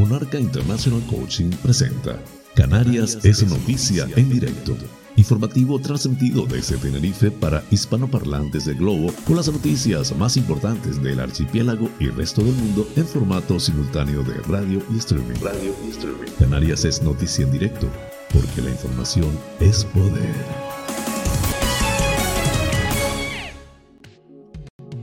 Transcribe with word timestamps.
Monarca 0.00 0.40
International 0.40 1.02
Coaching 1.10 1.50
presenta 1.62 2.18
Canarias 2.54 3.18
es 3.22 3.46
noticia 3.46 4.06
en 4.16 4.30
directo. 4.30 4.74
Informativo 5.16 5.78
transmitido 5.78 6.46
desde 6.46 6.78
Tenerife 6.78 7.30
para 7.30 7.62
hispanoparlantes 7.70 8.64
del 8.64 8.76
globo 8.76 9.12
con 9.26 9.36
las 9.36 9.52
noticias 9.52 10.16
más 10.16 10.38
importantes 10.38 11.02
del 11.02 11.20
archipiélago 11.20 11.90
y 11.98 12.08
resto 12.08 12.42
del 12.42 12.54
mundo 12.54 12.88
en 12.96 13.06
formato 13.06 13.60
simultáneo 13.60 14.22
de 14.22 14.36
radio 14.44 14.82
y 14.90 14.96
streaming. 14.96 15.38
Radio 15.42 15.74
y 15.86 15.90
streaming. 15.90 16.30
Canarias 16.38 16.86
es 16.86 17.02
noticia 17.02 17.44
en 17.44 17.52
directo 17.52 17.86
porque 18.32 18.62
la 18.62 18.70
información 18.70 19.38
es 19.60 19.84
poder. 19.84 20.79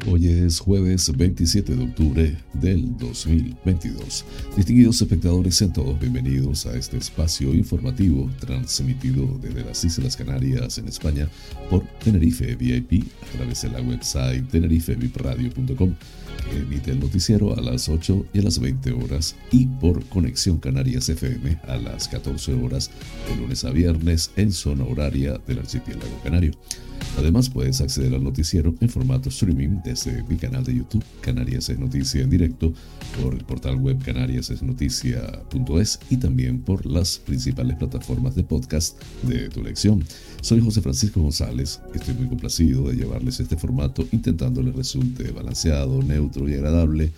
Hoy 0.10 0.26
es 0.28 0.62
jueves 0.62 1.12
27 1.18 1.76
de 1.76 1.84
octubre 1.84 2.38
del 2.54 2.98
2022. 2.98 4.24
Distinguidos 4.56 5.02
espectadores, 5.02 5.56
sean 5.56 5.74
todos 5.74 6.00
bienvenidos 6.00 6.66
a 6.66 6.78
este 6.78 6.96
espacio 6.96 7.54
informativo 7.54 8.30
transmitido 8.40 9.28
desde 9.42 9.66
las 9.66 9.84
Islas 9.84 10.16
Canarias 10.16 10.78
en 10.78 10.88
España 10.88 11.28
por 11.70 11.84
Tenerife 12.02 12.56
VIP 12.56 13.04
a 13.22 13.38
través 13.38 13.64
de 13.64 13.70
la 13.70 13.82
website 13.82 14.48
tenerifevipradio.com 14.50 15.94
que 16.38 16.58
emite 16.58 16.92
el 16.92 17.00
noticiero 17.00 17.58
a 17.58 17.62
las 17.62 17.90
8 17.90 18.28
y 18.34 18.40
a 18.40 18.44
las 18.44 18.60
20 18.60 18.92
horas 18.94 19.36
y 19.52 19.66
por 19.66 20.06
Conexión 20.06 20.58
Canarias 20.60 21.10
FM 21.10 21.60
a 21.68 21.78
las 21.78 22.08
14 22.08 22.54
horas 22.54 22.92
de 23.28 23.36
lunes 23.36 23.64
a 23.64 23.72
viernes 23.72 24.32
en 24.36 24.52
zona 24.52 24.84
horaria 24.86 25.40
del 25.48 25.60
archipiélago 25.60 26.20
canario. 26.24 26.52
Además 27.18 27.50
puedes 27.50 27.82
acceder 27.82 28.14
al 28.14 28.24
noticiero 28.24 28.76
en 28.80 28.90
formato 28.90 29.30
streaming 29.30 29.82
desde 29.84 30.24
mi 30.24 30.38
canal 30.38 30.64
de 30.64 30.76
YouTube 30.76 31.04
Canarias 31.22 31.70
es 31.70 31.80
Noticia 31.80 32.22
en 32.22 32.30
directo, 32.30 32.74
por 33.22 33.34
el 33.34 33.44
portal 33.44 33.78
web 33.78 33.98
canariasesnoticia.es 34.04 36.00
y 36.10 36.18
también 36.18 36.62
por 36.62 36.86
las 36.86 37.18
principales 37.20 37.78
plataformas 37.78 38.36
de 38.36 38.44
podcast 38.44 39.02
de 39.24 39.50
tu 39.50 39.62
elección. 39.62 40.04
Soy 40.42 40.62
José 40.62 40.82
Francisco 40.82 41.22
González, 41.22 41.82
estoy 41.94 42.14
muy 42.14 42.28
complacido 42.28 42.88
de 42.88 42.96
llevarles 42.96 43.40
este 43.40 43.58
formato 43.58 44.08
intentando 44.12 44.62
les 44.62 44.76
resulte 44.76 45.32
balanceado, 45.32 46.02
neutro 46.02 46.48
y 46.48 46.54
agradable 46.54 47.12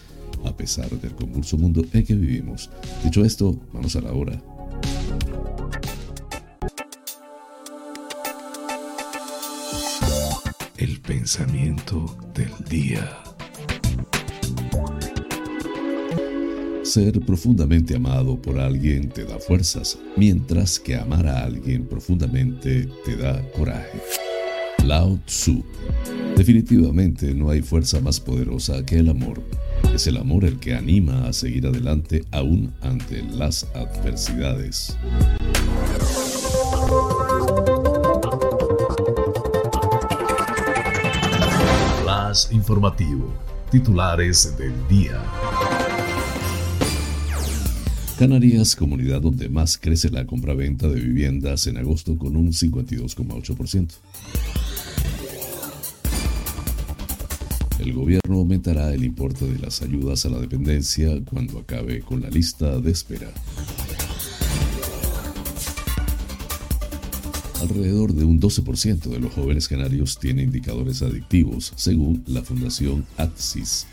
a 0.46 0.56
pesar 0.56 0.90
del 0.90 1.12
convulso 1.12 1.58
mundo 1.58 1.86
en 1.94 2.06
que 2.06 2.16
vivimos. 2.16 2.70
Dicho 3.04 3.24
esto, 3.24 3.60
vamos 3.74 3.96
a 3.96 4.02
la 4.02 4.14
hora. 4.14 4.42
El 10.78 11.02
pensamiento 11.02 12.18
del 12.34 12.52
día. 12.70 13.29
Ser 16.90 17.20
profundamente 17.22 17.96
amado 17.96 18.42
por 18.42 18.60
alguien 18.60 19.10
te 19.10 19.24
da 19.24 19.38
fuerzas, 19.38 20.00
mientras 20.18 20.80
que 20.80 20.96
amar 20.96 21.28
a 21.28 21.44
alguien 21.44 21.86
profundamente 21.86 22.90
te 23.06 23.16
da 23.16 23.40
coraje. 23.52 24.02
Lao 24.84 25.20
Tzu. 25.28 25.64
Definitivamente 26.36 27.36
no 27.36 27.52
hay 27.52 27.62
fuerza 27.62 28.02
más 28.02 28.20
poderosa 28.20 28.84
que 28.84 28.98
el 28.98 29.10
amor. 29.10 29.40
Es 29.94 30.08
el 30.08 30.18
amor 30.18 30.46
el 30.46 30.58
que 30.60 30.74
anima 30.74 31.28
a 31.28 31.34
seguir 31.34 31.68
adelante 31.68 32.26
aún 32.32 32.74
ante 32.82 33.22
las 33.22 33.68
adversidades. 33.76 34.98
informativo. 42.52 43.34
Titulares 43.72 44.56
del 44.58 44.74
día. 44.88 45.20
Canarias, 48.20 48.76
comunidad 48.76 49.22
donde 49.22 49.48
más 49.48 49.78
crece 49.78 50.10
la 50.10 50.28
compraventa 50.28 50.90
de 50.90 51.00
viviendas 51.00 51.68
en 51.68 51.78
agosto 51.78 52.18
con 52.18 52.36
un 52.36 52.52
52,8%. 52.52 53.94
El 57.80 57.94
gobierno 57.94 58.40
aumentará 58.40 58.94
el 58.94 59.06
importe 59.06 59.46
de 59.46 59.58
las 59.60 59.82
ayudas 59.82 60.26
a 60.26 60.30
la 60.32 60.40
dependencia 60.40 61.18
cuando 61.24 61.60
acabe 61.60 62.02
con 62.02 62.22
la 62.22 62.30
lista 62.30 62.82
de 62.82 62.92
espera. 62.92 63.32
Alrededor 67.62 68.14
de 68.14 68.26
un 68.26 68.42
12% 68.42 69.00
de 69.12 69.20
los 69.20 69.34
jóvenes 69.34 69.70
canarios 69.70 70.20
tiene 70.20 70.44
indicadores 70.44 71.02
adictivos, 71.04 71.72
según 71.78 72.22
la 72.28 72.42
Fundación 72.42 73.06
AXIS. 73.16 73.88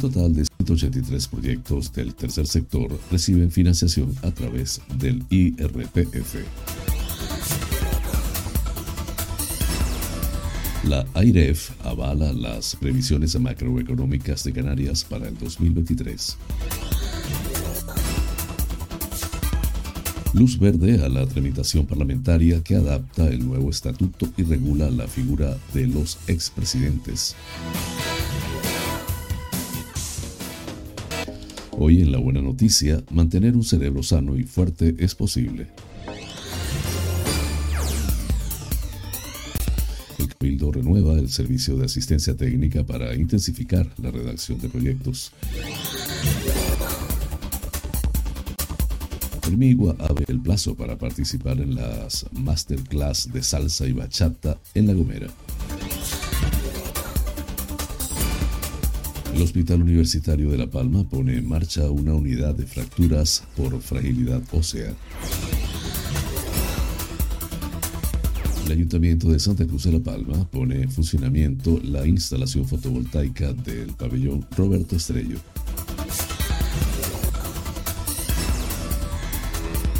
Total 0.00 0.34
de 0.34 0.44
183 0.44 1.28
proyectos 1.28 1.92
del 1.92 2.14
tercer 2.14 2.46
sector 2.46 2.98
reciben 3.10 3.50
financiación 3.50 4.14
a 4.22 4.30
través 4.30 4.80
del 4.98 5.24
IRPF. 5.30 6.36
La 10.84 11.06
AIREF 11.14 11.70
avala 11.82 12.32
las 12.32 12.76
previsiones 12.76 13.40
macroeconómicas 13.40 14.44
de 14.44 14.52
Canarias 14.52 15.02
para 15.02 15.28
el 15.28 15.38
2023. 15.38 16.36
Luz 20.34 20.58
verde 20.58 21.02
a 21.02 21.08
la 21.08 21.26
tramitación 21.26 21.86
parlamentaria 21.86 22.62
que 22.62 22.76
adapta 22.76 23.26
el 23.28 23.46
nuevo 23.46 23.70
estatuto 23.70 24.28
y 24.36 24.42
regula 24.42 24.90
la 24.90 25.08
figura 25.08 25.56
de 25.72 25.86
los 25.86 26.18
expresidentes. 26.28 27.34
Hoy 31.78 32.00
en 32.00 32.10
la 32.10 32.16
buena 32.16 32.40
noticia, 32.40 33.04
mantener 33.10 33.54
un 33.54 33.62
cerebro 33.62 34.02
sano 34.02 34.34
y 34.34 34.44
fuerte 34.44 34.94
es 34.98 35.14
posible. 35.14 35.66
El 40.18 40.28
Cabildo 40.28 40.72
renueva 40.72 41.18
el 41.18 41.28
servicio 41.28 41.76
de 41.76 41.84
asistencia 41.84 42.34
técnica 42.34 42.82
para 42.82 43.14
intensificar 43.14 43.92
la 43.98 44.10
redacción 44.10 44.58
de 44.58 44.70
proyectos. 44.70 45.32
El 49.46 49.58
Migua 49.58 49.94
abre 49.98 50.24
el 50.28 50.40
plazo 50.40 50.74
para 50.74 50.96
participar 50.96 51.60
en 51.60 51.74
las 51.74 52.24
masterclass 52.32 53.30
de 53.30 53.42
salsa 53.42 53.86
y 53.86 53.92
bachata 53.92 54.58
en 54.74 54.86
La 54.86 54.94
Gomera. 54.94 55.28
El 59.36 59.42
Hospital 59.42 59.82
Universitario 59.82 60.50
de 60.50 60.56
La 60.56 60.70
Palma 60.70 61.06
pone 61.06 61.36
en 61.36 61.46
marcha 61.46 61.90
una 61.90 62.14
unidad 62.14 62.54
de 62.54 62.64
fracturas 62.64 63.44
por 63.54 63.78
fragilidad 63.82 64.40
ósea. 64.50 64.94
El 68.64 68.72
Ayuntamiento 68.72 69.28
de 69.28 69.38
Santa 69.38 69.66
Cruz 69.66 69.84
de 69.84 69.92
La 69.92 69.98
Palma 69.98 70.48
pone 70.50 70.80
en 70.80 70.90
funcionamiento 70.90 71.78
la 71.84 72.06
instalación 72.06 72.66
fotovoltaica 72.66 73.52
del 73.52 73.88
pabellón 73.92 74.46
Roberto 74.56 74.96
Estrello. 74.96 75.36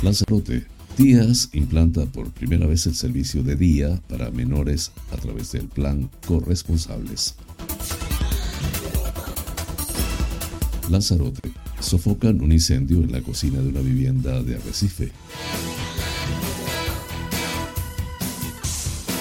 Lanzarote. 0.02 0.64
Díaz 0.96 1.50
implanta 1.52 2.06
por 2.06 2.30
primera 2.30 2.66
vez 2.66 2.86
el 2.86 2.94
servicio 2.94 3.42
de 3.42 3.54
día 3.54 4.00
para 4.08 4.30
menores 4.30 4.92
a 5.12 5.18
través 5.18 5.52
del 5.52 5.68
plan 5.68 6.08
Corresponsables. 6.26 7.34
Lanzarote. 10.90 11.50
Sofocan 11.80 12.40
un 12.40 12.52
incendio 12.52 12.98
en 12.98 13.12
la 13.12 13.20
cocina 13.20 13.60
de 13.60 13.68
una 13.68 13.80
vivienda 13.80 14.42
de 14.42 14.56
Arrecife. 14.56 15.10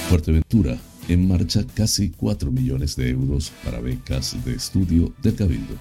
Fuerteventura. 0.09 0.77
En 1.07 1.27
marcha 1.27 1.63
casi 1.73 2.09
4 2.09 2.51
millones 2.51 2.95
de 2.95 3.09
euros 3.09 3.51
para 3.63 3.79
becas 3.79 4.35
de 4.43 4.55
estudio 4.55 5.13
del 5.21 5.35
Cabildo. 5.35 5.75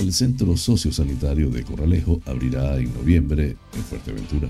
El 0.00 0.12
Centro 0.14 0.56
Sociosanitario 0.56 1.50
de 1.50 1.62
Corralejo 1.62 2.20
abrirá 2.24 2.78
en 2.78 2.92
noviembre 2.94 3.56
en 3.74 3.82
Fuerteventura. 3.84 4.48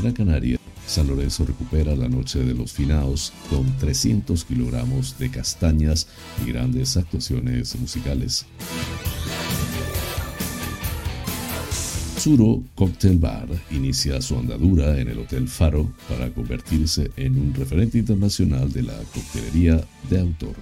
Gran 0.00 0.12
Canaria, 0.12 0.59
San 0.90 1.06
Lorenzo 1.06 1.44
recupera 1.44 1.94
la 1.94 2.08
noche 2.08 2.40
de 2.40 2.52
los 2.52 2.72
finaos 2.72 3.32
con 3.48 3.64
300 3.78 4.44
kilogramos 4.44 5.16
de 5.20 5.30
castañas 5.30 6.08
y 6.44 6.50
grandes 6.50 6.96
actuaciones 6.96 7.78
musicales. 7.78 8.44
Suro 12.18 12.64
Cocktail 12.74 13.18
Bar 13.20 13.46
inicia 13.70 14.20
su 14.20 14.36
andadura 14.36 14.98
en 14.98 15.06
el 15.06 15.20
Hotel 15.20 15.46
Faro 15.46 15.88
para 16.08 16.28
convertirse 16.30 17.12
en 17.16 17.38
un 17.38 17.54
referente 17.54 17.96
internacional 17.96 18.72
de 18.72 18.82
la 18.82 18.96
coctelería 19.14 19.80
de 20.10 20.20
autor. 20.20 20.56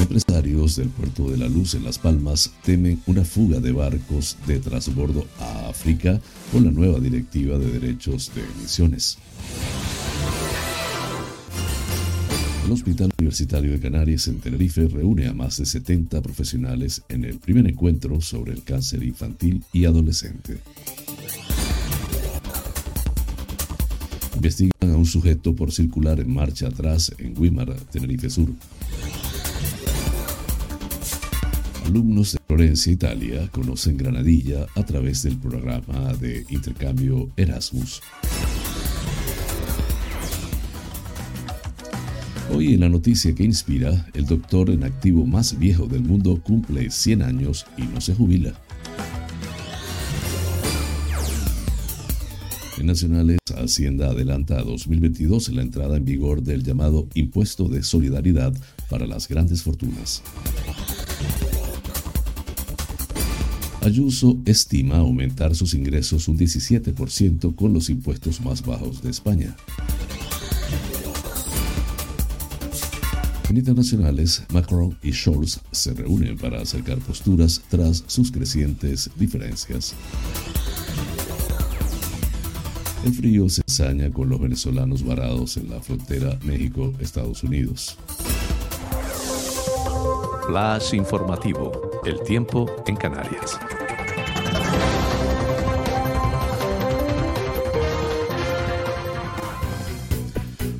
Empresarios 0.00 0.76
del 0.76 0.90
puerto 0.90 1.30
de 1.30 1.38
la 1.38 1.48
Luz 1.48 1.74
en 1.74 1.84
Las 1.84 1.98
Palmas 1.98 2.52
temen 2.64 3.00
una 3.06 3.24
fuga 3.24 3.60
de 3.60 3.72
barcos 3.72 4.36
de 4.46 4.58
transbordo 4.60 5.26
a 5.40 5.68
África 5.68 6.20
con 6.52 6.64
la 6.64 6.70
nueva 6.70 7.00
directiva 7.00 7.58
de 7.58 7.70
derechos 7.78 8.30
de 8.34 8.42
emisiones. 8.42 9.16
El 12.66 12.72
Hospital 12.72 13.10
Universitario 13.18 13.72
de 13.72 13.80
Canarias 13.80 14.28
en 14.28 14.40
Tenerife 14.40 14.86
reúne 14.88 15.28
a 15.28 15.32
más 15.32 15.56
de 15.56 15.66
70 15.66 16.20
profesionales 16.20 17.02
en 17.08 17.24
el 17.24 17.38
primer 17.38 17.66
encuentro 17.66 18.20
sobre 18.20 18.52
el 18.52 18.64
cáncer 18.64 19.02
infantil 19.02 19.64
y 19.72 19.86
adolescente. 19.86 20.58
Investigan 24.34 24.90
a 24.92 24.96
un 24.96 25.06
sujeto 25.06 25.54
por 25.54 25.72
circular 25.72 26.20
en 26.20 26.34
marcha 26.34 26.68
atrás 26.68 27.12
en 27.18 27.34
Guimar, 27.34 27.72
Tenerife 27.90 28.28
Sur. 28.28 28.50
Alumnos 31.86 32.32
de 32.32 32.38
Florencia, 32.48 32.92
Italia, 32.92 33.48
conocen 33.52 33.96
Granadilla 33.96 34.66
a 34.74 34.82
través 34.82 35.22
del 35.22 35.36
programa 35.36 36.12
de 36.14 36.44
intercambio 36.48 37.30
Erasmus. 37.36 38.02
Hoy 42.52 42.74
en 42.74 42.80
la 42.80 42.88
noticia 42.88 43.32
que 43.36 43.44
inspira, 43.44 44.04
el 44.14 44.26
doctor 44.26 44.70
en 44.70 44.82
activo 44.82 45.24
más 45.26 45.56
viejo 45.60 45.86
del 45.86 46.02
mundo 46.02 46.42
cumple 46.42 46.90
100 46.90 47.22
años 47.22 47.66
y 47.78 47.82
no 47.82 48.00
se 48.00 48.14
jubila. 48.14 48.52
En 52.78 52.86
Nacionales, 52.86 53.38
Hacienda 53.54 54.10
adelanta 54.10 54.58
a 54.58 54.62
2022 54.62 55.50
la 55.50 55.62
entrada 55.62 55.96
en 55.96 56.04
vigor 56.04 56.42
del 56.42 56.64
llamado 56.64 57.08
Impuesto 57.14 57.68
de 57.68 57.84
Solidaridad 57.84 58.52
para 58.90 59.06
las 59.06 59.28
grandes 59.28 59.62
fortunas. 59.62 60.22
Ayuso 63.86 64.36
estima 64.46 64.96
aumentar 64.96 65.54
sus 65.54 65.72
ingresos 65.72 66.26
un 66.26 66.36
17% 66.36 67.54
con 67.54 67.72
los 67.72 67.88
impuestos 67.88 68.40
más 68.40 68.66
bajos 68.66 69.00
de 69.00 69.10
España. 69.10 69.54
En 73.48 73.56
internacionales, 73.56 74.42
Macron 74.52 74.98
y 75.04 75.12
Scholz 75.12 75.60
se 75.70 75.94
reúnen 75.94 76.36
para 76.36 76.60
acercar 76.60 76.98
posturas 76.98 77.62
tras 77.70 78.02
sus 78.08 78.32
crecientes 78.32 79.08
diferencias. 79.14 79.94
El 83.04 83.12
frío 83.12 83.48
se 83.48 83.62
ensaña 83.68 84.10
con 84.10 84.28
los 84.28 84.40
venezolanos 84.40 85.04
varados 85.04 85.58
en 85.58 85.70
la 85.70 85.80
frontera 85.80 86.36
México-Estados 86.42 87.44
Unidos. 87.44 87.96
Flash 90.48 90.94
informativo. 90.94 92.00
El 92.04 92.20
tiempo 92.22 92.70
en 92.86 92.94
Canarias. 92.94 93.58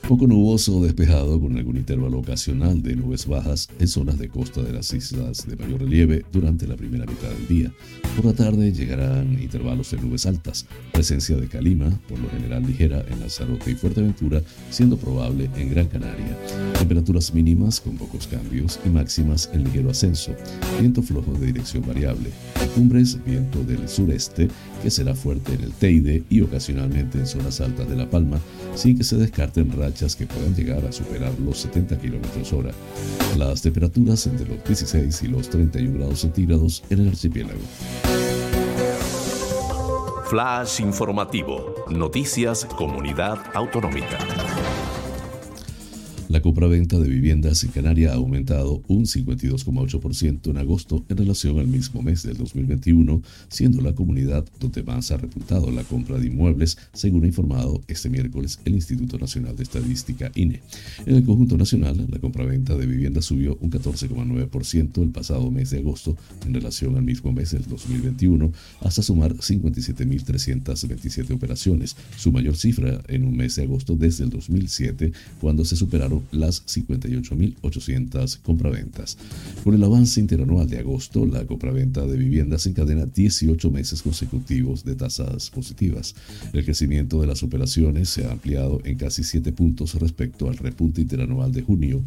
Poco 0.08 0.28
nuboso 0.28 0.76
o 0.76 0.84
despejado 0.84 1.40
con 1.40 1.56
algún 1.56 1.78
intervalo 1.78 2.20
ocasional 2.20 2.80
de 2.80 2.94
nubes 2.94 3.26
bajas 3.26 3.68
en 3.80 3.88
zonas 3.88 4.20
de 4.20 4.28
costa 4.28 4.62
de 4.62 4.72
las 4.72 4.94
islas 4.94 5.48
de 5.48 5.56
mayor 5.56 5.80
relieve 5.80 6.24
durante 6.32 6.68
la 6.68 6.76
primera 6.76 7.04
mitad 7.04 7.28
del 7.28 7.48
día. 7.48 7.72
Por 8.14 8.26
la 8.26 8.32
tarde 8.32 8.70
llegarán 8.70 9.36
intervalos 9.42 9.90
de 9.90 9.98
nubes 9.98 10.24
altas, 10.26 10.66
presencia 10.92 11.36
de 11.36 11.48
calima, 11.48 11.90
por 12.08 12.20
lo 12.20 12.30
general 12.30 12.64
ligera 12.64 13.04
en 13.10 13.18
Lanzarote 13.18 13.72
y 13.72 13.74
Fuerteventura, 13.74 14.40
siendo 14.70 14.96
probable 14.96 15.50
en 15.56 15.70
Gran 15.70 15.88
Canaria. 15.88 16.38
Temperaturas 16.78 17.34
mínimas 17.34 17.80
con 17.80 17.96
pocos 17.96 18.28
cambios 18.28 18.78
y 18.86 18.90
máximas 18.90 19.50
en 19.52 19.64
ligero 19.64 19.90
ascenso. 19.90 20.36
Viento 20.78 21.02
flojo 21.02 21.32
de 21.32 21.46
dirección 21.46 21.84
variable. 21.84 22.30
cumbres, 22.76 23.18
viento 23.24 23.64
del 23.64 23.88
sureste 23.88 24.48
que 24.82 24.90
será 24.90 25.14
fuerte 25.14 25.54
en 25.54 25.62
el 25.62 25.72
Teide 25.72 26.22
y 26.30 26.42
ocasionalmente 26.42 27.18
en 27.18 27.26
zonas 27.26 27.60
altas 27.60 27.88
de 27.88 27.96
La 27.96 28.08
Palma, 28.08 28.38
sin 28.76 28.96
que 28.96 29.04
se 29.04 29.16
descarten 29.16 29.68
que 29.96 30.26
puedan 30.26 30.54
llegar 30.54 30.84
a 30.84 30.92
superar 30.92 31.32
los 31.40 31.58
70 31.58 31.96
km 31.98 32.52
hora. 32.52 32.70
Las 33.38 33.62
temperaturas 33.62 34.26
entre 34.26 34.46
los 34.46 34.62
16 34.64 35.22
y 35.22 35.28
los 35.28 35.48
31 35.48 35.98
grados 35.98 36.20
centígrados 36.20 36.84
en 36.90 37.00
el 37.00 37.08
archipiélago. 37.08 37.60
Flash 40.28 40.80
informativo. 40.80 41.74
Noticias 41.88 42.66
Comunidad 42.66 43.38
Autonómica. 43.54 44.18
La 46.28 46.42
compraventa 46.42 46.98
de 46.98 47.08
viviendas 47.08 47.62
en 47.62 47.70
Canarias 47.70 48.10
ha 48.10 48.16
aumentado 48.16 48.82
un 48.88 49.04
52,8% 49.04 50.50
en 50.50 50.58
agosto 50.58 51.04
en 51.08 51.18
relación 51.18 51.60
al 51.60 51.68
mismo 51.68 52.02
mes 52.02 52.24
del 52.24 52.36
2021, 52.36 53.22
siendo 53.48 53.80
la 53.80 53.94
comunidad 53.94 54.44
donde 54.58 54.82
más 54.82 55.12
ha 55.12 55.18
repuntado 55.18 55.70
la 55.70 55.84
compra 55.84 56.18
de 56.18 56.26
inmuebles, 56.26 56.78
según 56.92 57.22
ha 57.22 57.28
informado 57.28 57.80
este 57.86 58.08
miércoles 58.10 58.58
el 58.64 58.74
Instituto 58.74 59.18
Nacional 59.18 59.54
de 59.54 59.62
Estadística 59.62 60.32
INE. 60.34 60.62
En 61.06 61.14
el 61.14 61.22
conjunto 61.22 61.56
nacional, 61.56 62.04
la 62.10 62.18
compraventa 62.18 62.76
de 62.76 62.86
viviendas 62.86 63.26
subió 63.26 63.56
un 63.60 63.70
14,9% 63.70 65.02
el 65.04 65.10
pasado 65.10 65.48
mes 65.52 65.70
de 65.70 65.78
agosto 65.78 66.16
en 66.44 66.54
relación 66.54 66.96
al 66.96 67.04
mismo 67.04 67.32
mes 67.32 67.52
del 67.52 67.66
2021, 67.66 68.52
hasta 68.80 69.00
sumar 69.00 69.32
57.327 69.32 71.30
operaciones, 71.30 71.94
su 72.16 72.32
mayor 72.32 72.56
cifra 72.56 73.00
en 73.06 73.22
un 73.22 73.36
mes 73.36 73.54
de 73.54 73.62
agosto 73.62 73.94
desde 73.94 74.24
el 74.24 74.30
2007, 74.30 75.12
cuando 75.40 75.64
se 75.64 75.76
superaron 75.76 76.15
las 76.32 76.64
58.800 76.66 78.38
compraventas. 78.42 79.18
Con 79.64 79.74
el 79.74 79.84
avance 79.84 80.20
interanual 80.20 80.68
de 80.68 80.78
agosto, 80.78 81.26
la 81.26 81.46
compraventa 81.46 82.06
de 82.06 82.16
viviendas 82.16 82.66
encadena 82.66 83.06
18 83.06 83.70
meses 83.70 84.02
consecutivos 84.02 84.84
de 84.84 84.94
tasas 84.94 85.50
positivas. 85.50 86.14
El 86.52 86.64
crecimiento 86.64 87.20
de 87.20 87.26
las 87.26 87.42
operaciones 87.42 88.08
se 88.08 88.24
ha 88.24 88.32
ampliado 88.32 88.80
en 88.84 88.96
casi 88.96 89.24
7 89.24 89.52
puntos 89.52 89.94
respecto 89.94 90.48
al 90.48 90.56
repunte 90.56 91.00
interanual 91.00 91.52
de 91.52 91.62
junio 91.62 92.02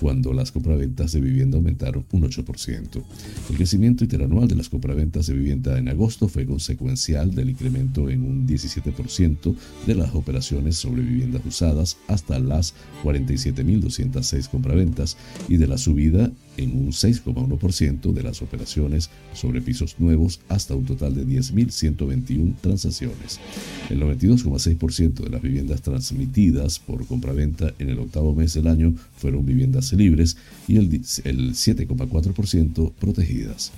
cuando 0.00 0.32
las 0.32 0.50
compraventas 0.50 1.12
de 1.12 1.20
vivienda 1.20 1.58
aumentaron 1.58 2.06
un 2.12 2.22
8%. 2.22 3.02
El 3.50 3.56
crecimiento 3.56 4.04
interanual 4.04 4.48
de 4.48 4.56
las 4.56 4.68
compraventas 4.68 5.26
de 5.26 5.34
vivienda 5.34 5.78
en 5.78 5.88
agosto 5.88 6.28
fue 6.28 6.46
consecuencial 6.46 7.34
del 7.34 7.50
incremento 7.50 8.08
en 8.08 8.22
un 8.22 8.46
17% 8.46 9.54
de 9.86 9.94
las 9.94 10.14
operaciones 10.14 10.76
sobre 10.76 11.02
viviendas 11.02 11.42
usadas 11.44 11.98
hasta 12.08 12.38
las 12.38 12.74
47.206 13.04 14.48
compraventas 14.48 15.16
y 15.48 15.58
de 15.58 15.66
la 15.66 15.76
subida 15.76 16.30
en 16.60 16.76
un 16.76 16.88
6,1% 16.88 18.12
de 18.12 18.22
las 18.22 18.42
operaciones 18.42 19.10
sobre 19.32 19.62
pisos 19.62 19.96
nuevos 19.98 20.40
hasta 20.48 20.74
un 20.74 20.84
total 20.84 21.14
de 21.14 21.26
10.121 21.26 22.54
transacciones. 22.60 23.40
El 23.88 24.00
92,6% 24.00 25.24
de 25.24 25.30
las 25.30 25.42
viviendas 25.42 25.82
transmitidas 25.82 26.78
por 26.78 27.06
compraventa 27.06 27.72
en 27.78 27.90
el 27.90 27.98
octavo 27.98 28.34
mes 28.34 28.54
del 28.54 28.66
año 28.66 28.94
fueron 29.16 29.46
viviendas 29.46 29.92
libres 29.92 30.36
y 30.68 30.76
el, 30.76 30.86
el 31.24 31.54
7,4% 31.54 32.92
protegidas. 32.92 33.72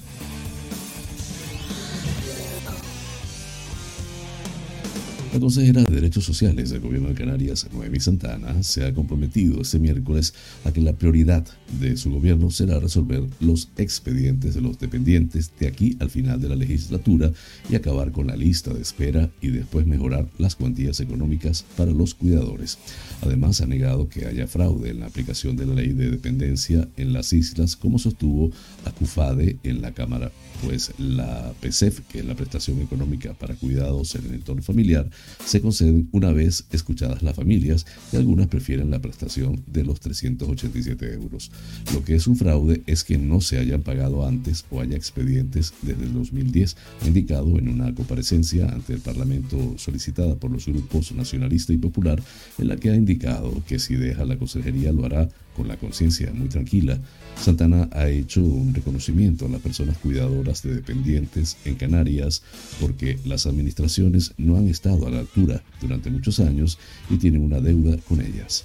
La 5.33 5.41
consejera 5.41 5.83
de 5.83 5.95
Derechos 5.95 6.27
Sociales 6.27 6.69
del 6.69 6.81
Gobierno 6.81 7.09
de 7.09 7.15
Canarias, 7.15 7.67
Noemi 7.73 7.99
Santana, 8.01 8.62
se 8.62 8.85
ha 8.85 8.93
comprometido 8.93 9.62
este 9.62 9.79
miércoles 9.79 10.35
a 10.62 10.73
que 10.73 10.83
la 10.83 10.93
prioridad 10.93 11.47
de 11.81 11.97
su 11.97 12.11
gobierno 12.11 12.51
será 12.51 12.79
resolver 12.79 13.25
los 13.41 13.71
expedientes 13.79 14.55
de 14.55 14.61
los 14.61 14.79
dependientes 14.79 15.51
de 15.59 15.69
aquí 15.69 15.97
al 16.01 16.11
final 16.11 16.39
de 16.39 16.51
la 16.51 16.55
legislatura 16.55 17.33
y 17.71 17.77
acabar 17.77 18.12
con 18.12 18.27
la 18.27 18.37
lista 18.37 18.75
de 18.75 18.83
espera 18.83 19.31
y 19.41 19.49
después 19.49 19.87
mejorar 19.87 20.29
las 20.37 20.55
cuantías 20.55 21.01
económicas 21.01 21.65
para 21.79 21.93
los 21.93 22.12
cuidadores. 22.15 22.77
Además, 23.23 23.62
ha 23.62 23.67
negado 23.67 24.11
que 24.11 24.27
haya 24.27 24.47
fraude 24.47 24.91
en 24.91 25.01
la 25.01 25.07
aplicación 25.07 25.57
de 25.57 25.65
la 25.65 25.75
ley 25.75 25.95
de 25.95 26.11
dependencia 26.11 26.87
en 26.99 27.15
las 27.15 27.33
islas, 27.33 27.75
como 27.75 27.99
sostuvo 27.99 28.51
Acufade 28.85 29.57
en 29.62 29.81
la 29.81 29.93
Cámara, 29.93 30.31
pues 30.62 30.93
la 30.99 31.55
PSEF, 31.62 32.01
que 32.01 32.19
es 32.19 32.27
la 32.27 32.35
prestación 32.35 32.83
económica 32.83 33.33
para 33.33 33.55
cuidados 33.55 34.15
en 34.15 34.27
el 34.27 34.35
entorno 34.35 34.62
familiar, 34.62 35.09
se 35.45 35.61
conceden 35.61 36.09
una 36.12 36.33
vez 36.33 36.64
escuchadas 36.71 37.23
las 37.23 37.37
familias 37.37 37.87
y 38.12 38.17
algunas 38.17 38.47
prefieren 38.49 38.91
la 38.91 39.00
prestación 39.00 39.62
de 39.67 39.85
los 39.85 40.00
387 40.00 41.14
euros. 41.14 41.50
Lo 41.93 42.05
que 42.05 42.14
es 42.14 42.26
un 42.26 42.37
fraude 42.37 42.83
es 42.87 43.05
que 43.05 43.19
no 43.19 43.41
se 43.41 43.59
hayan 43.59 43.83
pagado 43.83 44.26
antes 44.26 44.64
o 44.71 44.81
haya 44.81 44.97
expedientes 44.97 45.75
desde 45.83 46.05
el 46.05 46.14
2010, 46.14 46.76
indicado 47.07 47.59
en 47.59 47.69
una 47.69 47.95
comparecencia 47.95 48.69
ante 48.69 48.95
el 48.95 49.00
Parlamento 49.00 49.75
solicitada 49.79 50.37
por 50.37 50.50
los 50.50 50.67
grupos 50.67 51.12
nacionalista 51.12 51.73
y 51.73 51.79
popular, 51.79 52.23
en 52.59 52.69
la 52.69 52.76
que 52.76 52.91
ha 52.91 52.97
indicado 52.97 53.62
que 53.67 53.79
si 53.79 53.95
deja 53.95 54.25
la 54.25 54.38
consejería 54.38 54.93
lo 54.93 55.05
hará 55.05 55.29
con 55.56 55.68
la 55.68 55.76
conciencia 55.76 56.32
muy 56.32 56.49
tranquila. 56.49 56.99
Santana 57.40 57.88
ha 57.92 58.09
hecho 58.09 58.42
un 58.42 58.75
reconocimiento 58.75 59.47
a 59.47 59.49
las 59.49 59.61
personas 59.61 59.99
cuidadoras 59.99 60.62
de 60.62 60.75
dependientes 60.75 61.56
en 61.64 61.75
Canarias 61.76 62.42
porque 62.80 63.18
las 63.25 63.47
administraciones 63.47 64.32
no 64.38 64.56
han 64.56 64.68
estado 64.68 65.06
a 65.06 65.11
la 65.11 65.21
altura 65.21 65.62
durante 65.80 66.11
muchos 66.11 66.40
años 66.40 66.78
y 67.11 67.16
tienen 67.16 67.42
una 67.42 67.61
deuda 67.61 67.97
con 68.09 68.21
ellas. 68.21 68.64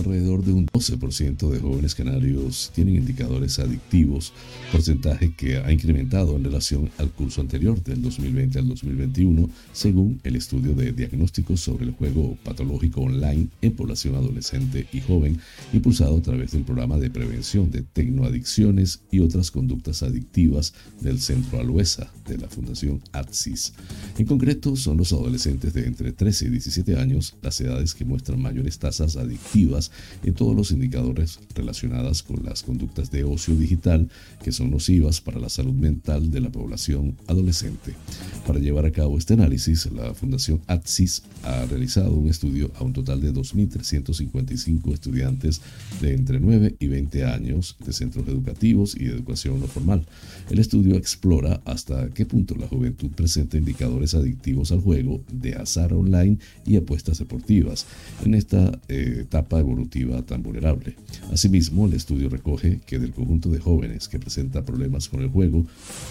Alrededor 0.00 0.42
de 0.42 0.54
un 0.54 0.66
12% 0.66 1.50
de 1.50 1.58
jóvenes 1.58 1.94
canarios 1.94 2.72
tienen 2.74 2.96
indicadores 2.96 3.58
adictivos, 3.58 4.32
porcentaje 4.72 5.34
que 5.34 5.58
ha 5.58 5.70
incrementado 5.70 6.36
en 6.36 6.44
relación 6.44 6.90
al 6.96 7.10
curso 7.10 7.42
anterior 7.42 7.84
del 7.84 8.00
2020 8.00 8.60
al 8.60 8.68
2021, 8.68 9.50
según 9.74 10.18
el 10.24 10.36
estudio 10.36 10.74
de 10.74 10.92
diagnósticos 10.92 11.60
sobre 11.60 11.84
el 11.84 11.92
juego 11.92 12.38
patológico 12.42 13.02
online 13.02 13.48
en 13.60 13.72
población 13.72 14.14
adolescente 14.14 14.86
y 14.90 15.02
joven, 15.02 15.38
impulsado 15.74 16.16
a 16.16 16.22
través 16.22 16.52
del 16.52 16.62
programa 16.62 16.96
de 16.96 17.10
prevención 17.10 17.70
de 17.70 17.82
tecnoadicciones 17.82 19.00
y 19.10 19.20
otras 19.20 19.50
conductas 19.50 20.02
adictivas 20.02 20.72
del 21.02 21.20
Centro 21.20 21.60
Aluesa 21.60 22.10
de 22.26 22.38
la 22.38 22.48
Fundación 22.48 23.02
ATSIS. 23.12 23.74
En 24.16 24.24
concreto, 24.24 24.76
son 24.76 24.96
los 24.96 25.12
adolescentes 25.12 25.74
de 25.74 25.86
entre 25.86 26.12
13 26.12 26.46
y 26.46 26.48
17 26.48 26.96
años 26.96 27.36
las 27.42 27.60
edades 27.60 27.92
que 27.92 28.06
muestran 28.06 28.40
mayores 28.40 28.78
tasas 28.78 29.16
adictivas 29.16 29.89
en 30.24 30.34
todos 30.34 30.54
los 30.56 30.70
indicadores 30.70 31.40
relacionados 31.54 32.22
con 32.22 32.44
las 32.44 32.62
conductas 32.62 33.10
de 33.10 33.24
ocio 33.24 33.54
digital 33.54 34.08
que 34.42 34.52
son 34.52 34.70
nocivas 34.70 35.20
para 35.20 35.40
la 35.40 35.48
salud 35.48 35.74
mental 35.74 36.30
de 36.30 36.40
la 36.40 36.50
población 36.50 37.16
adolescente. 37.26 37.94
Para 38.46 38.58
llevar 38.58 38.86
a 38.86 38.92
cabo 38.92 39.18
este 39.18 39.34
análisis, 39.34 39.90
la 39.92 40.14
Fundación 40.14 40.60
ATSIS 40.66 41.22
ha 41.44 41.66
realizado 41.66 42.14
un 42.14 42.28
estudio 42.28 42.70
a 42.76 42.84
un 42.84 42.92
total 42.92 43.20
de 43.20 43.32
2.355 43.32 44.92
estudiantes 44.92 45.60
de 46.00 46.14
entre 46.14 46.40
9 46.40 46.76
y 46.78 46.86
20 46.86 47.24
años 47.24 47.76
de 47.84 47.92
centros 47.92 48.26
educativos 48.28 48.94
y 48.94 49.04
de 49.04 49.12
educación 49.12 49.60
no 49.60 49.66
formal. 49.66 50.06
El 50.50 50.58
estudio 50.58 50.96
explora 50.96 51.60
hasta 51.64 52.08
qué 52.10 52.26
punto 52.26 52.54
la 52.56 52.68
juventud 52.68 53.10
presenta 53.10 53.56
indicadores 53.56 54.14
adictivos 54.14 54.72
al 54.72 54.80
juego, 54.80 55.22
de 55.32 55.54
azar 55.54 55.92
online 55.92 56.38
y 56.66 56.76
apuestas 56.76 57.18
deportivas. 57.18 57.86
En 58.24 58.34
esta 58.34 58.78
eh, 58.88 59.18
etapa 59.20 59.60
evolutiva 59.60 59.79
tan 60.26 60.42
vulnerable. 60.42 60.96
Asimismo, 61.32 61.86
el 61.86 61.94
estudio 61.94 62.28
recoge 62.28 62.80
que 62.86 62.98
del 62.98 63.12
conjunto 63.12 63.50
de 63.50 63.58
jóvenes 63.58 64.08
que 64.08 64.18
presenta 64.18 64.64
problemas 64.64 65.08
con 65.08 65.22
el 65.22 65.28
juego, 65.28 65.66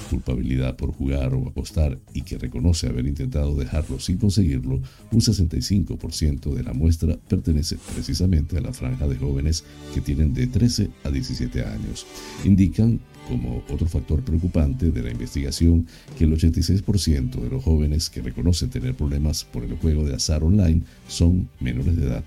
culpabilidad 0.10 0.76
por 0.76 0.92
jugar 0.92 1.34
o 1.34 1.48
apostar 1.48 2.00
y 2.14 2.22
que 2.22 2.38
reconoce 2.38 2.88
haber 2.88 3.08
intentado 3.08 3.56
dejarlo 3.56 4.00
sin 4.00 4.18
conseguirlo, 4.18 4.82
un 5.12 5.20
65% 5.20 6.54
de 6.54 6.64
la 6.64 6.74
muestra 6.74 7.18
pertenece 7.28 7.78
precisamente 7.94 8.58
a 8.58 8.62
la 8.62 8.74
franja 8.74 9.08
de 9.08 9.18
jóvenes 9.18 9.64
que 9.94 10.02
tienen 10.02 10.34
de 10.34 10.48
13 10.48 10.90
a 11.04 11.10
17 11.10 11.64
años. 11.64 12.06
Indican 12.46 13.00
como 13.30 13.64
otro 13.70 13.88
factor 13.88 14.22
preocupante 14.24 14.92
de 14.92 15.04
la 15.04 15.12
investigación 15.12 15.86
que 16.18 16.24
el 16.24 16.34
86% 16.34 17.42
de 17.42 17.50
los 17.50 17.64
jóvenes 17.64 18.10
que 18.10 18.22
reconocen 18.22 18.70
tener 18.70 18.96
problemas 18.96 19.44
por 19.44 19.64
el 19.64 19.76
juego 19.78 20.04
de 20.04 20.16
azar 20.16 20.44
online 20.44 20.82
son 21.08 21.48
menores 21.60 21.96
de 21.96 22.08
edad. 22.08 22.24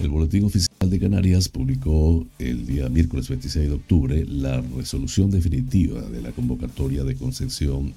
El 0.00 0.10
Boletín 0.10 0.44
Oficial 0.44 0.90
de 0.90 1.00
Canarias 1.00 1.48
publicó 1.48 2.26
el 2.38 2.66
día 2.66 2.90
miércoles 2.90 3.30
26 3.30 3.68
de 3.68 3.74
octubre 3.74 4.26
la 4.28 4.60
resolución 4.60 5.30
definitiva 5.30 6.02
de 6.02 6.20
la 6.20 6.32
convocatoria 6.32 7.02
de 7.02 7.16
concesión, 7.16 7.94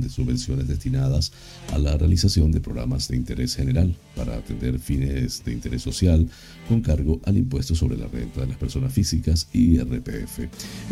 de 0.00 0.08
subvenciones 0.10 0.68
destinadas 0.68 1.32
a 1.72 1.78
la 1.78 1.96
realización 1.96 2.52
de 2.52 2.60
programas 2.60 3.08
de 3.08 3.16
interés 3.16 3.56
general 3.56 3.96
para 4.14 4.36
atender 4.36 4.78
fines 4.78 5.42
de 5.44 5.52
interés 5.52 5.80
social 5.80 6.28
con 6.68 6.82
cargo 6.82 7.20
al 7.24 7.38
impuesto 7.38 7.74
sobre 7.74 7.96
la 7.96 8.06
renta 8.06 8.42
de 8.42 8.48
las 8.48 8.58
personas 8.58 8.92
físicas 8.92 9.48
y 9.52 9.78
RPF 9.78 10.40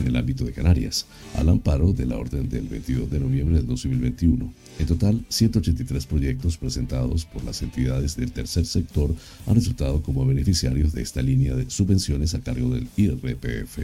en 0.00 0.06
el 0.06 0.16
ámbito 0.16 0.46
de 0.46 0.52
Canarias, 0.52 1.04
al 1.36 1.50
amparo 1.50 1.92
de 1.92 2.06
la 2.06 2.16
orden 2.16 2.48
del 2.48 2.68
22 2.68 3.10
de 3.10 3.20
noviembre 3.20 3.56
de 3.56 3.64
2021. 3.64 4.61
En 4.78 4.86
total, 4.86 5.24
183 5.28 6.06
proyectos 6.06 6.56
presentados 6.56 7.24
por 7.24 7.42
las 7.44 7.62
entidades 7.62 8.16
del 8.16 8.32
tercer 8.32 8.66
sector 8.66 9.14
han 9.46 9.54
resultado 9.54 10.02
como 10.02 10.26
beneficiarios 10.26 10.92
de 10.92 11.02
esta 11.02 11.22
línea 11.22 11.54
de 11.54 11.70
subvenciones 11.70 12.34
a 12.34 12.40
cargo 12.40 12.74
del 12.74 12.88
IRPF 12.96 13.78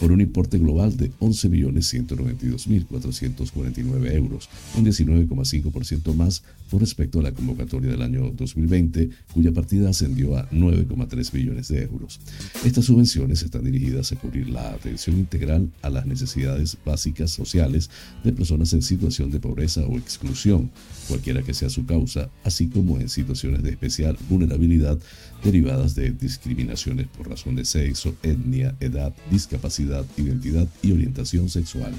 por 0.00 0.10
un 0.12 0.20
importe 0.20 0.58
global 0.58 0.96
de 0.96 1.12
11.192.449 1.20 4.14
euros, 4.14 4.48
un 4.76 4.86
19,5% 4.86 6.14
más 6.14 6.42
con 6.70 6.80
respecto 6.80 7.20
a 7.20 7.22
la 7.22 7.32
convocatoria 7.32 7.90
del 7.90 8.02
año 8.02 8.30
2020, 8.30 9.10
cuya 9.34 9.52
partida 9.52 9.90
ascendió 9.90 10.36
a 10.36 10.48
9,3 10.50 11.34
millones 11.34 11.68
de 11.68 11.82
euros. 11.82 12.20
Estas 12.64 12.86
subvenciones 12.86 13.42
están 13.42 13.64
dirigidas 13.64 14.12
a 14.12 14.16
cubrir 14.16 14.48
la 14.48 14.70
atención 14.70 15.18
integral 15.18 15.70
a 15.82 15.90
las 15.90 16.06
necesidades 16.06 16.78
básicas 16.84 17.32
sociales 17.32 17.90
de 18.24 18.32
personas 18.32 18.72
en 18.72 18.80
situación 18.82 19.30
de 19.30 19.40
pobreza 19.40 19.84
o 19.84 19.98
exclusión, 19.98 20.29
cualquiera 21.08 21.42
que 21.42 21.54
sea 21.54 21.68
su 21.68 21.84
causa, 21.86 22.30
así 22.44 22.68
como 22.68 23.00
en 23.00 23.08
situaciones 23.08 23.62
de 23.62 23.70
especial 23.70 24.16
vulnerabilidad 24.28 24.98
derivadas 25.42 25.94
de 25.94 26.10
discriminaciones 26.10 27.08
por 27.08 27.28
razón 27.28 27.56
de 27.56 27.64
sexo, 27.64 28.14
etnia, 28.22 28.76
edad, 28.80 29.12
discapacidad, 29.30 30.04
identidad 30.16 30.68
y 30.82 30.92
orientación 30.92 31.48
sexual. 31.48 31.92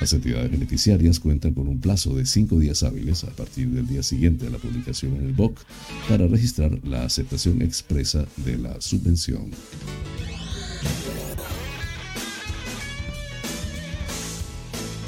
Las 0.00 0.12
entidades 0.12 0.50
beneficiarias 0.50 1.20
cuentan 1.20 1.54
con 1.54 1.68
un 1.68 1.80
plazo 1.80 2.14
de 2.14 2.26
cinco 2.26 2.58
días 2.58 2.82
hábiles 2.82 3.24
a 3.24 3.30
partir 3.30 3.68
del 3.68 3.86
día 3.86 4.02
siguiente 4.02 4.46
a 4.46 4.50
la 4.50 4.58
publicación 4.58 5.16
en 5.16 5.26
el 5.26 5.32
BOC 5.32 5.60
para 6.08 6.26
registrar 6.26 6.78
la 6.84 7.04
aceptación 7.04 7.62
expresa 7.62 8.26
de 8.44 8.58
la 8.58 8.80
subvención. 8.80 9.50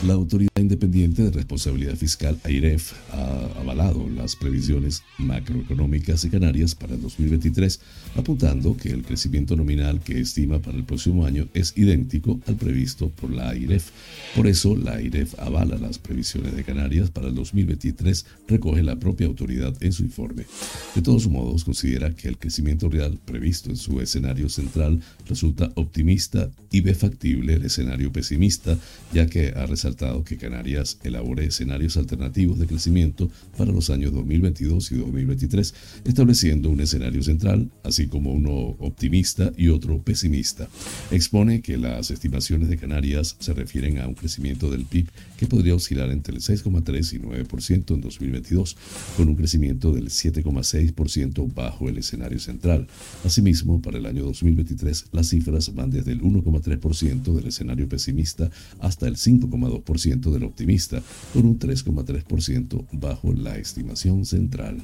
La 0.06 0.12
Autoridad 0.12 0.50
Independiente 0.60 1.22
de 1.22 1.30
Responsabilidad 1.30 1.96
Fiscal, 1.96 2.38
AIREF, 2.44 2.92
ha 3.12 3.60
avalado 3.60 4.06
las 4.14 4.36
previsiones 4.36 5.02
macroeconómicas 5.16 6.20
de 6.20 6.28
Canarias 6.28 6.74
para 6.74 6.94
el 6.94 7.00
2023, 7.00 7.80
apuntando 8.14 8.76
que 8.76 8.90
el 8.90 9.02
crecimiento 9.02 9.56
nominal 9.56 10.00
que 10.00 10.20
estima 10.20 10.58
para 10.58 10.76
el 10.76 10.84
próximo 10.84 11.24
año 11.24 11.48
es 11.54 11.72
idéntico 11.78 12.38
al 12.46 12.56
previsto 12.56 13.08
por 13.08 13.30
la 13.30 13.48
AIREF. 13.48 13.92
Por 14.36 14.46
eso, 14.46 14.76
la 14.76 14.96
AIREF 14.96 15.38
avala 15.38 15.78
las 15.78 15.98
previsiones 15.98 16.54
de 16.54 16.64
Canarias 16.64 17.10
para 17.10 17.28
el 17.28 17.34
2023, 17.34 18.26
recoge 18.46 18.82
la 18.82 18.96
propia 18.96 19.26
autoridad 19.26 19.74
en 19.82 19.92
su 19.94 20.02
informe. 20.02 20.44
De 20.94 21.00
todos 21.00 21.26
modos, 21.28 21.64
considera 21.64 22.14
que 22.14 22.28
el 22.28 22.36
crecimiento 22.36 22.90
real 22.90 23.18
previsto 23.24 23.70
en 23.70 23.76
su 23.76 24.02
escenario 24.02 24.50
central 24.50 25.00
resulta 25.26 25.72
optimista 25.76 26.50
y 26.70 26.82
ve 26.82 26.94
factible 26.94 27.54
el 27.54 27.64
escenario 27.64 28.12
pesimista, 28.12 28.76
ya 29.10 29.26
que 29.26 29.54
ha 29.56 29.64
resaltado 29.64 29.93
que 30.24 30.36
Canarias 30.36 30.98
elabore 31.04 31.46
escenarios 31.46 31.96
alternativos 31.96 32.58
de 32.58 32.66
crecimiento 32.66 33.30
para 33.56 33.72
los 33.72 33.90
años 33.90 34.12
2022 34.12 34.92
y 34.92 34.96
2023, 34.96 35.74
estableciendo 36.04 36.70
un 36.70 36.80
escenario 36.80 37.22
central, 37.22 37.70
así 37.84 38.08
como 38.08 38.32
uno 38.32 38.52
optimista 38.78 39.52
y 39.56 39.68
otro 39.68 40.02
pesimista. 40.02 40.68
Expone 41.10 41.62
que 41.62 41.76
las 41.76 42.10
estimaciones 42.10 42.68
de 42.68 42.76
Canarias 42.76 43.36
se 43.38 43.54
refieren 43.54 43.98
a 43.98 44.08
un 44.08 44.14
crecimiento 44.14 44.70
del 44.70 44.84
PIB 44.84 45.08
que 45.36 45.46
podría 45.46 45.74
oscilar 45.74 46.10
entre 46.10 46.34
el 46.34 46.40
6,3 46.40 47.12
y 47.14 47.18
9% 47.18 47.94
en 47.94 48.00
2022, 48.00 48.76
con 49.16 49.28
un 49.28 49.36
crecimiento 49.36 49.92
del 49.92 50.06
7,6% 50.06 51.54
bajo 51.54 51.88
el 51.88 51.98
escenario 51.98 52.40
central. 52.40 52.88
Asimismo, 53.24 53.80
para 53.80 53.98
el 53.98 54.06
año 54.06 54.24
2023 54.24 55.06
las 55.12 55.28
cifras 55.28 55.74
van 55.74 55.90
desde 55.90 56.12
el 56.12 56.22
1,3% 56.22 57.32
del 57.34 57.46
escenario 57.46 57.88
pesimista 57.88 58.50
hasta 58.80 59.06
el 59.06 59.16
5,2% 59.16 59.83
del 60.32 60.44
optimista, 60.44 61.02
por 61.32 61.44
un 61.44 61.58
3,3% 61.58 62.86
bajo 62.92 63.32
la 63.32 63.56
estimación 63.56 64.24
central. 64.24 64.82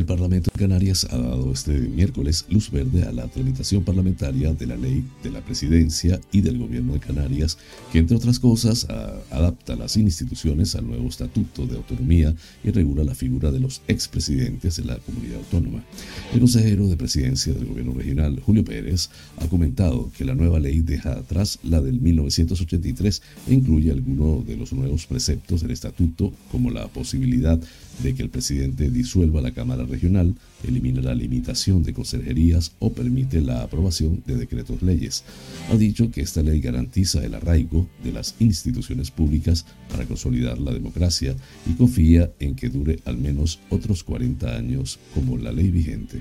El 0.00 0.06
Parlamento 0.06 0.50
de 0.50 0.58
Canarias 0.58 1.06
ha 1.10 1.18
dado 1.18 1.52
este 1.52 1.72
miércoles 1.72 2.46
luz 2.48 2.70
verde 2.70 3.02
a 3.02 3.12
la 3.12 3.28
tramitación 3.28 3.84
parlamentaria 3.84 4.54
de 4.54 4.66
la 4.66 4.74
ley 4.74 5.04
de 5.22 5.30
la 5.30 5.42
presidencia 5.42 6.18
y 6.32 6.40
del 6.40 6.56
gobierno 6.56 6.94
de 6.94 7.00
Canarias, 7.00 7.58
que 7.92 7.98
entre 7.98 8.16
otras 8.16 8.38
cosas 8.38 8.86
adapta 9.30 9.76
las 9.76 9.98
instituciones 9.98 10.74
al 10.74 10.86
nuevo 10.86 11.06
estatuto 11.06 11.66
de 11.66 11.76
autonomía 11.76 12.34
y 12.64 12.70
regula 12.70 13.04
la 13.04 13.14
figura 13.14 13.50
de 13.52 13.60
los 13.60 13.82
expresidentes 13.88 14.76
de 14.76 14.86
la 14.86 14.96
comunidad 14.96 15.36
autónoma. 15.36 15.84
El 16.32 16.40
consejero 16.40 16.88
de 16.88 16.96
presidencia 16.96 17.52
del 17.52 17.66
gobierno 17.66 17.92
regional, 17.92 18.40
Julio 18.40 18.64
Pérez, 18.64 19.10
ha 19.36 19.48
comentado 19.48 20.10
que 20.16 20.24
la 20.24 20.34
nueva 20.34 20.60
ley 20.60 20.80
deja 20.80 21.12
atrás 21.12 21.58
la 21.62 21.82
del 21.82 22.00
1983 22.00 23.20
e 23.48 23.52
incluye 23.52 23.90
algunos 23.90 24.46
de 24.46 24.56
los 24.56 24.72
nuevos 24.72 25.04
preceptos 25.04 25.60
del 25.60 25.72
estatuto, 25.72 26.32
como 26.50 26.70
la 26.70 26.88
posibilidad 26.88 27.60
de 28.02 28.14
que 28.14 28.22
el 28.22 28.30
presidente 28.30 28.90
disuelva 28.90 29.40
la 29.40 29.52
Cámara 29.52 29.84
Regional, 29.84 30.34
elimine 30.66 31.02
la 31.02 31.14
limitación 31.14 31.82
de 31.82 31.92
consejerías 31.92 32.72
o 32.78 32.92
permite 32.92 33.40
la 33.40 33.62
aprobación 33.62 34.22
de 34.26 34.36
decretos 34.36 34.82
leyes. 34.82 35.24
Ha 35.70 35.76
dicho 35.76 36.10
que 36.10 36.22
esta 36.22 36.42
ley 36.42 36.60
garantiza 36.60 37.24
el 37.24 37.34
arraigo 37.34 37.88
de 38.02 38.12
las 38.12 38.34
instituciones 38.38 39.10
públicas 39.10 39.66
para 39.90 40.06
consolidar 40.06 40.58
la 40.58 40.72
democracia 40.72 41.34
y 41.66 41.74
confía 41.74 42.30
en 42.38 42.54
que 42.54 42.68
dure 42.68 43.00
al 43.04 43.18
menos 43.18 43.60
otros 43.70 44.04
40 44.04 44.56
años 44.56 44.98
como 45.14 45.36
la 45.36 45.52
ley 45.52 45.70
vigente. 45.70 46.20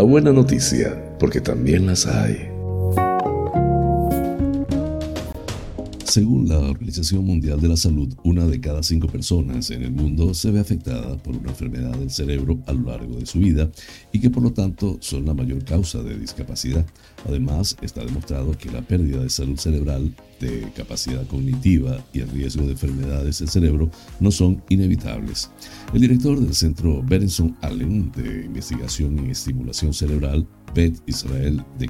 La 0.00 0.04
buena 0.04 0.32
noticia, 0.32 0.96
porque 1.18 1.42
también 1.42 1.84
las 1.84 2.06
hay. 2.06 2.59
Según 6.10 6.48
la 6.48 6.58
Organización 6.58 7.24
Mundial 7.24 7.60
de 7.60 7.68
la 7.68 7.76
Salud, 7.76 8.12
una 8.24 8.44
de 8.44 8.60
cada 8.60 8.82
cinco 8.82 9.06
personas 9.06 9.70
en 9.70 9.84
el 9.84 9.92
mundo 9.92 10.34
se 10.34 10.50
ve 10.50 10.58
afectada 10.58 11.16
por 11.18 11.36
una 11.36 11.50
enfermedad 11.50 11.96
del 11.96 12.10
cerebro 12.10 12.58
a 12.66 12.72
lo 12.72 12.90
largo 12.90 13.14
de 13.14 13.26
su 13.26 13.38
vida 13.38 13.70
y 14.10 14.18
que 14.18 14.28
por 14.28 14.42
lo 14.42 14.52
tanto 14.52 14.98
son 15.00 15.24
la 15.24 15.34
mayor 15.34 15.64
causa 15.64 16.02
de 16.02 16.18
discapacidad. 16.18 16.84
Además, 17.28 17.76
está 17.80 18.04
demostrado 18.04 18.58
que 18.58 18.72
la 18.72 18.82
pérdida 18.82 19.22
de 19.22 19.30
salud 19.30 19.56
cerebral, 19.56 20.12
de 20.40 20.72
capacidad 20.74 21.24
cognitiva 21.28 22.04
y 22.12 22.18
el 22.20 22.30
riesgo 22.30 22.64
de 22.64 22.72
enfermedades 22.72 23.38
del 23.38 23.48
cerebro 23.48 23.88
no 24.18 24.32
son 24.32 24.64
inevitables. 24.68 25.48
El 25.94 26.00
director 26.00 26.40
del 26.40 26.54
Centro 26.56 27.04
Berenson 27.04 27.56
Allen 27.60 28.10
de 28.10 28.46
Investigación 28.46 29.28
y 29.28 29.30
Estimulación 29.30 29.94
Cerebral, 29.94 30.44
Beth 30.74 31.00
Israel 31.06 31.64
de 31.78 31.88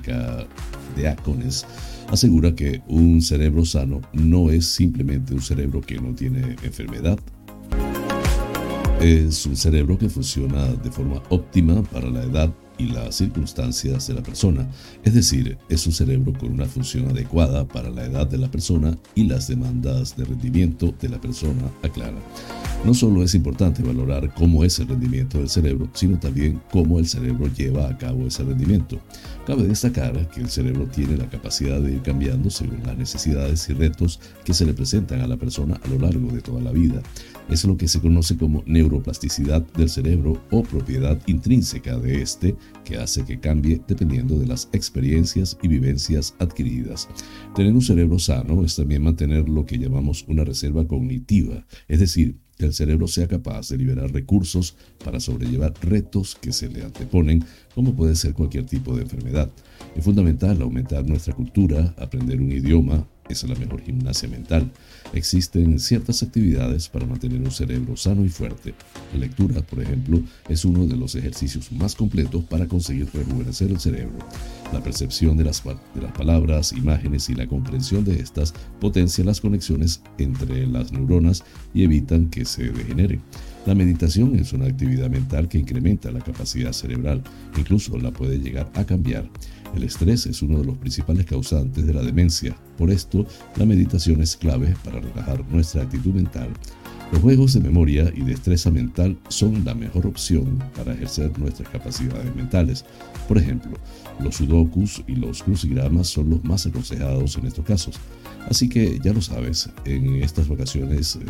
Diácones, 0.96 1.66
asegura 2.08 2.54
que 2.54 2.82
un 2.88 3.22
cerebro 3.22 3.64
sano 3.64 4.00
no 4.12 4.50
es 4.50 4.66
simplemente 4.66 5.34
un 5.34 5.42
cerebro 5.42 5.80
que 5.80 6.00
no 6.00 6.14
tiene 6.14 6.56
enfermedad. 6.62 7.18
Es 9.00 9.46
un 9.46 9.56
cerebro 9.56 9.96
que 9.98 10.10
funciona 10.10 10.66
de 10.66 10.90
forma 10.90 11.22
óptima 11.30 11.82
para 11.84 12.10
la 12.10 12.22
edad 12.22 12.52
y 12.80 12.86
las 12.86 13.16
circunstancias 13.16 14.06
de 14.06 14.14
la 14.14 14.22
persona, 14.22 14.66
es 15.04 15.12
decir, 15.12 15.58
es 15.68 15.86
un 15.86 15.92
cerebro 15.92 16.32
con 16.32 16.50
una 16.50 16.64
función 16.64 17.10
adecuada 17.10 17.68
para 17.68 17.90
la 17.90 18.06
edad 18.06 18.26
de 18.26 18.38
la 18.38 18.50
persona 18.50 18.96
y 19.14 19.24
las 19.24 19.48
demandas 19.48 20.16
de 20.16 20.24
rendimiento 20.24 20.94
de 20.98 21.10
la 21.10 21.20
persona, 21.20 21.62
aclara. 21.82 22.18
No 22.82 22.94
solo 22.94 23.22
es 23.22 23.34
importante 23.34 23.82
valorar 23.82 24.32
cómo 24.34 24.64
es 24.64 24.78
el 24.78 24.88
rendimiento 24.88 25.36
del 25.36 25.50
cerebro, 25.50 25.90
sino 25.92 26.18
también 26.18 26.62
cómo 26.70 26.98
el 26.98 27.06
cerebro 27.06 27.46
lleva 27.54 27.86
a 27.86 27.98
cabo 27.98 28.26
ese 28.26 28.42
rendimiento. 28.42 28.98
Cabe 29.46 29.64
destacar 29.64 30.30
que 30.30 30.40
el 30.40 30.48
cerebro 30.48 30.86
tiene 30.86 31.18
la 31.18 31.28
capacidad 31.28 31.78
de 31.78 31.92
ir 31.92 32.00
cambiando 32.00 32.48
según 32.48 32.82
las 32.82 32.96
necesidades 32.96 33.68
y 33.68 33.74
retos 33.74 34.18
que 34.44 34.54
se 34.54 34.64
le 34.64 34.72
presentan 34.72 35.20
a 35.20 35.26
la 35.26 35.36
persona 35.36 35.78
a 35.84 35.88
lo 35.88 35.98
largo 35.98 36.32
de 36.32 36.40
toda 36.40 36.62
la 36.62 36.72
vida. 36.72 37.02
Es 37.50 37.66
lo 37.66 37.76
que 37.76 37.86
se 37.86 38.00
conoce 38.00 38.38
como 38.38 38.62
neuroplasticidad 38.64 39.60
del 39.76 39.90
cerebro 39.90 40.42
o 40.50 40.62
propiedad 40.62 41.20
intrínseca 41.26 41.98
de 41.98 42.22
este 42.22 42.56
que 42.84 42.96
hace 42.96 43.26
que 43.26 43.40
cambie 43.40 43.82
dependiendo 43.86 44.38
de 44.38 44.46
las 44.46 44.70
experiencias 44.72 45.58
y 45.62 45.68
vivencias 45.68 46.34
adquiridas. 46.38 47.08
Tener 47.54 47.74
un 47.74 47.82
cerebro 47.82 48.18
sano 48.18 48.64
es 48.64 48.74
también 48.74 49.02
mantener 49.02 49.50
lo 49.50 49.66
que 49.66 49.78
llamamos 49.78 50.24
una 50.28 50.44
reserva 50.44 50.86
cognitiva, 50.86 51.66
es 51.86 52.00
decir, 52.00 52.38
que 52.60 52.66
el 52.66 52.74
cerebro 52.74 53.08
sea 53.08 53.26
capaz 53.26 53.70
de 53.70 53.78
liberar 53.78 54.12
recursos 54.12 54.76
para 55.02 55.18
sobrellevar 55.18 55.72
retos 55.80 56.36
que 56.38 56.52
se 56.52 56.68
le 56.68 56.84
anteponen, 56.84 57.42
como 57.74 57.94
puede 57.94 58.14
ser 58.14 58.34
cualquier 58.34 58.66
tipo 58.66 58.94
de 58.94 59.02
enfermedad. 59.02 59.50
Es 59.96 60.04
fundamental 60.04 60.60
aumentar 60.60 61.06
nuestra 61.06 61.34
cultura, 61.34 61.94
aprender 61.96 62.38
un 62.38 62.52
idioma, 62.52 63.08
es 63.30 63.44
la 63.44 63.54
mejor 63.54 63.82
gimnasia 63.82 64.28
mental. 64.28 64.70
Existen 65.12 65.78
ciertas 65.78 66.22
actividades 66.22 66.88
para 66.88 67.06
mantener 67.06 67.40
un 67.40 67.50
cerebro 67.50 67.96
sano 67.96 68.24
y 68.24 68.28
fuerte. 68.28 68.74
La 69.12 69.20
lectura, 69.20 69.62
por 69.62 69.82
ejemplo, 69.82 70.20
es 70.48 70.64
uno 70.64 70.86
de 70.86 70.96
los 70.96 71.14
ejercicios 71.14 71.72
más 71.72 71.94
completos 71.94 72.44
para 72.44 72.66
conseguir 72.66 73.08
rejuvenecer 73.12 73.70
el 73.70 73.80
cerebro. 73.80 74.18
La 74.72 74.82
percepción 74.82 75.36
de 75.36 75.44
las, 75.44 75.62
palabras, 76.16 76.72
imágenes 76.72 77.28
y 77.28 77.34
la 77.34 77.46
comprensión 77.46 78.04
de 78.04 78.20
estas 78.20 78.54
potencian 78.80 79.26
las 79.26 79.40
conexiones 79.40 80.00
entre 80.18 80.66
las 80.66 80.92
neuronas 80.92 81.44
y 81.74 81.82
evitan 81.82 82.30
que 82.30 82.44
se 82.44 82.64
degeneren. 82.70 83.20
La 83.66 83.74
meditación 83.74 84.36
es 84.36 84.52
una 84.52 84.66
actividad 84.66 85.10
mental 85.10 85.48
que 85.48 85.58
incrementa 85.58 86.10
la 86.10 86.20
capacidad 86.20 86.72
cerebral, 86.72 87.22
incluso 87.58 87.98
la 87.98 88.10
puede 88.10 88.38
llegar 88.38 88.70
a 88.74 88.84
cambiar. 88.84 89.28
El 89.74 89.84
estrés 89.84 90.26
es 90.26 90.42
uno 90.42 90.58
de 90.58 90.64
los 90.64 90.78
principales 90.78 91.26
causantes 91.26 91.86
de 91.86 91.94
la 91.94 92.02
demencia. 92.02 92.56
Por 92.76 92.90
esto, 92.90 93.26
la 93.56 93.66
meditación 93.66 94.20
es 94.20 94.36
clave 94.36 94.74
para 94.84 95.00
relajar 95.00 95.44
nuestra 95.50 95.82
actitud 95.82 96.12
mental. 96.12 96.48
Los 97.12 97.22
juegos 97.22 97.54
de 97.54 97.60
memoria 97.60 98.12
y 98.14 98.20
destreza 98.20 98.70
mental 98.70 99.18
son 99.28 99.64
la 99.64 99.74
mejor 99.74 100.06
opción 100.06 100.58
para 100.76 100.92
ejercer 100.92 101.36
nuestras 101.38 101.68
capacidades 101.68 102.34
mentales. 102.36 102.84
Por 103.26 103.36
ejemplo, 103.38 103.72
los 104.20 104.36
sudokus 104.36 105.02
y 105.08 105.16
los 105.16 105.42
crucigramas 105.42 106.06
son 106.06 106.30
los 106.30 106.44
más 106.44 106.66
aconsejados 106.66 107.36
en 107.36 107.46
estos 107.46 107.64
casos. 107.64 107.96
Así 108.48 108.68
que 108.68 108.98
ya 109.02 109.12
lo 109.12 109.20
sabes, 109.20 109.68
en 109.84 110.22
estas 110.22 110.48
vacaciones 110.48 111.16
eh, 111.16 111.20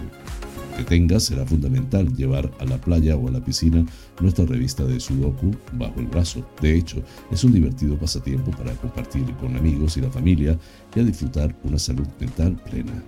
que 0.76 0.85
tengas 0.85 1.24
será 1.24 1.44
fundamental 1.44 2.14
llevar 2.14 2.50
a 2.59 2.64
la 2.64 2.80
playa 2.80 3.16
o 3.16 3.28
a 3.28 3.30
la 3.30 3.44
piscina 3.44 3.85
nuestra 4.20 4.44
revista 4.44 4.85
de 4.85 5.00
Sudoku 5.00 5.50
bajo 5.72 6.00
el 6.00 6.06
brazo. 6.06 6.46
De 6.61 6.76
hecho, 6.76 7.02
es 7.30 7.44
un 7.44 7.52
divertido 7.52 7.98
pasatiempo 7.98 8.50
para 8.52 8.74
compartir 8.74 9.24
con 9.37 9.56
amigos 9.56 9.96
y 9.96 10.00
la 10.00 10.11
familia 10.11 10.59
y 10.94 11.00
a 11.00 11.04
disfrutar 11.04 11.54
una 11.64 11.78
salud 11.78 12.06
mental 12.18 12.56
plena. 12.68 13.02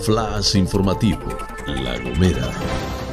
Flash 0.00 0.56
informativo, 0.56 1.26
La 1.66 1.98
Gomera. 1.98 3.05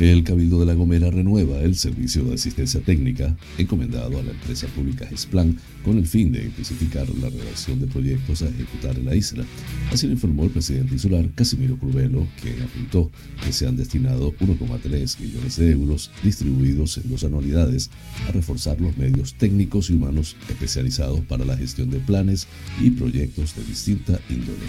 El 0.00 0.22
Cabildo 0.22 0.60
de 0.60 0.66
La 0.66 0.74
Gomera 0.74 1.10
renueva 1.10 1.58
el 1.58 1.74
servicio 1.74 2.22
de 2.22 2.34
asistencia 2.34 2.78
técnica 2.80 3.36
encomendado 3.58 4.16
a 4.16 4.22
la 4.22 4.30
empresa 4.30 4.68
pública 4.68 5.04
GESPLAN 5.08 5.58
con 5.84 5.98
el 5.98 6.06
fin 6.06 6.30
de 6.30 6.44
intensificar 6.44 7.08
la 7.16 7.28
redacción 7.28 7.80
de 7.80 7.88
proyectos 7.88 8.42
a 8.42 8.48
ejecutar 8.48 8.96
en 8.96 9.06
la 9.06 9.16
isla. 9.16 9.44
Así 9.90 10.06
lo 10.06 10.12
informó 10.12 10.44
el 10.44 10.50
presidente 10.50 10.94
insular 10.94 11.28
Casimiro 11.34 11.76
Curvelo, 11.76 12.28
que 12.40 12.62
apuntó 12.62 13.10
que 13.44 13.52
se 13.52 13.66
han 13.66 13.76
destinado 13.76 14.32
1,3 14.34 15.20
millones 15.20 15.56
de 15.56 15.72
euros 15.72 16.12
distribuidos 16.22 16.98
en 16.98 17.10
dos 17.10 17.24
anualidades 17.24 17.90
a 18.28 18.30
reforzar 18.30 18.80
los 18.80 18.96
medios 18.96 19.34
técnicos 19.34 19.90
y 19.90 19.94
humanos 19.94 20.36
especializados 20.48 21.22
para 21.22 21.44
la 21.44 21.56
gestión 21.56 21.90
de 21.90 21.98
planes 21.98 22.46
y 22.80 22.90
proyectos 22.90 23.56
de 23.56 23.64
distinta 23.64 24.20
índole. 24.30 24.68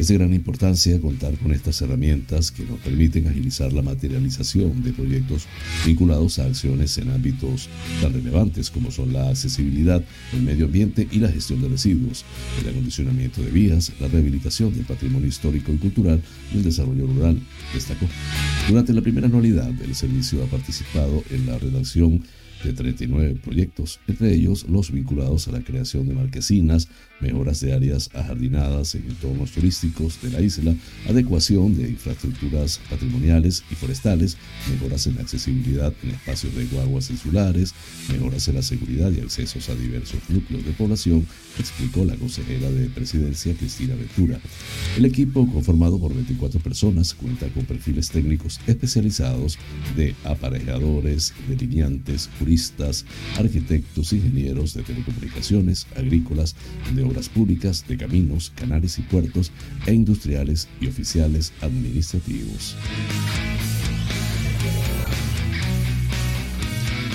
Es 0.00 0.08
de 0.08 0.14
gran 0.14 0.34
importancia 0.34 1.00
contar 1.00 1.38
con 1.38 1.52
estas 1.52 1.80
herramientas 1.82 2.50
que 2.50 2.64
nos 2.64 2.80
permiten 2.80 3.28
agilizar 3.28 3.72
la 3.72 3.82
materialización 3.82 4.55
de 4.56 4.92
proyectos 4.92 5.46
vinculados 5.84 6.38
a 6.38 6.46
acciones 6.46 6.96
en 6.98 7.10
ámbitos 7.10 7.68
tan 8.00 8.12
relevantes 8.12 8.70
como 8.70 8.90
son 8.90 9.12
la 9.12 9.28
accesibilidad, 9.28 10.02
el 10.32 10.42
medio 10.42 10.66
ambiente 10.66 11.06
y 11.10 11.18
la 11.18 11.28
gestión 11.28 11.60
de 11.60 11.68
residuos, 11.68 12.24
el 12.62 12.70
acondicionamiento 12.70 13.42
de 13.42 13.50
vías, 13.50 13.92
la 14.00 14.08
rehabilitación 14.08 14.74
del 14.74 14.84
patrimonio 14.84 15.28
histórico 15.28 15.72
y 15.72 15.76
cultural 15.76 16.22
y 16.54 16.58
el 16.58 16.64
desarrollo 16.64 17.06
rural, 17.06 17.38
destacó. 17.74 18.06
Durante 18.68 18.92
la 18.92 19.02
primera 19.02 19.26
anualidad, 19.26 19.70
el 19.82 19.94
servicio 19.94 20.42
ha 20.42 20.46
participado 20.46 21.22
en 21.30 21.46
la 21.46 21.58
redacción 21.58 22.22
de 22.64 22.72
39 22.72 23.36
proyectos, 23.42 24.00
entre 24.06 24.34
ellos 24.34 24.66
los 24.68 24.90
vinculados 24.90 25.46
a 25.48 25.52
la 25.52 25.60
creación 25.60 26.08
de 26.08 26.14
marquesinas, 26.14 26.88
mejoras 27.20 27.60
de 27.60 27.72
áreas 27.72 28.10
ajardinadas 28.14 28.94
en 28.94 29.04
entornos 29.08 29.52
turísticos 29.52 30.20
de 30.22 30.30
la 30.30 30.40
isla, 30.40 30.74
adecuación 31.08 31.76
de 31.76 31.88
infraestructuras 31.88 32.80
patrimoniales 32.90 33.64
y 33.70 33.74
forestales, 33.74 34.36
mejoras 34.70 35.06
en 35.06 35.16
la 35.16 35.22
accesibilidad 35.22 35.92
en 36.02 36.10
espacios 36.10 36.54
de 36.54 36.66
guaguas 36.66 37.10
insulares, 37.10 37.74
mejoras 38.12 38.46
en 38.48 38.56
la 38.56 38.62
seguridad 38.62 39.10
y 39.10 39.20
accesos 39.20 39.68
a 39.68 39.74
diversos 39.74 40.20
núcleos 40.28 40.64
de 40.64 40.72
población, 40.72 41.26
explicó 41.58 42.04
la 42.04 42.16
consejera 42.16 42.70
de 42.70 42.88
presidencia 42.90 43.54
Cristina 43.54 43.94
Ventura. 43.94 44.38
El 44.96 45.04
equipo, 45.04 45.50
conformado 45.50 45.98
por 45.98 46.14
24 46.14 46.60
personas, 46.60 47.14
cuenta 47.14 47.48
con 47.48 47.64
perfiles 47.64 48.10
técnicos 48.10 48.60
especializados 48.66 49.58
de 49.96 50.14
aparejadores, 50.24 51.32
delineantes, 51.48 52.28
juristas, 52.38 53.04
arquitectos, 53.36 54.12
ingenieros 54.12 54.74
de 54.74 54.82
telecomunicaciones, 54.82 55.86
agrícolas, 55.96 56.54
de 56.94 57.05
obras 57.06 57.28
públicas, 57.28 57.84
de 57.88 57.96
caminos, 57.96 58.52
canales 58.54 58.98
y 58.98 59.02
puertos, 59.02 59.52
e 59.86 59.94
industriales 59.94 60.68
y 60.80 60.88
oficiales 60.88 61.52
administrativos. 61.60 62.76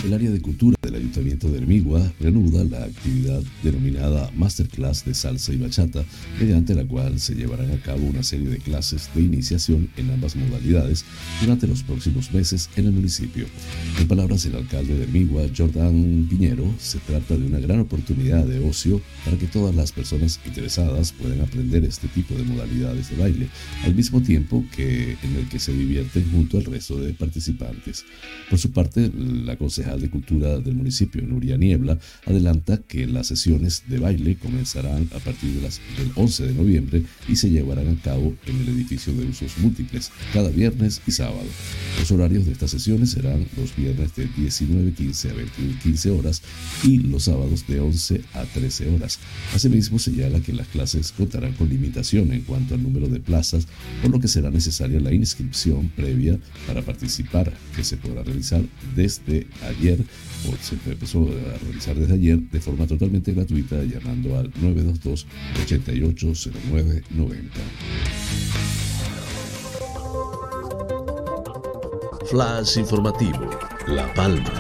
El 0.03 0.15
área 0.15 0.31
de 0.31 0.41
cultura 0.41 0.75
del 0.81 0.95
Ayuntamiento 0.95 1.47
de 1.47 1.59
Hermigua 1.59 2.11
reanuda 2.19 2.63
la 2.63 2.85
actividad 2.85 3.43
denominada 3.61 4.31
Masterclass 4.35 5.05
de 5.05 5.13
Salsa 5.13 5.53
y 5.53 5.57
Bachata, 5.57 6.03
mediante 6.39 6.73
la 6.73 6.83
cual 6.83 7.19
se 7.19 7.35
llevarán 7.35 7.69
a 7.71 7.79
cabo 7.83 8.07
una 8.07 8.23
serie 8.23 8.49
de 8.49 8.57
clases 8.57 9.11
de 9.13 9.21
iniciación 9.21 9.89
en 9.97 10.09
ambas 10.09 10.35
modalidades 10.35 11.05
durante 11.39 11.67
los 11.67 11.83
próximos 11.83 12.33
meses 12.33 12.67
en 12.77 12.87
el 12.87 12.93
municipio. 12.93 13.45
En 13.99 14.07
palabras 14.07 14.43
del 14.43 14.55
alcalde 14.55 14.95
de 14.95 15.03
Hermigua, 15.03 15.43
Jordan 15.55 16.25
Piñero, 16.27 16.65
se 16.79 16.97
trata 16.97 17.37
de 17.37 17.45
una 17.45 17.59
gran 17.59 17.81
oportunidad 17.81 18.45
de 18.45 18.57
ocio 18.67 18.99
para 19.23 19.37
que 19.37 19.45
todas 19.45 19.75
las 19.75 19.91
personas 19.91 20.39
interesadas 20.47 21.11
puedan 21.11 21.41
aprender 21.41 21.85
este 21.85 22.07
tipo 22.07 22.33
de 22.33 22.43
modalidades 22.43 23.11
de 23.11 23.17
baile, 23.17 23.49
al 23.83 23.93
mismo 23.93 24.19
tiempo 24.21 24.65
que 24.75 25.15
en 25.21 25.35
el 25.35 25.47
que 25.47 25.59
se 25.59 25.73
divierten 25.73 26.27
junto 26.31 26.57
al 26.57 26.65
resto 26.65 26.99
de 26.99 27.13
participantes. 27.13 28.03
Por 28.49 28.57
su 28.57 28.71
parte, 28.71 29.11
la 29.15 29.57
concejal 29.57 29.90
concejal 29.91 30.01
de 30.01 30.10
Cultura 30.10 30.58
del 30.60 30.75
municipio, 30.75 31.21
Nuria 31.21 31.58
Niebla, 31.58 31.97
adelanta 32.25 32.77
que 32.77 33.08
las 33.08 33.27
sesiones 33.27 33.84
de 33.88 33.99
baile 33.99 34.36
comenzarán 34.36 35.10
a 35.15 35.19
partir 35.19 35.51
de 35.54 35.62
las, 35.62 35.82
del 35.97 36.12
11 36.15 36.47
de 36.47 36.54
noviembre 36.54 37.04
y 37.27 37.36
se 37.36 37.49
llevarán 37.49 37.88
a 37.88 38.01
cabo 38.01 38.34
en 38.45 38.62
el 38.62 38.69
edificio 38.69 39.13
de 39.13 39.25
usos 39.25 39.58
múltiples, 39.58 40.12
cada 40.34 40.49
viernes 40.49 41.01
y 41.06 41.12
sábado. 41.12 41.47
Los 41.99 42.12
horarios 42.12 42.45
de 42.45 42.54
estas 42.54 42.71
sesiones 42.71 43.12
serán 43.12 43.45
los 43.58 43.75
viernes 43.75 44.15
de 44.15 44.27
19.15 44.30 45.30
a 45.30 45.36
21.15 45.84 46.19
horas 46.19 46.41
y 46.84 46.97
los 46.99 47.23
sábados 47.23 47.65
de 47.67 47.80
11 47.80 48.21
a 48.34 48.43
13 48.45 48.89
horas. 48.89 49.19
Asimismo, 49.54 49.99
señala 49.99 50.39
que 50.41 50.54
las 50.54 50.67
clases 50.67 51.12
contarán 51.12 51.54
con 51.54 51.69
limitación 51.69 52.32
en 52.34 52.41
cuanto 52.41 52.75
al 52.75 52.84
número 52.84 53.08
de 53.08 53.19
plazas, 53.19 53.67
por 54.01 54.12
lo 54.12 54.19
que 54.19 54.27
será 54.27 54.49
necesaria 54.49 54.99
la 54.99 55.13
inscripción 55.13 55.89
previa 55.89 56.39
para 56.67 56.82
participar, 56.82 57.54
que 57.75 57.84
se 57.84 57.97
podrá 57.97 58.23
realizar 58.23 58.62
desde 58.95 59.47
ayer, 59.81 59.99
o 60.47 60.55
se 60.61 60.75
empezó 60.89 61.21
a 61.21 61.57
realizar 61.63 61.95
desde 61.95 62.13
ayer 62.13 62.39
de 62.39 62.59
forma 62.59 62.85
totalmente 62.87 63.33
gratuita 63.33 63.83
llamando 63.83 64.37
al 64.37 64.51
922 64.61 65.25
880990. 65.63 67.59
Flash 72.29 72.77
informativo, 72.77 73.49
La 73.87 74.13
Palma. 74.13 74.53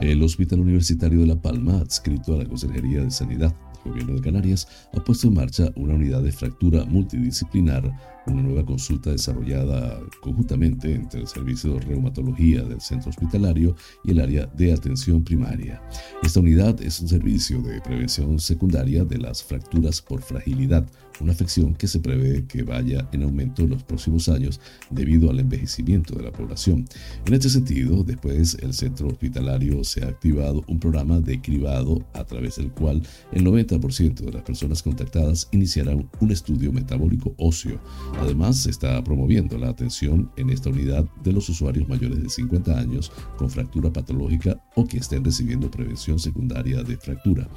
El 0.00 0.22
Hospital 0.22 0.60
Universitario 0.60 1.20
de 1.20 1.26
La 1.26 1.36
Palma, 1.36 1.78
adscrito 1.78 2.34
a 2.34 2.38
la 2.38 2.46
Consejería 2.46 3.02
de 3.02 3.10
Sanidad 3.10 3.54
Gobierno 3.84 4.14
de 4.14 4.20
Canarias, 4.20 4.68
ha 4.92 5.02
puesto 5.02 5.28
en 5.28 5.34
marcha 5.34 5.70
una 5.76 5.94
unidad 5.94 6.22
de 6.22 6.32
fractura 6.32 6.84
multidisciplinar 6.84 7.92
una 8.26 8.42
nueva 8.42 8.64
consulta 8.64 9.10
desarrollada 9.10 9.98
conjuntamente 10.20 10.94
entre 10.94 11.20
el 11.20 11.26
Servicio 11.26 11.74
de 11.74 11.80
Reumatología 11.80 12.62
del 12.62 12.80
Centro 12.80 13.10
Hospitalario 13.10 13.74
y 14.04 14.12
el 14.12 14.20
área 14.20 14.46
de 14.46 14.72
atención 14.72 15.24
primaria. 15.24 15.82
Esta 16.22 16.40
unidad 16.40 16.80
es 16.82 17.00
un 17.00 17.08
servicio 17.08 17.60
de 17.62 17.80
prevención 17.80 18.38
secundaria 18.38 19.04
de 19.04 19.18
las 19.18 19.42
fracturas 19.42 20.00
por 20.00 20.22
fragilidad, 20.22 20.86
una 21.20 21.32
afección 21.32 21.74
que 21.74 21.88
se 21.88 22.00
prevé 22.00 22.44
que 22.46 22.62
vaya 22.62 23.08
en 23.12 23.22
aumento 23.22 23.62
en 23.62 23.70
los 23.70 23.82
próximos 23.82 24.28
años 24.28 24.60
debido 24.90 25.30
al 25.30 25.40
envejecimiento 25.40 26.14
de 26.14 26.24
la 26.24 26.32
población. 26.32 26.86
En 27.26 27.34
este 27.34 27.48
sentido, 27.48 28.04
después 28.04 28.56
el 28.60 28.74
centro 28.74 29.08
hospitalario 29.08 29.84
se 29.84 30.04
ha 30.04 30.08
activado 30.08 30.64
un 30.66 30.80
programa 30.80 31.20
de 31.20 31.40
cribado 31.40 32.04
a 32.14 32.24
través 32.24 32.56
del 32.56 32.70
cual 32.70 33.02
el 33.32 33.44
90% 33.44 34.14
de 34.14 34.32
las 34.32 34.42
personas 34.42 34.82
contactadas 34.82 35.48
iniciarán 35.52 36.08
un 36.20 36.30
estudio 36.30 36.72
metabólico 36.72 37.34
óseo 37.38 37.80
Además, 38.20 38.58
se 38.58 38.70
está 38.70 39.02
promoviendo 39.02 39.58
la 39.58 39.68
atención 39.68 40.30
en 40.36 40.50
esta 40.50 40.70
unidad 40.70 41.04
de 41.22 41.32
los 41.32 41.48
usuarios 41.48 41.88
mayores 41.88 42.22
de 42.22 42.28
50 42.28 42.78
años 42.78 43.12
con 43.36 43.50
fractura 43.50 43.92
patológica 43.92 44.62
o 44.74 44.86
que 44.86 44.98
estén 44.98 45.24
recibiendo 45.24 45.70
prevención 45.70 46.18
secundaria 46.18 46.82
de 46.82 46.96
fractura. 46.96 47.48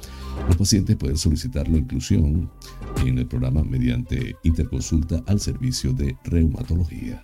Los 0.48 0.56
pacientes 0.56 0.96
pueden 0.96 1.16
solicitar 1.16 1.68
la 1.68 1.78
inclusión 1.78 2.50
en 3.04 3.18
el 3.18 3.26
programa 3.26 3.45
mediante 3.50 4.36
interconsulta 4.42 5.22
al 5.26 5.40
servicio 5.40 5.92
de 5.92 6.16
reumatología. 6.24 7.22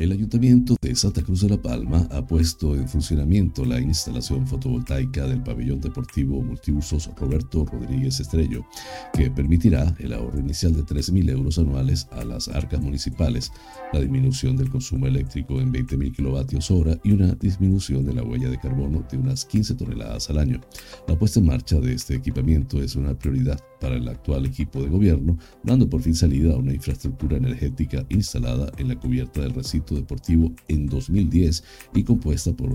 El 0.00 0.12
Ayuntamiento 0.12 0.76
de 0.80 0.96
Santa 0.96 1.22
Cruz 1.22 1.42
de 1.42 1.50
la 1.50 1.60
Palma 1.60 2.08
ha 2.10 2.26
puesto 2.26 2.74
en 2.74 2.88
funcionamiento 2.88 3.66
la 3.66 3.78
instalación 3.78 4.46
fotovoltaica 4.46 5.26
del 5.26 5.42
pabellón 5.42 5.78
deportivo 5.78 6.40
multiusos 6.40 7.10
Roberto 7.18 7.66
Rodríguez 7.66 8.18
Estrello, 8.18 8.64
que 9.12 9.30
permitirá 9.30 9.94
el 9.98 10.14
ahorro 10.14 10.40
inicial 10.40 10.72
de 10.72 10.84
13.000 10.84 11.32
euros 11.32 11.58
anuales 11.58 12.08
a 12.12 12.24
las 12.24 12.48
arcas 12.48 12.80
municipales, 12.80 13.52
la 13.92 14.00
disminución 14.00 14.56
del 14.56 14.70
consumo 14.70 15.06
eléctrico 15.06 15.60
en 15.60 15.70
20.000 15.70 16.16
kilovatios 16.16 16.70
hora 16.70 16.98
y 17.04 17.12
una 17.12 17.34
disminución 17.34 18.06
de 18.06 18.14
la 18.14 18.22
huella 18.22 18.48
de 18.48 18.58
carbono 18.58 19.04
de 19.10 19.18
unas 19.18 19.44
15 19.44 19.74
toneladas 19.74 20.30
al 20.30 20.38
año. 20.38 20.62
La 21.08 21.18
puesta 21.18 21.40
en 21.40 21.46
marcha 21.46 21.78
de 21.78 21.92
este 21.92 22.14
equipamiento 22.14 22.82
es 22.82 22.96
una 22.96 23.12
prioridad 23.18 23.60
para 23.80 23.96
el 23.96 24.08
actual 24.08 24.46
equipo 24.46 24.82
de 24.82 24.88
gobierno, 24.88 25.38
dando 25.62 25.88
por 25.88 26.02
fin 26.02 26.14
salida 26.14 26.54
a 26.54 26.58
una 26.58 26.74
infraestructura 26.74 27.36
energética 27.36 28.04
instalada 28.08 28.70
en 28.78 28.88
la 28.88 28.96
cubierta 28.96 29.40
del 29.40 29.54
recinto 29.54 29.94
deportivo 29.94 30.52
en 30.68 30.86
2010 30.86 31.64
y 31.94 32.04
compuesta 32.04 32.52
por 32.52 32.70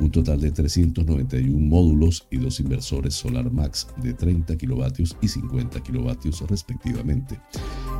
un 0.00 0.10
total 0.10 0.40
de 0.40 0.52
391 0.52 1.58
módulos 1.58 2.26
y 2.30 2.38
dos 2.38 2.60
inversores 2.60 3.14
Solar 3.14 3.50
Max 3.52 3.88
de 4.02 4.14
30 4.14 4.56
kilovatios 4.56 5.16
y 5.20 5.28
50 5.28 5.82
kilovatios 5.82 6.40
respectivamente. 6.48 7.40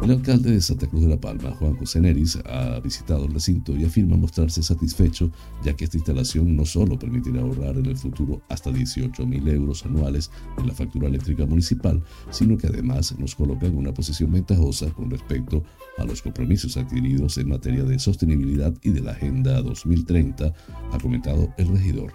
El 0.02 0.12
alcalde 0.12 0.52
de 0.52 0.60
Santa 0.60 0.86
Cruz 0.86 1.02
de 1.02 1.08
la 1.08 1.20
Palma, 1.20 1.50
Juan 1.56 1.74
José 1.76 2.00
Neris, 2.00 2.38
ha 2.46 2.78
visitado 2.80 3.24
el 3.24 3.32
recinto 3.32 3.76
y 3.76 3.84
afirma 3.84 4.16
mostrarse 4.16 4.62
satisfecho 4.62 5.30
ya 5.64 5.74
que 5.74 5.84
esta 5.84 5.96
instalación 5.96 6.54
no 6.54 6.64
solo 6.64 6.98
permitirá 6.98 7.40
ahorrar 7.40 7.76
en 7.76 7.86
el 7.86 7.96
futuro 7.96 8.40
hasta 8.48 8.70
18 8.70 9.26
mil 9.26 9.46
euros 9.48 9.84
anuales 9.84 10.30
en 10.58 10.66
la 10.66 10.74
factura 10.74 11.08
eléctrica 11.08 11.46
municipal, 11.46 12.02
sino 12.30 12.56
que 12.56 12.66
además 12.66 13.14
nos 13.18 13.34
coloca 13.34 13.66
en 13.66 13.76
una 13.76 13.92
posición 13.92 14.32
ventajosa 14.32 14.90
con 14.90 15.10
respecto 15.10 15.62
a 15.96 16.04
los 16.04 16.22
compromisos 16.22 16.76
adquiridos 16.76 17.38
en 17.38 17.48
materia 17.48 17.84
de 17.84 17.98
sostenibilidad 17.98 18.72
y 18.82 18.90
de 18.90 19.00
la 19.00 19.12
Agenda 19.12 19.60
2030, 19.62 20.52
ha 20.92 20.98
comentado 20.98 21.52
el 21.56 21.68
regidor. 21.68 22.12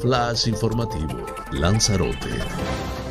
Flash 0.00 0.48
informativo, 0.48 1.24
Lanzarote. 1.52 3.01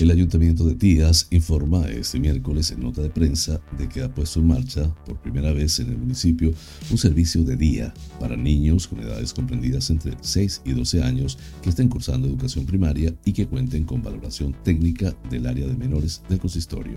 El 0.00 0.10
Ayuntamiento 0.10 0.64
de 0.64 0.76
Tías 0.76 1.26
informa 1.30 1.86
este 1.86 2.18
miércoles 2.18 2.70
en 2.70 2.80
nota 2.80 3.02
de 3.02 3.10
prensa 3.10 3.60
de 3.76 3.86
que 3.86 4.02
ha 4.02 4.08
puesto 4.08 4.40
en 4.40 4.46
marcha 4.46 4.88
por 5.04 5.20
primera 5.20 5.52
vez 5.52 5.78
en 5.78 5.90
el 5.90 5.98
municipio 5.98 6.54
un 6.90 6.96
servicio 6.96 7.44
de 7.44 7.54
día 7.54 7.92
para 8.18 8.34
niños 8.34 8.88
con 8.88 9.00
edades 9.00 9.34
comprendidas 9.34 9.90
entre 9.90 10.14
6 10.18 10.62
y 10.64 10.72
12 10.72 11.02
años 11.02 11.36
que 11.60 11.68
estén 11.68 11.90
cursando 11.90 12.28
educación 12.28 12.64
primaria 12.64 13.14
y 13.26 13.34
que 13.34 13.46
cuenten 13.46 13.84
con 13.84 14.02
valoración 14.02 14.56
técnica 14.64 15.14
del 15.28 15.46
área 15.46 15.66
de 15.66 15.76
menores 15.76 16.22
del 16.30 16.38
consistorio. 16.38 16.94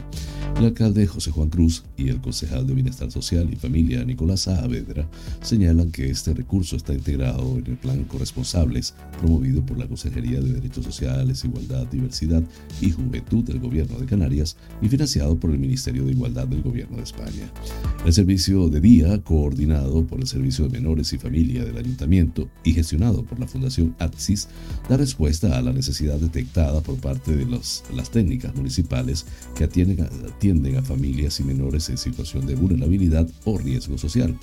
El 0.55 0.63
alcalde 0.63 1.05
José 1.05 1.31
Juan 1.31 1.49
Cruz 1.49 1.83
y 1.97 2.07
el 2.07 2.21
concejal 2.21 2.65
de 2.65 2.73
Bienestar 2.73 3.11
Social 3.11 3.49
y 3.51 3.57
Familia 3.57 4.05
Nicolás 4.05 4.41
Saavedra 4.41 5.09
señalan 5.41 5.91
que 5.91 6.09
este 6.09 6.33
recurso 6.33 6.77
está 6.77 6.93
integrado 6.93 7.57
en 7.57 7.67
el 7.67 7.77
plan 7.77 8.05
Corresponsables 8.05 8.93
promovido 9.19 9.61
por 9.65 9.77
la 9.77 9.89
Consejería 9.89 10.39
de 10.39 10.53
Derechos 10.53 10.85
Sociales, 10.85 11.43
Igualdad, 11.43 11.85
Diversidad 11.87 12.43
y 12.79 12.92
Juventud 12.93 13.43
del 13.43 13.59
Gobierno 13.59 13.97
de 13.97 14.05
Canarias 14.05 14.57
y 14.81 14.89
financiado 14.89 15.35
por 15.35 15.51
el 15.51 15.59
Ministerio 15.59 16.05
de 16.05 16.11
Igualdad 16.11 16.47
del 16.47 16.61
Gobierno 16.61 16.97
de 16.97 17.03
España. 17.03 17.51
El 18.05 18.13
servicio 18.13 18.69
de 18.69 18.81
día, 18.81 19.21
coordinado 19.23 20.05
por 20.05 20.19
el 20.19 20.27
Servicio 20.27 20.65
de 20.65 20.71
Menores 20.79 21.13
y 21.13 21.17
Familia 21.17 21.65
del 21.65 21.77
Ayuntamiento 21.77 22.49
y 22.63 22.73
gestionado 22.73 23.23
por 23.23 23.39
la 23.39 23.47
Fundación 23.47 23.95
ATSIS, 23.99 24.47
da 24.89 24.97
respuesta 24.97 25.57
a 25.57 25.61
la 25.61 25.73
necesidad 25.73 26.17
detectada 26.19 26.81
por 26.81 26.97
parte 26.97 27.35
de 27.35 27.45
las 27.45 28.11
técnicas 28.11 28.55
municipales 28.55 29.25
que 29.55 29.63
atienden 29.63 29.93
atienden 30.25 30.77
a 30.77 30.83
familias 30.83 31.39
y 31.39 31.43
menores 31.43 31.89
en 31.89 31.97
situación 31.97 32.45
de 32.45 32.55
vulnerabilidad 32.55 33.27
o 33.45 33.57
riesgo 33.57 33.97
social. 33.97 34.35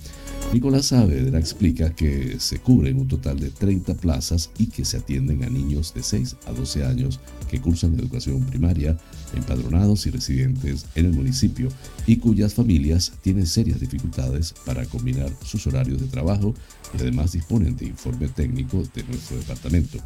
Nicolás 0.52 0.86
Saavedra 0.86 1.38
explica 1.38 1.94
que 1.94 2.40
se 2.40 2.58
cubren 2.58 2.98
un 2.98 3.08
total 3.08 3.38
de 3.38 3.50
30 3.50 3.94
plazas 3.94 4.50
y 4.58 4.66
que 4.66 4.84
se 4.84 4.96
atienden 4.96 5.44
a 5.44 5.50
niños 5.50 5.94
de 5.94 6.02
6 6.02 6.36
a 6.46 6.52
12 6.52 6.84
años 6.84 7.20
que 7.50 7.60
cursan 7.60 7.96
primaria, 8.44 8.96
empadronados 9.34 10.06
y 10.06 10.10
residentes 10.10 10.86
en 10.94 11.06
el 11.06 11.12
municipio 11.12 11.68
y 12.06 12.16
cuyas 12.16 12.54
familias 12.54 13.12
tienen 13.22 13.46
serias 13.46 13.80
dificultades 13.80 14.54
para 14.64 14.84
combinar 14.86 15.30
sus 15.44 15.66
horarios 15.66 16.00
de 16.00 16.06
trabajo 16.06 16.54
y 16.94 17.00
además 17.00 17.32
disponen 17.32 17.76
de 17.76 17.86
informe 17.86 18.28
técnico 18.28 18.82
de 18.94 19.04
nuestro 19.04 19.36
departamento. 19.38 19.98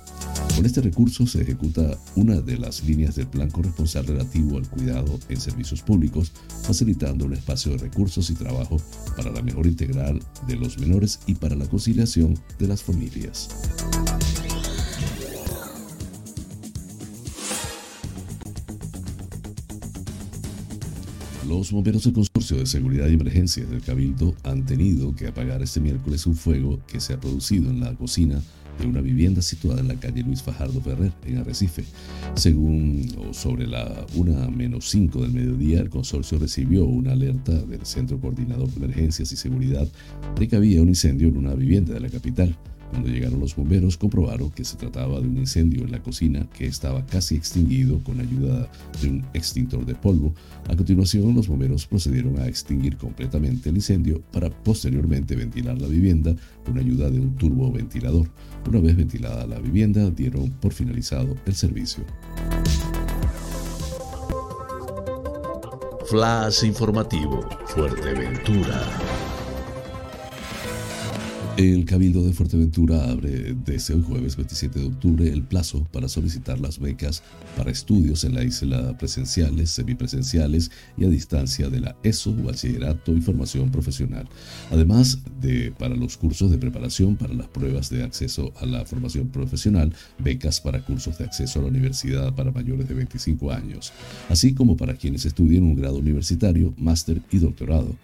Con 0.54 0.66
este 0.66 0.80
recurso 0.80 1.26
se 1.26 1.42
ejecuta 1.42 1.98
una 2.16 2.40
de 2.40 2.58
las 2.58 2.84
líneas 2.84 3.16
del 3.16 3.26
plan 3.26 3.50
corresponsal 3.50 4.06
relativo 4.06 4.58
al 4.58 4.68
cuidado 4.68 5.18
en 5.28 5.40
servicios 5.40 5.82
públicos, 5.82 6.32
facilitando 6.62 7.24
un 7.24 7.32
espacio 7.32 7.72
de 7.72 7.78
recursos 7.78 8.30
y 8.30 8.34
trabajo 8.34 8.80
para 9.16 9.30
la 9.30 9.42
mejor 9.42 9.66
integral 9.66 10.20
de 10.46 10.56
los 10.56 10.78
menores 10.78 11.20
y 11.26 11.34
para 11.34 11.56
la 11.56 11.66
conciliación 11.66 12.38
de 12.58 12.68
las 12.68 12.82
familias. 12.82 13.48
Los 21.48 21.72
bomberos 21.72 22.04
del 22.04 22.14
Consorcio 22.14 22.56
de 22.56 22.64
Seguridad 22.64 23.06
y 23.06 23.14
Emergencias 23.14 23.68
del 23.68 23.82
Cabildo 23.82 24.34
han 24.44 24.64
tenido 24.64 25.14
que 25.14 25.26
apagar 25.26 25.62
este 25.62 25.78
miércoles 25.78 26.26
un 26.26 26.36
fuego 26.36 26.80
que 26.86 27.00
se 27.00 27.12
ha 27.12 27.20
producido 27.20 27.70
en 27.70 27.80
la 27.80 27.94
cocina 27.94 28.42
de 28.80 28.86
una 28.86 29.02
vivienda 29.02 29.42
situada 29.42 29.80
en 29.80 29.88
la 29.88 29.94
calle 29.94 30.22
Luis 30.22 30.42
Fajardo 30.42 30.80
Ferrer, 30.80 31.12
en 31.26 31.38
Arrecife. 31.38 31.84
Según 32.34 33.08
o 33.18 33.34
sobre 33.34 33.66
la 33.66 34.06
1 34.14 34.50
menos 34.52 34.88
5 34.88 35.20
del 35.20 35.32
mediodía, 35.32 35.80
el 35.80 35.90
consorcio 35.90 36.38
recibió 36.38 36.86
una 36.86 37.12
alerta 37.12 37.52
del 37.52 37.84
Centro 37.84 38.18
Coordinador 38.18 38.68
de 38.70 38.76
Emergencias 38.84 39.30
y 39.30 39.36
Seguridad 39.36 39.86
de 40.38 40.48
que 40.48 40.56
había 40.56 40.80
un 40.80 40.88
incendio 40.88 41.28
en 41.28 41.36
una 41.36 41.54
vivienda 41.54 41.92
de 41.92 42.00
la 42.00 42.08
capital. 42.08 42.56
Cuando 42.94 43.10
llegaron 43.10 43.40
los 43.40 43.56
bomberos 43.56 43.96
comprobaron 43.96 44.50
que 44.50 44.64
se 44.64 44.76
trataba 44.76 45.20
de 45.20 45.26
un 45.26 45.36
incendio 45.36 45.82
en 45.82 45.90
la 45.90 46.00
cocina 46.00 46.46
que 46.56 46.66
estaba 46.66 47.04
casi 47.04 47.34
extinguido 47.34 47.98
con 48.04 48.20
ayuda 48.20 48.70
de 49.02 49.08
un 49.08 49.26
extintor 49.34 49.84
de 49.84 49.96
polvo. 49.96 50.32
A 50.68 50.76
continuación 50.76 51.34
los 51.34 51.48
bomberos 51.48 51.88
procedieron 51.88 52.38
a 52.38 52.46
extinguir 52.46 52.96
completamente 52.96 53.70
el 53.70 53.74
incendio 53.74 54.22
para 54.30 54.48
posteriormente 54.48 55.34
ventilar 55.34 55.76
la 55.82 55.88
vivienda 55.88 56.36
con 56.64 56.78
ayuda 56.78 57.10
de 57.10 57.18
un 57.18 57.34
turboventilador. 57.34 58.28
Una 58.68 58.78
vez 58.78 58.94
ventilada 58.94 59.44
la 59.44 59.58
vivienda 59.58 60.08
dieron 60.10 60.50
por 60.50 60.72
finalizado 60.72 61.34
el 61.46 61.54
servicio. 61.56 62.04
Flash 66.06 66.62
informativo, 66.62 67.40
Fuerteventura. 67.66 69.23
El 71.56 71.84
Cabildo 71.84 72.26
de 72.26 72.32
Fuerteventura 72.32 73.08
abre 73.08 73.54
desde 73.64 73.94
hoy 73.94 74.02
jueves 74.02 74.34
27 74.34 74.76
de 74.76 74.86
octubre 74.86 75.32
el 75.32 75.44
plazo 75.44 75.86
para 75.92 76.08
solicitar 76.08 76.58
las 76.58 76.80
becas 76.80 77.22
para 77.56 77.70
estudios 77.70 78.24
en 78.24 78.34
la 78.34 78.42
isla 78.42 78.98
presenciales, 78.98 79.70
semipresenciales 79.70 80.72
y 80.96 81.04
a 81.04 81.08
distancia 81.08 81.70
de 81.70 81.78
la 81.78 81.96
ESO, 82.02 82.34
bachillerato 82.34 83.12
y 83.12 83.20
formación 83.20 83.70
profesional. 83.70 84.28
Además 84.72 85.20
de 85.40 85.72
para 85.78 85.94
los 85.94 86.16
cursos 86.16 86.50
de 86.50 86.58
preparación 86.58 87.14
para 87.14 87.34
las 87.34 87.46
pruebas 87.46 87.88
de 87.88 88.02
acceso 88.02 88.52
a 88.56 88.66
la 88.66 88.84
formación 88.84 89.28
profesional, 89.28 89.94
becas 90.18 90.60
para 90.60 90.84
cursos 90.84 91.18
de 91.18 91.24
acceso 91.24 91.60
a 91.60 91.62
la 91.62 91.68
universidad 91.68 92.34
para 92.34 92.50
mayores 92.50 92.88
de 92.88 92.94
25 92.94 93.52
años, 93.52 93.92
así 94.28 94.54
como 94.54 94.76
para 94.76 94.94
quienes 94.94 95.24
estudien 95.24 95.62
un 95.62 95.76
grado 95.76 95.98
universitario, 95.98 96.74
máster 96.78 97.22
y 97.30 97.38
doctorado. 97.38 97.94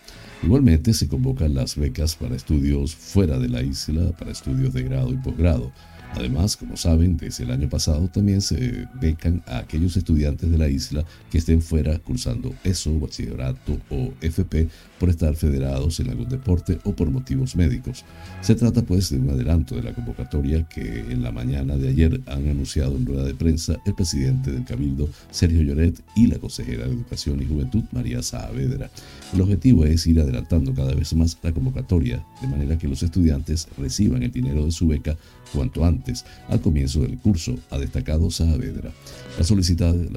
Igualmente 0.42 0.94
se 0.94 1.06
convocan 1.06 1.54
las 1.54 1.76
becas 1.76 2.16
para 2.16 2.34
estudios 2.34 2.94
fuera 2.94 3.38
de 3.38 3.48
la 3.48 3.62
isla, 3.62 4.12
para 4.12 4.30
estudios 4.30 4.72
de 4.72 4.82
grado 4.84 5.12
y 5.12 5.16
posgrado. 5.16 5.70
Además, 6.14 6.56
como 6.56 6.76
saben, 6.76 7.16
desde 7.16 7.44
el 7.44 7.50
año 7.50 7.68
pasado 7.68 8.08
también 8.08 8.40
se 8.40 8.88
becan 9.00 9.42
a 9.46 9.58
aquellos 9.58 9.96
estudiantes 9.96 10.50
de 10.50 10.58
la 10.58 10.68
isla 10.68 11.04
que 11.30 11.38
estén 11.38 11.62
fuera 11.62 11.98
cursando 11.98 12.52
ESO, 12.64 12.98
bachillerato 12.98 13.78
o 13.90 14.12
FP 14.20 14.68
por 14.98 15.08
estar 15.08 15.34
federados 15.34 15.98
en 16.00 16.10
algún 16.10 16.28
deporte 16.28 16.78
o 16.84 16.94
por 16.94 17.10
motivos 17.10 17.56
médicos. 17.56 18.04
Se 18.42 18.54
trata 18.54 18.82
pues 18.82 19.10
de 19.10 19.18
un 19.18 19.30
adelanto 19.30 19.76
de 19.76 19.82
la 19.82 19.94
convocatoria 19.94 20.68
que 20.68 21.00
en 21.10 21.22
la 21.22 21.32
mañana 21.32 21.76
de 21.76 21.88
ayer 21.88 22.20
han 22.26 22.48
anunciado 22.48 22.96
en 22.96 23.06
rueda 23.06 23.24
de 23.24 23.34
prensa 23.34 23.76
el 23.86 23.94
presidente 23.94 24.50
del 24.50 24.64
Cabildo, 24.64 25.08
Sergio 25.30 25.62
Lloret, 25.62 26.02
y 26.16 26.26
la 26.26 26.38
consejera 26.38 26.86
de 26.86 26.92
Educación 26.92 27.40
y 27.40 27.46
Juventud, 27.46 27.84
María 27.92 28.22
Saavedra. 28.22 28.90
El 29.32 29.40
objetivo 29.40 29.84
es 29.84 30.06
ir 30.06 30.20
adelantando 30.20 30.74
cada 30.74 30.94
vez 30.94 31.14
más 31.14 31.38
la 31.42 31.52
convocatoria, 31.52 32.24
de 32.42 32.48
manera 32.48 32.76
que 32.76 32.88
los 32.88 33.02
estudiantes 33.02 33.68
reciban 33.78 34.22
el 34.22 34.32
dinero 34.32 34.64
de 34.64 34.72
su 34.72 34.86
beca 34.88 35.16
cuanto 35.52 35.84
antes, 35.84 36.24
al 36.48 36.60
comienzo 36.60 37.00
del 37.00 37.18
curso, 37.18 37.58
ha 37.70 37.78
destacado 37.78 38.30
Saavedra. 38.30 38.92
Las, 39.38 39.46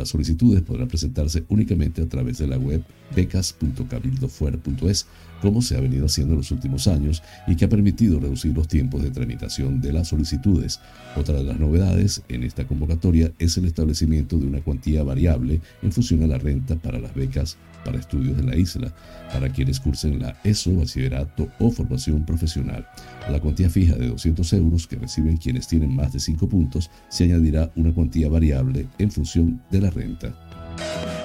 solicitudes 0.10 0.62
podrán 0.62 0.88
presentarse 0.88 1.44
únicamente 1.50 2.02
a 2.02 2.08
través 2.08 2.38
de 2.38 2.48
la 2.48 2.58
web 2.58 2.84
becas.cabildofuera.es, 3.16 5.06
como 5.42 5.62
se 5.62 5.78
ha 5.78 5.82
venido 5.82 6.06
haciendo 6.06 6.34
en 6.34 6.40
los 6.40 6.52
últimos 6.52 6.88
años 6.88 7.22
y 7.48 7.56
que 7.56 7.66
ha 7.66 7.70
permitido 7.70 8.20
reducir 8.20 8.56
los 8.56 8.68
tiempos 8.68 9.04
de 9.04 9.12
tramitación 9.12 9.82
de 9.82 9.94
las 9.94 10.08
solicitudes. 10.08 10.80
Otra 11.16 11.36
de 11.36 11.44
las 11.44 11.60
novedades 11.60 12.24
en 12.30 12.44
esta 12.44 12.66
convocatoria 12.66 13.32
es 13.40 13.58
el 13.58 13.66
establecimiento 13.66 14.38
de 14.38 14.48
una 14.48 14.62
cuantía 14.62 15.04
variable 15.04 15.62
en 15.82 15.92
función 15.92 16.24
a 16.24 16.28
la 16.28 16.38
renta 16.38 16.76
para 16.76 17.00
las 17.00 17.14
becas 17.14 17.58
para 17.84 18.00
estudios 18.00 18.38
en 18.40 18.48
la 18.48 18.56
isla, 18.56 18.92
para 19.32 19.50
quienes 19.50 19.80
cursen 19.80 20.20
la 20.20 20.36
ESO, 20.44 20.76
bachillerato 20.76 21.48
o 21.60 21.72
formación 21.72 22.26
profesional. 22.26 22.88
A 23.28 23.32
la 23.32 23.40
cuantía 23.40 23.70
fija 23.70 23.96
de 23.96 24.08
200 24.08 24.54
euros 24.54 24.88
que 24.88 24.98
reciben 24.98 25.38
quienes 25.38 25.68
tienen 25.68 25.96
más 25.96 26.14
de 26.14 26.20
5 26.20 26.48
puntos, 26.48 26.90
se 27.10 27.26
añadirá 27.26 27.72
una 27.76 27.94
cuantía 27.94 28.30
variable 28.30 28.88
en 28.98 29.12
función 29.12 29.62
de 29.72 29.82
la 29.82 29.90
renta. 29.90 31.23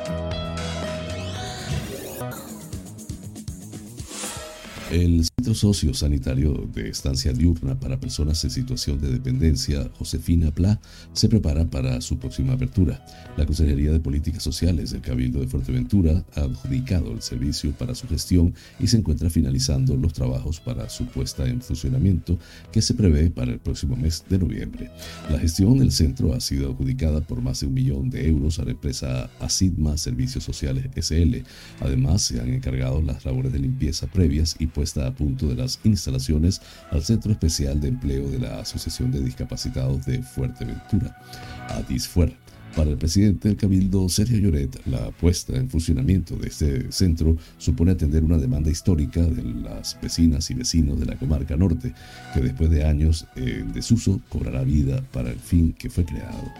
El 4.91 5.23
Centro 5.23 5.55
Socio-Sanitario 5.55 6.67
de 6.73 6.89
Estancia 6.89 7.35
Diurna 7.35 7.79
para 7.79 8.01
Personas 8.01 8.43
en 8.45 8.51
Situación 8.51 8.99
de 8.99 9.11
Dependencia, 9.11 9.91
Josefina 9.99 10.51
Pla, 10.51 10.81
se 11.13 11.29
prepara 11.29 11.69
para 11.69 12.01
su 12.01 12.19
próxima 12.19 12.55
apertura. 12.55 13.05
La 13.37 13.45
Consejería 13.45 13.93
de 13.93 14.01
Políticas 14.01 14.43
Sociales 14.43 14.91
del 14.91 15.03
Cabildo 15.03 15.41
de 15.41 15.47
Fuerteventura 15.47 16.25
ha 16.35 16.41
adjudicado 16.41 17.13
el 17.13 17.21
servicio 17.21 17.73
para 17.73 17.95
su 17.95 18.09
gestión 18.09 18.55
y 18.81 18.87
se 18.87 18.97
encuentra 18.97 19.29
finalizando 19.29 19.95
los 19.95 20.15
trabajos 20.15 20.59
para 20.59 20.89
su 20.89 21.05
puesta 21.05 21.47
en 21.47 21.61
funcionamiento 21.61 22.39
que 22.73 22.81
se 22.81 22.95
prevé 22.95 23.31
para 23.31 23.53
el 23.53 23.59
próximo 23.59 23.95
mes 23.95 24.25
de 24.31 24.39
noviembre. 24.39 24.91
La 25.31 25.39
gestión 25.39 25.79
del 25.79 25.93
centro 25.93 26.33
ha 26.33 26.41
sido 26.41 26.71
adjudicada 26.71 27.21
por 27.21 27.43
más 27.43 27.61
de 27.61 27.67
un 27.67 27.75
millón 27.75 28.09
de 28.09 28.27
euros 28.27 28.59
a 28.59 28.65
la 28.65 28.71
empresa 28.71 29.29
Asidma 29.39 29.99
Servicios 29.99 30.45
Sociales 30.45 30.87
SL. 30.97 31.43
Además, 31.81 32.23
se 32.23 32.41
han 32.41 32.49
encargado 32.49 33.03
las 33.03 33.27
labores 33.27 33.53
de 33.53 33.59
limpieza 33.59 34.07
previas 34.07 34.57
y 34.59 34.67
puesta 34.79 35.09
a 35.09 35.11
punto 35.11 35.49
de 35.49 35.57
las 35.57 35.81
instalaciones 35.83 36.63
al 36.93 37.03
Centro 37.03 37.33
Especial 37.33 37.81
de 37.81 37.89
Empleo 37.89 38.31
de 38.31 38.39
la 38.39 38.61
Asociación 38.61 39.11
de 39.11 39.21
Discapacitados 39.21 40.07
de 40.07 40.23
Fuerteventura, 40.23 41.21
ADISFUER. 41.71 42.33
Para 42.79 42.93
el 42.93 42.97
presidente 42.97 43.49
del 43.49 43.57
Cabildo, 43.57 44.09
Sergio 44.09 44.39
Lloret, 44.39 44.87
la 44.87 45.11
puesta 45.11 45.57
en 45.57 45.69
funcionamiento 45.69 46.37
de 46.37 46.47
este 46.47 46.93
centro 46.93 47.37
supone 47.59 47.91
atender 47.91 48.23
una 48.23 48.39
demanda 48.39 48.71
histórica 48.71 49.21
de 49.21 49.43
las 49.43 49.99
vecinas 50.01 50.49
y 50.53 50.55
vecinos 50.55 51.01
de 51.01 51.07
la 51.07 51.17
comarca 51.17 51.57
norte, 51.57 51.93
que 52.33 52.41
después 52.41 52.71
de 52.71 52.85
años 52.85 53.27
en 53.35 53.73
desuso 53.73 54.21
cobrará 54.29 54.63
vida 54.63 55.03
para 55.13 55.33
el 55.33 55.41
fin 55.41 55.73
que 55.73 55.91
fue 55.91 56.05
creado. 56.05 56.53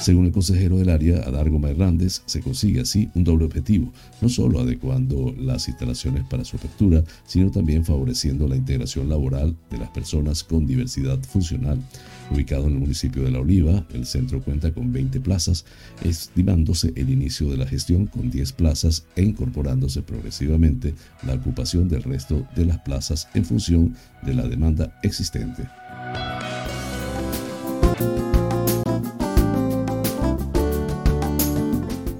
Según 0.00 0.24
el 0.24 0.32
consejero 0.32 0.78
del 0.78 0.88
área, 0.88 1.18
Adargo 1.18 1.60
Hernández, 1.68 2.22
se 2.24 2.40
consigue 2.40 2.80
así 2.80 3.10
un 3.14 3.24
doble 3.24 3.44
objetivo, 3.44 3.92
no 4.22 4.30
solo 4.30 4.60
adecuando 4.60 5.34
las 5.38 5.68
instalaciones 5.68 6.24
para 6.24 6.46
su 6.46 6.56
apertura, 6.56 7.04
sino 7.26 7.50
también 7.50 7.84
favoreciendo 7.84 8.48
la 8.48 8.56
integración 8.56 9.10
laboral 9.10 9.54
de 9.70 9.76
las 9.76 9.90
personas 9.90 10.42
con 10.42 10.66
diversidad 10.66 11.22
funcional. 11.22 11.82
Ubicado 12.30 12.66
en 12.66 12.74
el 12.74 12.78
municipio 12.80 13.22
de 13.22 13.30
La 13.30 13.40
Oliva, 13.40 13.84
el 13.92 14.06
centro 14.06 14.42
cuenta 14.42 14.72
con 14.72 14.92
20 14.92 15.20
plazas, 15.20 15.64
estimándose 16.02 16.92
el 16.96 17.10
inicio 17.10 17.48
de 17.50 17.56
la 17.56 17.66
gestión 17.66 18.06
con 18.06 18.30
10 18.30 18.52
plazas 18.52 19.06
e 19.14 19.22
incorporándose 19.22 20.02
progresivamente 20.02 20.94
la 21.24 21.34
ocupación 21.34 21.88
del 21.88 22.02
resto 22.02 22.46
de 22.56 22.64
las 22.64 22.78
plazas 22.80 23.28
en 23.34 23.44
función 23.44 23.94
de 24.22 24.34
la 24.34 24.48
demanda 24.48 24.98
existente. 25.02 25.68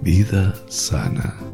Vida 0.02 0.54
sana. 0.68 1.45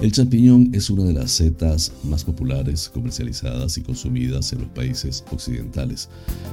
El 0.00 0.12
champiñón 0.12 0.70
es 0.72 0.88
una 0.88 1.04
de 1.04 1.12
las 1.12 1.30
setas 1.30 1.92
más 2.04 2.24
populares, 2.24 2.88
comercializadas 2.88 3.76
y 3.76 3.82
consumidas 3.82 4.50
en 4.54 4.60
los 4.60 4.68
países 4.68 5.22
occidentales. 5.30 6.08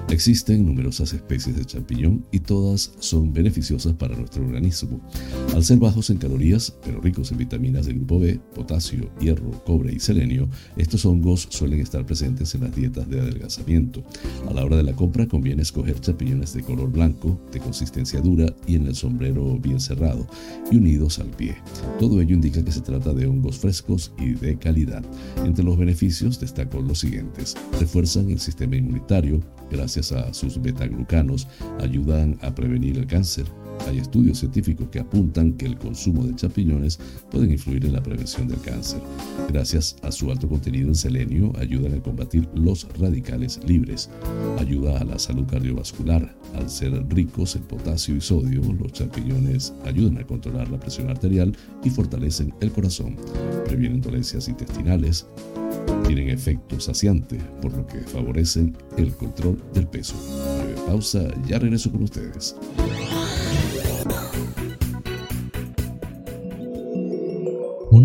Existen 0.10 0.66
numerosas 0.66 1.14
especies 1.14 1.56
de 1.56 1.64
champiñón 1.64 2.26
y 2.34 2.42
todas 2.42 2.92
son 3.00 3.32
beneficiosas 3.32 3.94
para 3.94 4.18
nuestro 4.18 4.44
organismo. 4.44 5.00
Al 5.56 5.64
ser 5.64 5.78
bajos 5.78 6.10
en 6.10 6.18
calorías, 6.18 6.76
pero 6.84 7.00
ricos 7.00 7.32
en 7.32 7.38
vitaminas 7.38 7.86
del 7.86 8.00
grupo 8.00 8.20
B, 8.20 8.38
potasio, 8.54 9.10
hierro, 9.22 9.52
cobre 9.64 9.94
y 9.94 10.02
selenio, 10.02 10.50
estos 10.76 11.06
hongos 11.06 11.48
suelen 11.50 11.80
estar 11.80 12.06
presentes 12.06 12.54
en 12.54 12.66
las 12.66 12.76
dietas 12.76 13.10
de 13.10 13.22
adelgazamiento. 13.22 14.04
A 14.50 14.54
la 14.54 14.66
hora 14.66 14.76
de 14.76 14.84
la 14.84 14.94
compra 14.94 15.26
conviene 15.26 15.62
escoger 15.62 16.02
champiñones 16.02 16.54
de 16.54 16.64
color 16.64 16.92
blanco, 16.92 17.40
de 17.54 17.62
consistencia 17.62 18.20
dura 18.20 18.54
y 18.68 18.76
en 18.76 18.88
el 18.88 18.96
sombrero 18.96 19.58
bien 19.58 19.80
cerrado 19.80 20.28
y 20.70 20.76
unidos 20.76 21.20
al 21.20 21.28
pie. 21.28 21.56
Todo 21.98 22.20
ello 22.20 22.36
indica 22.36 22.62
que 22.62 22.74
se 22.74 22.82
trata 22.82 23.14
de 23.14 23.26
un 23.26 23.37
frescos 23.60 24.12
y 24.18 24.34
de 24.34 24.58
calidad. 24.58 25.04
Entre 25.44 25.64
los 25.64 25.78
beneficios 25.78 26.40
destaco 26.40 26.82
los 26.82 27.00
siguientes. 27.00 27.56
Refuerzan 27.80 28.30
el 28.30 28.40
sistema 28.40 28.76
inmunitario, 28.76 29.42
gracias 29.72 30.12
a 30.12 30.34
sus 30.34 30.62
betaglucanos, 30.62 31.48
ayudan 31.80 32.38
a 32.42 32.54
prevenir 32.54 32.98
el 32.98 33.08
cáncer, 33.08 33.46
hay 33.88 34.00
estudios 34.00 34.40
científicos 34.40 34.88
que 34.92 35.00
apuntan 35.00 35.54
que 35.54 35.66
el 35.66 35.78
consumo 35.78 36.26
de 36.26 36.36
champiñones 36.36 37.00
pueden 37.30 37.52
influir 37.52 37.86
en 37.86 37.94
la 37.94 38.04
prevención 38.04 38.48
del 38.48 38.60
cáncer. 38.62 39.02
Gracias 39.50 39.96
a 40.02 40.12
su 40.12 40.32
alto 40.32 40.48
contenido 40.48 40.88
en 40.88 40.96
selenio, 40.96 41.54
ayudan 41.58 41.94
a 41.94 42.02
combatir 42.02 42.48
los 42.54 42.88
radicales 42.98 43.60
libres. 43.66 44.10
Ayuda 44.60 45.00
a 45.00 45.04
la 45.04 45.20
salud 45.20 45.46
cardiovascular. 45.46 46.36
Al 46.56 46.70
ser 46.70 46.92
ricos 47.10 47.56
en 47.56 47.64
potasio 47.64 48.16
y 48.16 48.22
sodio, 48.22 48.62
los 48.74 48.92
champiñones 48.94 49.74
ayudan 49.86 50.18
a 50.18 50.28
controlar 50.28 50.70
la 50.70 50.80
presión 50.80 51.10
arterial 51.10 51.56
y 51.84 51.90
fortalecen 51.90 52.54
el 52.62 52.72
corazón. 52.72 53.16
Previenen 53.66 54.02
dolencias 54.02 54.48
intestinales. 54.48 55.28
Tienen 56.06 56.30
efecto 56.30 56.80
saciante, 56.80 57.38
por 57.62 57.74
lo 57.74 57.86
que 57.86 58.00
favorecen 58.00 58.76
el 58.98 59.12
control 59.14 59.62
del 59.74 59.88
peso. 59.88 60.16
pausa, 60.88 61.28
ya 61.48 61.60
regreso 61.60 61.92
con 61.92 62.04
ustedes. 62.04 62.56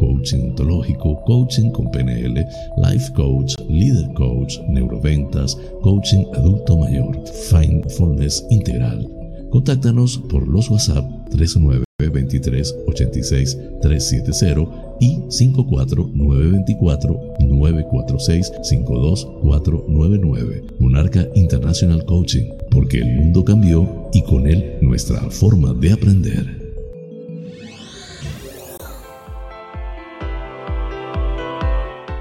coaching 0.00 0.50
ontológico, 0.50 1.22
coaching 1.26 1.70
con 1.70 1.90
PNL, 1.90 2.44
life 2.78 3.12
coach, 3.14 3.54
leader 3.68 4.12
coach, 4.14 4.58
neuroventas, 4.68 5.56
coaching 5.82 6.24
adulto 6.34 6.76
mayor, 6.76 7.16
mindfulness 7.52 8.44
integral. 8.50 9.06
Contáctanos 9.50 10.18
por 10.30 10.48
los 10.48 10.70
WhatsApp 10.70 11.04
39 11.30 11.84
23 12.08 12.76
86 12.86 13.58
370 13.82 14.96
y 15.00 15.18
54 15.28 16.10
924 16.14 17.20
946 17.40 18.52
52499. 18.62 20.64
Monarca 20.78 21.26
International 21.34 22.04
Coaching, 22.04 22.52
porque 22.70 22.98
el 22.98 23.16
mundo 23.16 23.44
cambió 23.44 24.08
y 24.12 24.22
con 24.22 24.46
él 24.46 24.76
nuestra 24.80 25.20
forma 25.30 25.74
de 25.74 25.92
aprender. 25.92 26.59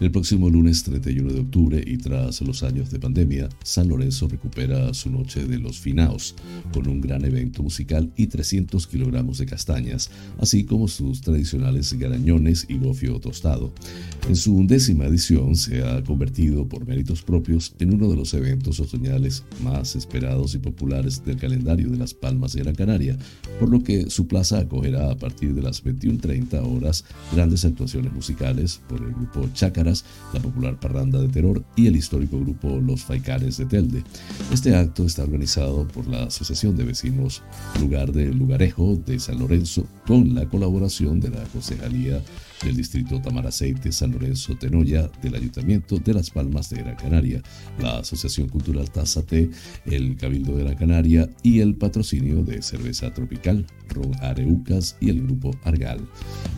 El 0.05 0.11
próximo 0.11 0.51
lunes 0.51 0.83
31 0.83 1.33
de 1.33 1.40
octubre 1.40 1.83
y 1.87 1.97
tras 1.97 2.43
los 2.43 2.62
años 2.62 2.90
de 2.90 2.99
pandemia, 2.99 3.49
San 3.62 3.88
Lorenzo 3.88 4.29
recupera 4.29 4.93
su 4.93 5.09
noche 5.09 5.47
de 5.47 5.59
los 5.59 5.81
finaos 5.81 6.35
con 6.75 6.87
un 6.88 7.01
gran 7.01 7.25
evento 7.25 7.62
musical 7.62 8.12
y 8.14 8.27
300 8.27 8.87
kilogramos 8.87 9.38
de 9.38 9.47
castañas, 9.47 10.11
así 10.38 10.64
como 10.64 10.88
sus 10.88 11.23
tradicionales 11.23 11.95
garañones 11.95 12.67
y 12.69 12.77
gofio 12.77 13.19
tostado. 13.19 13.73
En 14.29 14.37
su 14.37 14.55
undécima 14.55 15.07
edición 15.07 15.57
se 15.57 15.83
ha 15.83 16.05
convertido 16.05 16.69
por 16.69 16.87
méritos 16.87 17.23
propios 17.23 17.75
en 17.79 17.95
uno 17.95 18.11
de 18.11 18.17
los 18.17 18.35
eventos 18.35 18.81
otoñales 18.81 19.43
más 19.62 19.97
esperados 19.97 20.55
y 20.55 20.59
populares 20.59 21.25
del 21.25 21.38
calendario 21.38 21.88
de 21.88 21.97
las 21.97 22.12
Palmas 22.12 22.53
de 22.53 22.62
Gran 22.62 22.75
Canaria, 22.75 23.17
por 23.59 23.71
lo 23.71 23.83
que 23.83 24.11
su 24.11 24.27
plaza 24.27 24.59
acogerá 24.59 25.11
a 25.11 25.17
partir 25.17 25.55
de 25.55 25.62
las 25.62 25.83
21.30 25.83 26.61
horas 26.62 27.07
grandes 27.33 27.64
actuaciones 27.64 28.12
musicales 28.12 28.83
por 28.87 29.01
el 29.01 29.14
grupo 29.14 29.49
Chácara 29.55 29.94
la 30.33 30.41
popular 30.41 30.81
Parranda 30.81 31.21
de 31.21 31.29
Terror 31.29 31.63
y 31.77 31.87
el 31.87 31.97
histórico 31.97 32.41
grupo 32.41 32.81
Los 32.81 33.05
Faicares 33.05 33.59
de 33.59 33.67
Telde. 33.67 34.03
Este 34.53 34.75
acto 34.75 35.05
está 35.05 35.23
organizado 35.23 35.87
por 35.89 36.07
la 36.07 36.25
Asociación 36.25 36.77
de 36.77 36.85
Vecinos 36.85 37.43
Lugar 37.81 38.13
de 38.13 38.33
Lugarejo 38.33 38.97
de 38.97 39.21
San 39.21 39.39
Lorenzo 39.39 39.87
con 40.07 40.35
la 40.35 40.47
colaboración 40.47 41.21
de 41.21 41.31
la 41.31 41.43
Concejalía 41.45 42.23
del 42.62 42.77
Distrito 42.77 43.21
Tamaraceite 43.21 43.93
San 43.93 44.12
Lorenzo 44.12 44.57
Tenoya 44.57 45.11
del 45.23 45.35
Ayuntamiento 45.35 45.99
de 45.99 46.14
Las 46.14 46.31
Palmas 46.31 46.71
de 46.71 46.83
Gran 46.83 46.97
Canaria, 46.97 47.43
la 47.81 47.99
Asociación 47.99 48.49
Cultural 48.49 48.90
Tazate, 48.90 49.51
el 49.87 50.17
Cabildo 50.17 50.57
de 50.57 50.64
Gran 50.64 50.77
Canaria 50.77 51.31
y 51.43 51.61
el 51.61 51.75
patrocinio 51.75 52.43
de 52.43 52.62
Cerveza 52.62 53.12
Tropical, 53.12 53.67
Ron 53.88 54.14
Areucas 54.21 54.97
y 55.01 55.11
el 55.11 55.23
Grupo 55.23 55.55
Argal. 55.64 56.01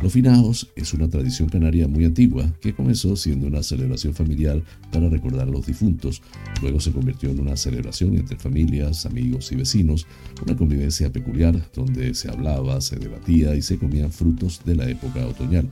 Los 0.03 0.13
finaos 0.13 0.69
es 0.77 0.93
una 0.95 1.09
tradición 1.09 1.49
canaria 1.49 1.89
muy 1.89 2.05
antigua 2.05 2.53
que 2.61 2.75
comenzó 2.75 3.17
siendo 3.17 3.47
una 3.47 3.63
celebración 3.63 4.15
familiar 4.15 4.63
para 4.93 5.09
recordar 5.09 5.49
a 5.49 5.51
los 5.51 5.67
difuntos, 5.67 6.23
luego 6.63 6.81
se 6.81 6.93
convirtió 6.93 7.31
en 7.31 7.41
una 7.41 7.57
celebración 7.57 8.17
entre 8.17 8.39
familias, 8.39 9.07
amigos 9.07 9.51
y 9.53 9.57
vecinos, 9.57 10.07
una 10.45 10.57
convivencia 10.57 11.11
peculiar 11.11 11.71
donde 11.75 12.15
se 12.15 12.31
hablaba, 12.31 12.81
se 12.81 12.97
debatía 12.97 13.55
y 13.55 13.63
se 13.63 13.79
comían 13.79 14.13
frutos 14.13 14.61
de 14.65 14.77
la 14.77 14.89
época 14.89 15.27
otoñal. 15.27 15.69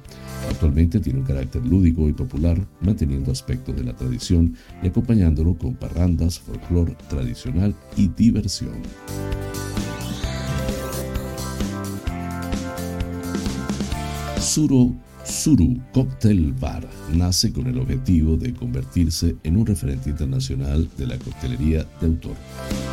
Actualmente 0.50 1.00
tiene 1.00 1.20
un 1.20 1.24
carácter 1.24 1.64
lúdico 1.66 2.09
y 2.09 2.12
popular, 2.12 2.59
manteniendo 2.81 3.33
aspectos 3.33 3.74
de 3.77 3.85
la 3.85 3.94
tradición 3.94 4.55
y 4.83 4.88
acompañándolo 4.88 5.57
con 5.57 5.74
parrandas, 5.74 6.38
folclore 6.38 6.96
tradicional 7.09 7.74
y 7.96 8.09
diversión. 8.09 8.74
Suro 14.40 14.94
Suru 15.24 15.81
Cocktail 15.92 16.53
Bar 16.53 16.87
nace 17.14 17.50
con 17.50 17.66
el 17.66 17.79
objetivo 17.79 18.37
de 18.37 18.53
convertirse 18.53 19.37
en 19.42 19.57
un 19.57 19.66
referente 19.66 20.11
internacional 20.11 20.88
de 20.98 21.07
la 21.07 21.18
coctelería 21.18 21.87
de 22.00 22.07
autor. 22.07 22.37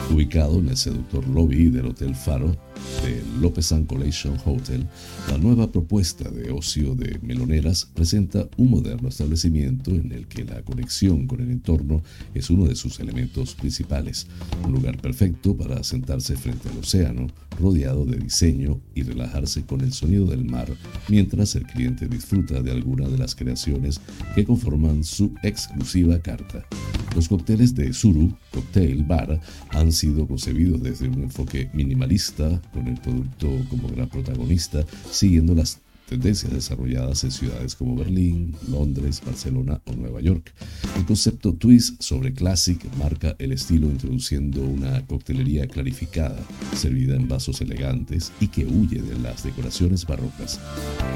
Ubicado 0.10 0.60
en 0.60 0.70
el 0.70 0.78
seductor 0.78 1.28
lobby 1.28 1.70
del 1.70 1.88
Hotel 1.88 2.16
Faro 2.16 2.56
de 3.04 3.22
López 3.39 3.74
Collation 3.88 4.38
Hotel, 4.46 4.88
la 5.30 5.38
nueva 5.38 5.72
propuesta 5.72 6.30
de 6.30 6.52
ocio 6.52 6.96
de 6.96 7.20
Meloneras 7.22 7.89
presenta 7.94 8.48
un 8.58 8.72
moderno 8.72 9.10
establecimiento 9.10 9.91
en 9.91 10.12
el 10.12 10.28
que 10.28 10.44
la 10.44 10.62
conexión 10.62 11.28
con 11.28 11.41
el 11.41 11.52
entorno 11.52 12.04
es 12.34 12.50
uno 12.50 12.65
de 12.65 12.75
sus 12.75 13.00
elementos 13.00 13.56
principales. 13.56 14.27
Un 14.65 14.73
lugar 14.73 14.98
perfecto 14.98 15.56
para 15.56 15.84
sentarse 15.84 16.36
frente 16.36 16.69
al 16.69 16.77
océano, 16.77 17.27
rodeado 17.60 18.06
de 18.06 18.17
diseño 18.17 18.79
y 18.96 19.04
relajarse 19.04 19.65
con 19.65 19.82
el 19.82 19.94
sonido 19.94 20.25
del 20.25 20.46
mar 20.46 20.67
mientras 21.08 21.56
el 21.56 21.63
cliente 21.63 22.08
disfruta 22.08 22.62
de 22.62 22.71
alguna 22.71 23.08
de 23.08 23.17
las 23.17 23.36
creaciones 23.36 24.00
que 24.36 24.46
conforman 24.46 25.04
su 25.04 25.34
exclusiva 25.44 26.19
carta. 26.19 26.65
Los 27.15 27.27
cócteles 27.27 27.75
de 27.75 27.92
Suru 27.92 28.34
Cocktail 28.52 29.04
Bar 29.04 29.40
han 29.71 29.92
sido 29.92 30.27
concebidos 30.27 30.82
desde 30.82 31.10
un 31.10 31.23
enfoque 31.23 31.69
minimalista, 31.73 32.62
con 32.74 32.88
el 32.88 32.98
producto 33.00 33.48
como 33.69 33.88
gran 33.90 34.10
protagonista, 34.10 34.84
siguiendo 35.10 35.54
las 35.56 35.80
tendencias 36.12 36.52
desarrolladas 36.52 37.24
en 37.24 37.32
ciudades 37.32 37.74
como 37.74 37.96
Berlín, 37.96 38.54
Londres, 38.70 39.22
Barcelona 39.26 39.82
o 39.86 39.94
Nueva 39.94 40.20
York. 40.20 40.54
El 40.98 41.06
concepto 41.06 41.54
twist 41.54 42.02
sobre 42.02 42.34
classic 42.34 42.84
marca 42.98 43.34
el 43.40 43.54
estilo 43.54 43.88
introduciendo 43.88 44.62
una 44.62 45.06
coctelería 45.08 45.68
clarificada, 45.68 46.38
servida 46.76 47.16
en 47.16 47.30
vasos 47.30 47.62
elegantes 47.62 48.34
y 48.42 48.50
que 48.50 48.66
huye 48.66 49.02
de 49.02 49.18
las 49.20 49.46
decoraciones 49.46 50.06
barrocas. 50.06 50.60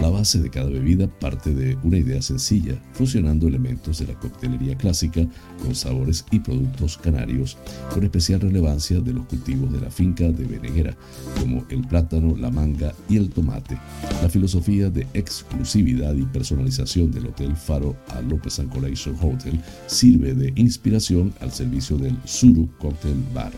La 0.01 0.09
base 0.09 0.39
de 0.39 0.49
cada 0.49 0.69
bebida 0.69 1.07
parte 1.07 1.53
de 1.53 1.77
una 1.83 1.97
idea 1.97 2.21
sencilla, 2.21 2.81
fusionando 2.93 3.49
elementos 3.49 3.99
de 3.99 4.07
la 4.07 4.17
coctelería 4.17 4.77
clásica 4.77 5.27
con 5.61 5.75
sabores 5.75 6.23
y 6.31 6.39
productos 6.39 6.97
canarios, 6.97 7.57
con 7.93 8.05
especial 8.05 8.39
relevancia 8.39 9.01
de 9.01 9.11
los 9.11 9.25
cultivos 9.25 9.73
de 9.73 9.81
la 9.81 9.91
finca 9.91 10.31
de 10.31 10.45
Beneguera, 10.45 10.95
como 11.37 11.65
el 11.67 11.85
plátano, 11.85 12.37
la 12.37 12.49
manga 12.49 12.93
y 13.09 13.17
el 13.17 13.29
tomate. 13.29 13.77
La 14.21 14.29
filosofía 14.29 14.84
de 14.89 15.07
exclusividad 15.13 16.13
y 16.15 16.23
personalización 16.23 17.11
del 17.11 17.27
Hotel 17.27 17.55
Faro 17.55 17.95
a 18.09 18.21
López 18.21 18.61
Collection 18.71 19.15
Hotel 19.21 19.59
sirve 19.87 20.33
de 20.33 20.53
inspiración 20.55 21.33
al 21.39 21.51
servicio 21.51 21.97
del 21.97 22.17
Suru 22.25 22.69
Cocktail 22.79 23.23
Bar, 23.33 23.51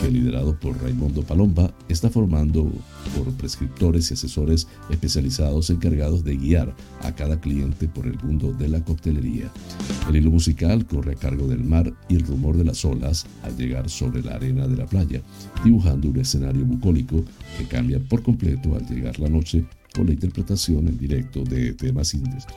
que 0.00 0.10
liderado 0.10 0.58
por 0.58 0.80
Raimundo 0.82 1.22
Palomba 1.22 1.72
está 1.88 2.10
formando 2.10 2.70
por 3.16 3.32
prescriptores 3.34 4.10
y 4.10 4.14
asesores 4.14 4.66
especializados 4.90 5.70
encargados 5.70 6.24
de 6.24 6.36
guiar 6.36 6.74
a 7.02 7.14
cada 7.14 7.40
cliente 7.40 7.88
por 7.88 8.06
el 8.06 8.18
mundo 8.22 8.52
de 8.52 8.68
la 8.68 8.84
coctelería. 8.84 9.50
El 10.08 10.16
hilo 10.16 10.30
musical 10.30 10.86
corre 10.86 11.12
a 11.12 11.16
cargo 11.16 11.46
del 11.46 11.64
mar 11.64 11.92
y 12.08 12.16
el 12.16 12.26
rumor 12.26 12.56
de 12.56 12.64
las 12.64 12.84
olas 12.84 13.26
al 13.42 13.56
llegar 13.56 13.88
sobre 13.88 14.22
la 14.22 14.34
arena 14.34 14.66
de 14.66 14.76
la 14.76 14.86
playa, 14.86 15.22
dibujando 15.64 16.08
un 16.08 16.18
escenario 16.18 16.64
bucólico 16.64 17.24
que 17.58 17.66
cambia 17.66 17.98
por 18.00 18.22
completo 18.22 18.74
al 18.74 18.86
llegar 18.86 19.18
la 19.18 19.28
noche 19.28 19.64
con 19.94 20.06
la 20.06 20.12
interpretación 20.12 20.88
en 20.88 20.98
directo 20.98 21.44
de 21.44 21.72
temas 21.72 22.16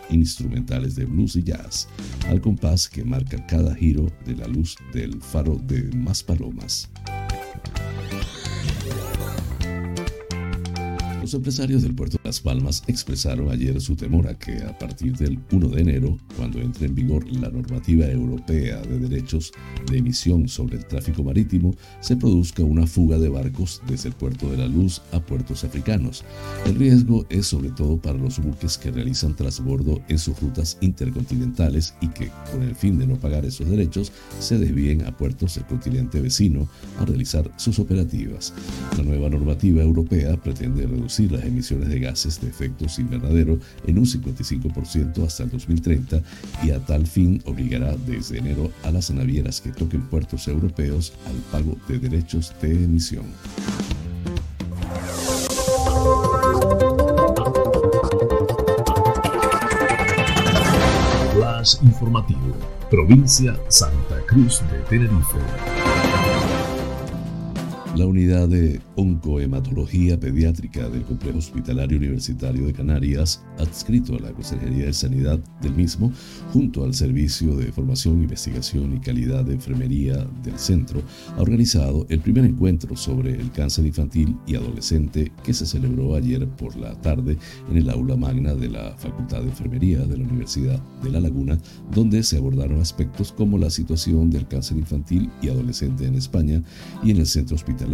instrumentales 0.09 0.95
de 0.95 1.05
blues 1.05 1.35
y 1.35 1.43
jazz, 1.43 1.87
al 2.27 2.41
compás 2.41 2.89
que 2.89 3.03
marca 3.03 3.45
cada 3.45 3.75
giro 3.75 4.11
de 4.25 4.35
la 4.35 4.47
luz 4.47 4.75
del 4.93 5.21
faro 5.21 5.55
de 5.55 5.83
Más 5.95 6.23
Palomas. 6.23 6.89
Los 11.27 11.33
empresarios 11.33 11.83
del 11.83 11.93
puerto 11.93 12.15
de 12.15 12.29
Las 12.29 12.39
Palmas 12.39 12.83
expresaron 12.87 13.51
ayer 13.51 13.81
su 13.81 13.97
temor 13.97 14.29
a 14.29 14.39
que 14.39 14.63
a 14.63 14.79
partir 14.79 15.17
del 15.17 15.37
1 15.51 15.67
de 15.67 15.81
enero, 15.81 16.17
cuando 16.37 16.61
entre 16.61 16.85
en 16.85 16.95
vigor 16.95 17.29
la 17.29 17.49
normativa 17.49 18.05
europea 18.05 18.81
de 18.81 18.97
derechos 18.97 19.51
de 19.91 19.97
emisión 19.97 20.47
sobre 20.47 20.77
el 20.77 20.85
tráfico 20.85 21.25
marítimo, 21.25 21.75
se 21.99 22.15
produzca 22.15 22.63
una 22.63 22.87
fuga 22.87 23.17
de 23.17 23.27
barcos 23.27 23.81
desde 23.89 24.07
el 24.07 24.15
puerto 24.15 24.49
de 24.49 24.55
la 24.55 24.67
Luz 24.67 25.01
a 25.11 25.19
puertos 25.19 25.65
africanos. 25.65 26.23
El 26.65 26.75
riesgo 26.75 27.25
es 27.29 27.47
sobre 27.47 27.71
todo 27.71 27.97
para 27.97 28.17
los 28.17 28.39
buques 28.39 28.77
que 28.77 28.91
realizan 28.91 29.35
transbordo 29.35 29.99
en 30.07 30.19
sus 30.19 30.39
rutas 30.39 30.77
intercontinentales 30.79 31.93
y 31.99 32.07
que, 32.07 32.31
con 32.53 32.61
el 32.61 32.73
fin 32.73 32.97
de 32.97 33.05
no 33.05 33.17
pagar 33.17 33.43
esos 33.43 33.69
derechos, 33.69 34.13
se 34.39 34.57
desvíen 34.57 35.05
a 35.05 35.17
puertos 35.17 35.55
del 35.55 35.65
continente 35.65 36.21
vecino 36.21 36.69
a 36.99 37.03
realizar 37.03 37.51
sus 37.57 37.79
operativas. 37.79 38.53
La 38.95 39.03
nueva 39.03 39.29
normativa 39.29 39.83
europea 39.83 40.37
pretende 40.37 40.87
reducir 40.87 41.16
las 41.25 41.43
emisiones 41.43 41.89
de 41.89 41.99
gases 41.99 42.39
de 42.39 42.47
efectos 42.47 42.99
invernadero 42.99 43.59
en 43.85 43.97
un 43.97 44.05
55% 44.05 45.25
hasta 45.25 45.43
el 45.43 45.49
2030 45.49 46.21
y 46.63 46.71
a 46.71 46.79
tal 46.79 47.07
fin 47.07 47.41
obligará 47.45 47.95
desde 48.05 48.37
enero 48.37 48.71
a 48.83 48.91
las 48.91 49.09
navieras 49.09 49.59
que 49.61 49.71
toquen 49.71 50.01
puertos 50.03 50.47
europeos 50.47 51.13
al 51.25 51.35
pago 51.51 51.77
de 51.87 51.99
derechos 51.99 52.53
de 52.61 52.71
emisión. 52.71 53.25
Flash 61.33 61.75
informativo, 61.81 62.55
provincia 62.89 63.59
Santa 63.69 64.21
Cruz 64.27 64.61
de 64.71 64.79
Tenerife. 64.89 65.96
La 67.97 68.05
unidad 68.05 68.47
de 68.47 68.79
oncohematología 68.95 70.19
pediátrica 70.19 70.87
del 70.87 71.01
Complejo 71.01 71.39
Hospitalario 71.39 71.97
Universitario 71.97 72.67
de 72.67 72.73
Canarias, 72.73 73.43
adscrito 73.57 74.15
a 74.15 74.19
la 74.19 74.31
Consejería 74.33 74.85
de 74.85 74.93
Sanidad 74.93 75.39
del 75.63 75.73
mismo, 75.73 76.13
junto 76.53 76.83
al 76.83 76.93
Servicio 76.93 77.55
de 77.55 77.71
Formación, 77.71 78.21
Investigación 78.21 78.95
y 78.95 78.99
Calidad 78.99 79.45
de 79.45 79.55
Enfermería 79.55 80.27
del 80.43 80.59
centro, 80.59 81.01
ha 81.35 81.41
organizado 81.41 82.05
el 82.09 82.19
primer 82.19 82.45
encuentro 82.45 82.95
sobre 82.95 83.33
el 83.33 83.51
cáncer 83.51 83.87
infantil 83.87 84.37
y 84.45 84.57
adolescente 84.57 85.31
que 85.43 85.55
se 85.55 85.65
celebró 85.65 86.13
ayer 86.13 86.47
por 86.49 86.75
la 86.75 86.93
tarde 87.01 87.39
en 87.71 87.77
el 87.77 87.89
aula 87.89 88.15
magna 88.15 88.53
de 88.53 88.69
la 88.69 88.95
Facultad 88.97 89.41
de 89.41 89.49
Enfermería 89.49 90.01
de 90.01 90.17
la 90.17 90.23
Universidad 90.23 90.79
de 91.01 91.09
La 91.09 91.19
Laguna, 91.19 91.57
donde 91.91 92.21
se 92.21 92.37
abordaron 92.37 92.79
aspectos 92.79 93.31
como 93.31 93.57
la 93.57 93.71
situación 93.71 94.29
del 94.29 94.47
cáncer 94.47 94.77
infantil 94.77 95.31
y 95.41 95.49
adolescente 95.49 96.05
en 96.05 96.13
España 96.13 96.61
y 97.03 97.09
en 97.09 97.17
el 97.17 97.25
centro 97.25 97.55
hospitalario 97.55 97.86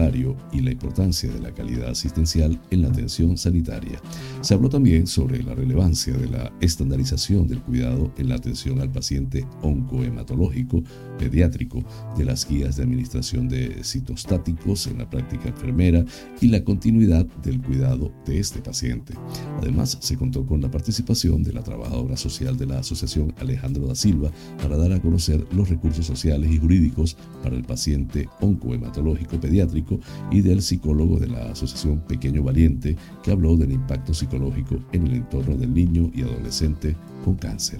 y 0.51 0.59
la 0.61 0.71
importancia 0.71 1.31
de 1.31 1.39
la 1.39 1.53
calidad 1.53 1.89
asistencial 1.89 2.59
en 2.71 2.81
la 2.81 2.87
atención 2.87 3.37
sanitaria. 3.37 4.01
Se 4.41 4.55
habló 4.55 4.67
también 4.67 5.05
sobre 5.05 5.43
la 5.43 5.53
relevancia 5.53 6.13
de 6.13 6.27
la 6.27 6.51
estandarización 6.61 7.47
del 7.47 7.61
cuidado 7.61 8.11
en 8.17 8.29
la 8.29 8.35
atención 8.35 8.81
al 8.81 8.91
paciente 8.91 9.45
oncohematológico 9.61 10.83
pediátrico, 11.19 11.83
de 12.17 12.25
las 12.25 12.47
guías 12.47 12.75
de 12.75 12.83
administración 12.83 13.47
de 13.47 13.83
citostáticos 13.83 14.87
en 14.87 14.97
la 14.97 15.09
práctica 15.09 15.49
enfermera 15.49 16.03
y 16.41 16.47
la 16.47 16.63
continuidad 16.63 17.25
del 17.43 17.61
cuidado 17.61 18.11
de 18.25 18.39
este 18.39 18.61
paciente. 18.61 19.13
Además, 19.59 19.97
se 20.01 20.17
contó 20.17 20.45
con 20.45 20.59
la 20.59 20.71
participación 20.71 21.43
de 21.43 21.53
la 21.53 21.61
trabajadora 21.61 22.17
social 22.17 22.57
de 22.57 22.65
la 22.65 22.79
Asociación 22.79 23.33
Alejandro 23.37 23.87
da 23.87 23.95
Silva 23.95 24.31
para 24.61 24.75
dar 24.75 24.91
a 24.91 25.01
conocer 25.01 25.45
los 25.55 25.69
recursos 25.69 26.05
sociales 26.05 26.51
y 26.51 26.57
jurídicos 26.57 27.15
para 27.43 27.55
el 27.55 27.63
paciente 27.63 28.27
oncohematológico 28.41 29.39
pediátrico 29.39 29.82
y 30.31 30.41
del 30.41 30.61
psicólogo 30.61 31.19
de 31.19 31.27
la 31.27 31.51
Asociación 31.51 31.99
Pequeño 32.07 32.43
Valiente, 32.43 32.95
que 33.23 33.31
habló 33.31 33.57
del 33.57 33.71
impacto 33.71 34.13
psicológico 34.13 34.79
en 34.91 35.07
el 35.07 35.15
entorno 35.15 35.55
del 35.55 35.73
niño 35.73 36.11
y 36.13 36.21
adolescente 36.21 36.95
con 37.23 37.35
cáncer. 37.35 37.79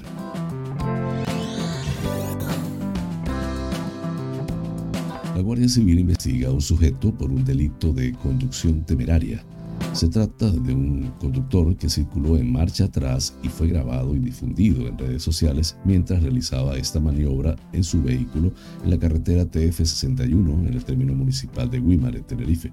La 5.36 5.41
Guardia 5.41 5.68
Civil 5.68 5.99
investiga 5.99 6.49
a 6.49 6.51
un 6.51 6.62
sujeto 6.62 7.12
por 7.12 7.32
un 7.32 7.43
delito 7.43 7.91
de 7.91 8.14
conducción 8.14 8.84
temeraria 8.84 9.43
se 9.91 10.07
trata 10.07 10.49
de 10.49 10.73
un 10.73 11.11
conductor 11.19 11.75
que 11.75 11.89
circuló 11.89 12.38
en 12.38 12.51
marcha 12.51 12.86
atrás 12.86 13.38
y 13.43 13.47
fue 13.47 13.67
grabado 13.67 14.15
y 14.15 14.19
difundido 14.19 14.88
en 14.88 14.97
redes 14.97 15.21
sociales 15.21 15.77
mientras 15.86 16.23
realizaba 16.23 16.77
esta 16.77 16.99
maniobra 16.99 17.55
en 17.73 17.84
su 17.84 18.01
vehículo 18.01 18.51
en 18.84 18.89
la 18.89 18.97
carretera 18.97 19.43
TF61 19.43 20.67
en 20.67 20.73
el 20.73 20.84
término 20.84 21.13
municipal 21.13 21.69
de 21.69 21.79
Guimar, 21.79 22.15
en 22.15 22.23
Tenerife. 22.23 22.71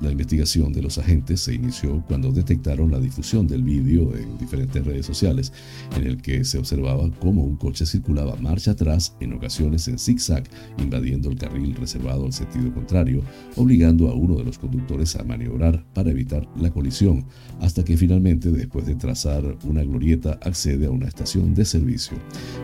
La 0.00 0.12
investigación 0.12 0.72
de 0.72 0.82
los 0.82 0.98
agentes 0.98 1.40
se 1.40 1.54
inició 1.54 2.04
cuando 2.06 2.30
detectaron 2.30 2.92
la 2.92 3.00
difusión 3.00 3.48
del 3.48 3.62
vídeo 3.62 4.14
en 4.16 4.38
diferentes 4.38 4.84
redes 4.84 5.06
sociales, 5.06 5.52
en 5.96 6.06
el 6.06 6.22
que 6.22 6.44
se 6.44 6.58
observaba 6.58 7.10
cómo 7.18 7.42
un 7.42 7.56
coche 7.56 7.84
circulaba 7.84 8.36
marcha 8.36 8.72
atrás, 8.72 9.16
en 9.20 9.32
ocasiones 9.32 9.88
en 9.88 9.98
zigzag, 9.98 10.44
invadiendo 10.78 11.30
el 11.30 11.36
carril 11.36 11.74
reservado 11.74 12.26
al 12.26 12.32
sentido 12.32 12.72
contrario, 12.72 13.22
obligando 13.56 14.08
a 14.08 14.14
uno 14.14 14.36
de 14.36 14.44
los 14.44 14.58
conductores 14.58 15.16
a 15.16 15.24
maniobrar 15.24 15.84
para 15.94 16.10
evitar 16.10 16.17
la 16.56 16.70
colisión, 16.70 17.24
hasta 17.60 17.84
que 17.84 17.96
finalmente, 17.96 18.50
después 18.50 18.86
de 18.86 18.94
trazar 18.94 19.56
una 19.64 19.82
glorieta, 19.82 20.38
accede 20.42 20.86
a 20.86 20.90
una 20.90 21.06
estación 21.06 21.54
de 21.54 21.64
servicio. 21.64 22.16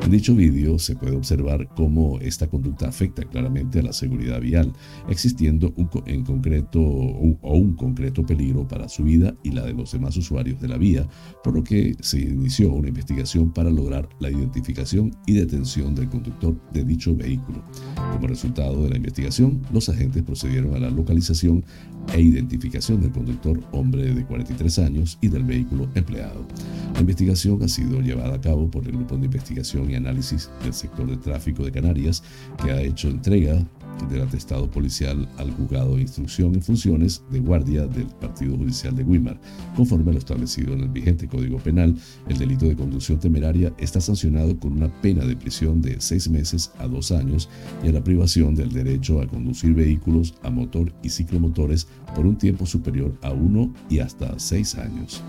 En 0.02 0.10
dicho 0.10 0.34
vídeo 0.34 0.78
se 0.78 0.96
puede 0.96 1.16
observar 1.16 1.68
cómo 1.74 2.18
esta 2.20 2.48
conducta 2.48 2.88
afecta 2.88 3.24
claramente 3.24 3.80
a 3.80 3.82
la 3.82 3.92
seguridad 3.92 4.40
vial, 4.40 4.72
existiendo 5.08 5.72
un, 5.76 5.88
en 6.06 6.24
concreto 6.24 6.80
o 6.80 7.56
un 7.56 7.74
concreto 7.74 8.24
peligro 8.24 8.66
para 8.66 8.88
su 8.88 9.04
vida 9.04 9.34
y 9.42 9.50
la 9.50 9.64
de 9.64 9.72
los 9.72 9.92
demás 9.92 10.16
usuarios 10.16 10.60
de 10.60 10.68
la 10.68 10.78
vía, 10.78 11.06
por 11.42 11.54
lo 11.54 11.64
que 11.64 11.96
se 12.00 12.20
inició 12.20 12.72
una 12.72 12.88
investigación 12.88 13.52
para 13.52 13.70
lograr 13.70 14.08
la 14.20 14.30
identificación 14.30 15.10
y 15.26 15.34
detención 15.34 15.94
del 15.94 16.08
conductor 16.08 16.56
de 16.72 16.84
dicho 16.84 17.14
vehículo. 17.14 17.62
Como 18.12 18.26
resultado 18.26 18.82
de 18.82 18.90
la 18.90 18.96
investigación, 18.96 19.62
los 19.72 19.88
agentes 19.88 20.22
procedieron 20.22 20.74
a 20.74 20.78
la 20.78 20.90
localización 20.90 21.64
e 22.12 22.20
identificación 22.20 23.00
del 23.00 23.10
hombre 23.72 24.14
de 24.14 24.24
43 24.24 24.78
años 24.80 25.18
y 25.20 25.28
del 25.28 25.44
vehículo 25.44 25.88
empleado. 25.94 26.46
La 26.94 27.00
investigación 27.00 27.62
ha 27.62 27.68
sido 27.68 28.00
llevada 28.00 28.34
a 28.34 28.40
cabo 28.40 28.70
por 28.70 28.84
el 28.84 28.92
Grupo 28.92 29.16
de 29.16 29.26
Investigación 29.26 29.90
y 29.90 29.94
Análisis 29.94 30.50
del 30.62 30.72
Sector 30.72 31.10
de 31.10 31.16
Tráfico 31.16 31.64
de 31.64 31.72
Canarias, 31.72 32.22
que 32.62 32.70
ha 32.70 32.80
hecho 32.80 33.08
entrega 33.08 33.64
del 34.08 34.22
atestado 34.22 34.70
policial 34.70 35.28
al 35.38 35.50
juzgado 35.52 35.96
de 35.96 36.02
instrucción 36.02 36.54
en 36.54 36.62
funciones 36.62 37.22
de 37.30 37.40
guardia 37.40 37.86
del 37.86 38.06
Partido 38.06 38.56
Judicial 38.56 38.94
de 38.94 39.04
Guimar. 39.04 39.40
Conforme 39.76 40.10
a 40.10 40.14
lo 40.14 40.18
establecido 40.18 40.74
en 40.74 40.80
el 40.80 40.88
vigente 40.88 41.28
Código 41.28 41.58
Penal, 41.58 41.94
el 42.28 42.38
delito 42.38 42.66
de 42.66 42.76
conducción 42.76 43.18
temeraria 43.18 43.72
está 43.78 44.00
sancionado 44.00 44.58
con 44.58 44.72
una 44.72 44.88
pena 45.00 45.24
de 45.24 45.36
prisión 45.36 45.80
de 45.80 46.00
seis 46.00 46.28
meses 46.28 46.72
a 46.78 46.86
dos 46.86 47.12
años 47.12 47.48
y 47.82 47.88
a 47.88 47.92
la 47.92 48.04
privación 48.04 48.54
del 48.54 48.72
derecho 48.72 49.20
a 49.20 49.26
conducir 49.26 49.74
vehículos 49.74 50.34
a 50.42 50.50
motor 50.50 50.92
y 51.02 51.08
ciclomotores 51.08 51.86
por 52.14 52.26
un 52.26 52.36
tiempo 52.36 52.66
superior 52.66 53.16
a 53.22 53.32
uno 53.32 53.72
y 53.88 53.98
hasta 53.98 54.38
seis 54.38 54.74
años. 54.76 55.22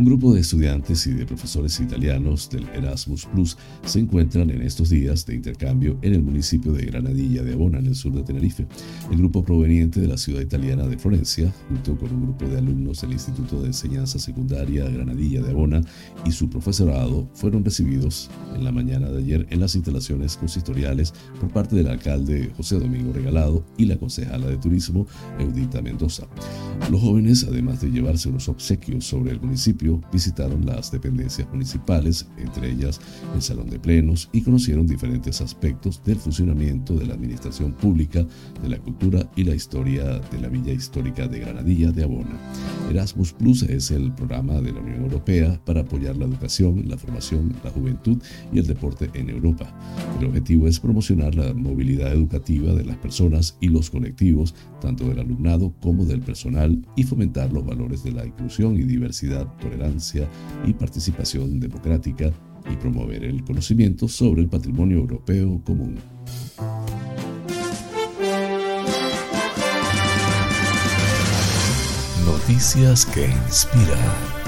Un 0.00 0.06
grupo 0.06 0.32
de 0.32 0.40
estudiantes 0.40 1.06
y 1.08 1.12
de 1.12 1.26
profesores 1.26 1.78
italianos 1.78 2.48
del 2.48 2.66
Erasmus 2.70 3.26
Plus 3.26 3.58
se 3.84 3.98
encuentran 3.98 4.48
en 4.48 4.62
estos 4.62 4.88
días 4.88 5.26
de 5.26 5.34
intercambio 5.34 5.98
en 6.00 6.14
el 6.14 6.22
municipio 6.22 6.72
de 6.72 6.86
Granadilla 6.86 7.42
de 7.42 7.52
Abona, 7.52 7.80
en 7.80 7.86
el 7.88 7.94
sur 7.94 8.10
de 8.14 8.22
Tenerife. 8.22 8.66
El 9.10 9.18
grupo 9.18 9.44
proveniente 9.44 10.00
de 10.00 10.08
la 10.08 10.16
ciudad 10.16 10.40
italiana 10.40 10.86
de 10.86 10.96
Florencia, 10.96 11.52
junto 11.68 11.98
con 11.98 12.14
un 12.14 12.22
grupo 12.22 12.46
de 12.46 12.56
alumnos 12.56 13.02
del 13.02 13.12
Instituto 13.12 13.60
de 13.60 13.66
Enseñanza 13.66 14.18
Secundaria 14.18 14.88
Granadilla 14.88 15.42
de 15.42 15.50
Abona 15.50 15.82
y 16.24 16.32
su 16.32 16.48
profesorado, 16.48 17.28
fueron 17.34 17.62
recibidos 17.62 18.30
en 18.56 18.64
la 18.64 18.72
mañana 18.72 19.10
de 19.10 19.18
ayer 19.18 19.46
en 19.50 19.60
las 19.60 19.74
instalaciones 19.74 20.38
consistoriales 20.38 21.12
por 21.38 21.50
parte 21.50 21.76
del 21.76 21.88
alcalde 21.88 22.50
José 22.56 22.78
Domingo 22.78 23.12
Regalado 23.12 23.66
y 23.76 23.84
la 23.84 23.98
concejala 23.98 24.46
de 24.46 24.56
Turismo 24.56 25.06
Eudita 25.38 25.82
Mendoza. 25.82 26.26
Los 26.90 27.02
jóvenes, 27.02 27.44
además 27.46 27.82
de 27.82 27.90
llevarse 27.90 28.30
unos 28.30 28.48
obsequios 28.48 29.04
sobre 29.04 29.32
el 29.32 29.40
municipio, 29.42 29.89
visitaron 30.12 30.64
las 30.66 30.92
dependencias 30.92 31.48
municipales, 31.50 32.28
entre 32.36 32.70
ellas 32.70 33.00
el 33.34 33.42
Salón 33.42 33.70
de 33.70 33.78
Plenos, 33.78 34.28
y 34.32 34.42
conocieron 34.42 34.86
diferentes 34.86 35.40
aspectos 35.40 36.02
del 36.04 36.16
funcionamiento 36.16 36.94
de 36.94 37.06
la 37.06 37.14
administración 37.14 37.72
pública, 37.72 38.26
de 38.62 38.68
la 38.68 38.78
cultura 38.78 39.28
y 39.36 39.44
la 39.44 39.54
historia 39.54 40.04
de 40.18 40.40
la 40.40 40.48
Villa 40.48 40.72
Histórica 40.72 41.26
de 41.26 41.40
Granadilla 41.40 41.90
de 41.90 42.04
Abona. 42.04 42.38
Erasmus 42.90 43.32
Plus 43.32 43.62
es 43.62 43.90
el 43.90 44.12
programa 44.12 44.60
de 44.60 44.72
la 44.72 44.80
Unión 44.80 45.02
Europea 45.02 45.60
para 45.64 45.80
apoyar 45.80 46.16
la 46.16 46.26
educación, 46.26 46.84
la 46.88 46.98
formación, 46.98 47.54
la 47.64 47.70
juventud 47.70 48.18
y 48.52 48.58
el 48.58 48.66
deporte 48.66 49.10
en 49.14 49.30
Europa. 49.30 49.72
El 50.18 50.26
objetivo 50.26 50.68
es 50.68 50.78
promocionar 50.78 51.34
la 51.34 51.54
movilidad 51.54 52.12
educativa 52.12 52.72
de 52.74 52.84
las 52.84 52.96
personas 52.96 53.56
y 53.60 53.68
los 53.68 53.90
colectivos, 53.90 54.54
tanto 54.80 55.08
del 55.08 55.20
alumnado 55.20 55.72
como 55.80 56.04
del 56.04 56.20
personal, 56.20 56.84
y 56.96 57.04
fomentar 57.04 57.52
los 57.52 57.64
valores 57.64 58.02
de 58.02 58.12
la 58.12 58.26
inclusión 58.26 58.76
y 58.76 58.82
diversidad 58.82 59.46
tolerancia 59.60 59.79
y 60.66 60.72
participación 60.74 61.58
democrática 61.58 62.30
y 62.70 62.76
promover 62.76 63.24
el 63.24 63.42
conocimiento 63.44 64.08
sobre 64.08 64.42
el 64.42 64.48
patrimonio 64.48 64.98
europeo 64.98 65.60
común. 65.64 65.98
Noticias 72.26 73.06
que 73.06 73.26
inspiran. 73.46 74.39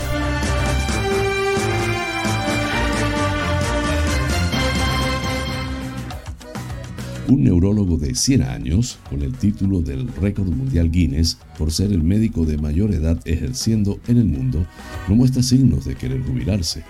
Un 7.28 7.44
neurólogo 7.44 7.96
de 7.96 8.14
100 8.14 8.42
años, 8.42 8.98
con 9.08 9.22
el 9.22 9.32
título 9.34 9.80
del 9.80 10.08
récord 10.20 10.48
mundial 10.48 10.90
Guinness 10.90 11.38
por 11.58 11.70
ser 11.70 11.92
el 11.92 12.02
médico 12.02 12.44
de 12.44 12.58
mayor 12.58 12.92
edad 12.92 13.20
ejerciendo 13.24 14.00
en 14.08 14.18
el 14.18 14.24
mundo, 14.24 14.66
no 15.08 15.14
muestra 15.14 15.42
signos 15.42 15.84
de 15.84 15.94
querer 15.94 16.22
jubilarse. 16.22 16.84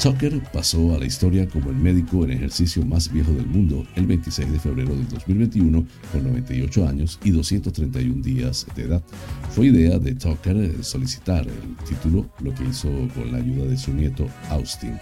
Tucker 0.00 0.42
pasó 0.50 0.94
a 0.94 0.98
la 0.98 1.04
historia 1.04 1.46
como 1.46 1.68
el 1.68 1.76
médico 1.76 2.24
en 2.24 2.30
ejercicio 2.30 2.82
más 2.86 3.12
viejo 3.12 3.32
del 3.32 3.44
mundo 3.44 3.86
el 3.96 4.06
26 4.06 4.50
de 4.50 4.58
febrero 4.58 4.96
del 4.96 5.06
2021 5.08 5.84
con 6.10 6.24
98 6.24 6.88
años 6.88 7.20
y 7.22 7.30
231 7.30 8.22
días 8.22 8.66
de 8.74 8.84
edad. 8.84 9.02
Fue 9.50 9.66
idea 9.66 9.98
de 9.98 10.14
Tucker 10.14 10.82
solicitar 10.82 11.46
el 11.46 11.76
título, 11.86 12.26
lo 12.42 12.54
que 12.54 12.64
hizo 12.64 12.88
con 13.14 13.30
la 13.30 13.38
ayuda 13.38 13.66
de 13.66 13.76
su 13.76 13.92
nieto 13.92 14.26
Austin. 14.48 14.94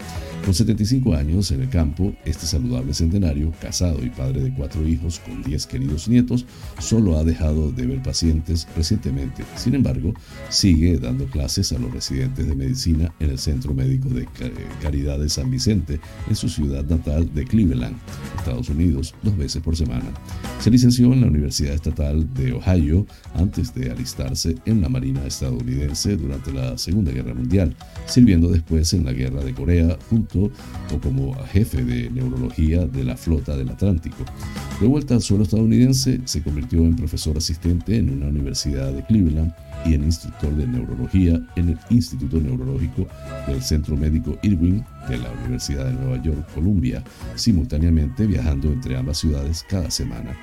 Con 0.43 0.53
75 0.53 1.15
años 1.15 1.51
en 1.51 1.61
el 1.61 1.69
campo, 1.69 2.13
este 2.25 2.45
saludable 2.45 2.93
centenario, 2.93 3.53
casado 3.61 4.03
y 4.03 4.09
padre 4.09 4.41
de 4.41 4.53
cuatro 4.53 4.85
hijos 4.85 5.19
con 5.19 5.41
10 5.43 5.65
queridos 5.67 6.09
nietos, 6.09 6.45
solo 6.79 7.17
ha 7.17 7.23
dejado 7.23 7.71
de 7.71 7.85
ver 7.85 8.01
pacientes 8.01 8.67
recientemente. 8.75 9.45
Sin 9.55 9.75
embargo, 9.75 10.13
sigue 10.49 10.97
dando 10.97 11.25
clases 11.27 11.71
a 11.71 11.79
los 11.79 11.93
residentes 11.93 12.47
de 12.47 12.55
medicina 12.55 13.13
en 13.21 13.29
el 13.29 13.39
Centro 13.39 13.73
Médico 13.73 14.09
de 14.09 14.25
Caridad 14.89 15.19
de 15.19 15.29
San 15.29 15.51
Vicente, 15.51 15.99
en 16.27 16.35
su 16.35 16.49
ciudad 16.49 16.83
natal 16.83 17.31
de 17.31 17.45
Cleveland, 17.45 17.95
Estados 18.39 18.69
Unidos, 18.69 19.13
dos 19.21 19.37
veces 19.37 19.61
por 19.61 19.75
semana. 19.75 20.05
Se 20.59 20.71
licenció 20.71 21.13
en 21.13 21.21
la 21.21 21.27
Universidad 21.27 21.75
Estatal 21.75 22.27
de 22.33 22.53
Ohio 22.53 23.05
antes 23.35 23.71
de 23.75 23.91
alistarse 23.91 24.55
en 24.65 24.81
la 24.81 24.89
Marina 24.89 25.23
estadounidense 25.27 26.17
durante 26.17 26.51
la 26.51 26.75
Segunda 26.79 27.11
Guerra 27.11 27.35
Mundial, 27.35 27.75
sirviendo 28.07 28.49
después 28.49 28.91
en 28.93 29.05
la 29.05 29.13
Guerra 29.13 29.43
de 29.43 29.53
Corea 29.53 29.95
junto 30.09 30.45
o 30.91 30.99
como 30.99 31.35
jefe 31.45 31.83
de 31.83 32.09
neurología 32.09 32.87
de 32.87 33.03
la 33.03 33.15
flota 33.15 33.55
del 33.55 33.69
Atlántico. 33.69 34.25
De 34.81 34.87
vuelta 34.87 35.13
al 35.13 35.21
suelo 35.21 35.43
estadounidense, 35.43 36.19
se 36.25 36.41
convirtió 36.41 36.79
en 36.79 36.95
profesor 36.95 37.37
asistente 37.37 37.95
en 37.95 38.09
una 38.09 38.29
universidad 38.29 38.91
de 38.91 39.05
Cleveland 39.05 39.53
y 39.85 39.93
en 39.93 40.03
instructor 40.03 40.53
de 40.55 40.67
neurología 40.67 41.39
en 41.55 41.69
el 41.69 41.79
Instituto 41.89 42.39
Neurológico 42.39 43.07
del 43.47 43.61
Centro 43.61 43.95
Médico 43.95 44.37
Amen. 44.79 44.98
De 45.07 45.17
la 45.17 45.31
Universidad 45.31 45.85
de 45.85 45.93
Nueva 45.93 46.21
York, 46.21 46.47
Columbia, 46.53 47.03
simultáneamente 47.35 48.25
viajando 48.25 48.71
entre 48.71 48.97
ambas 48.97 49.19
ciudades 49.19 49.65
cada 49.69 49.89
semana. 49.91 50.35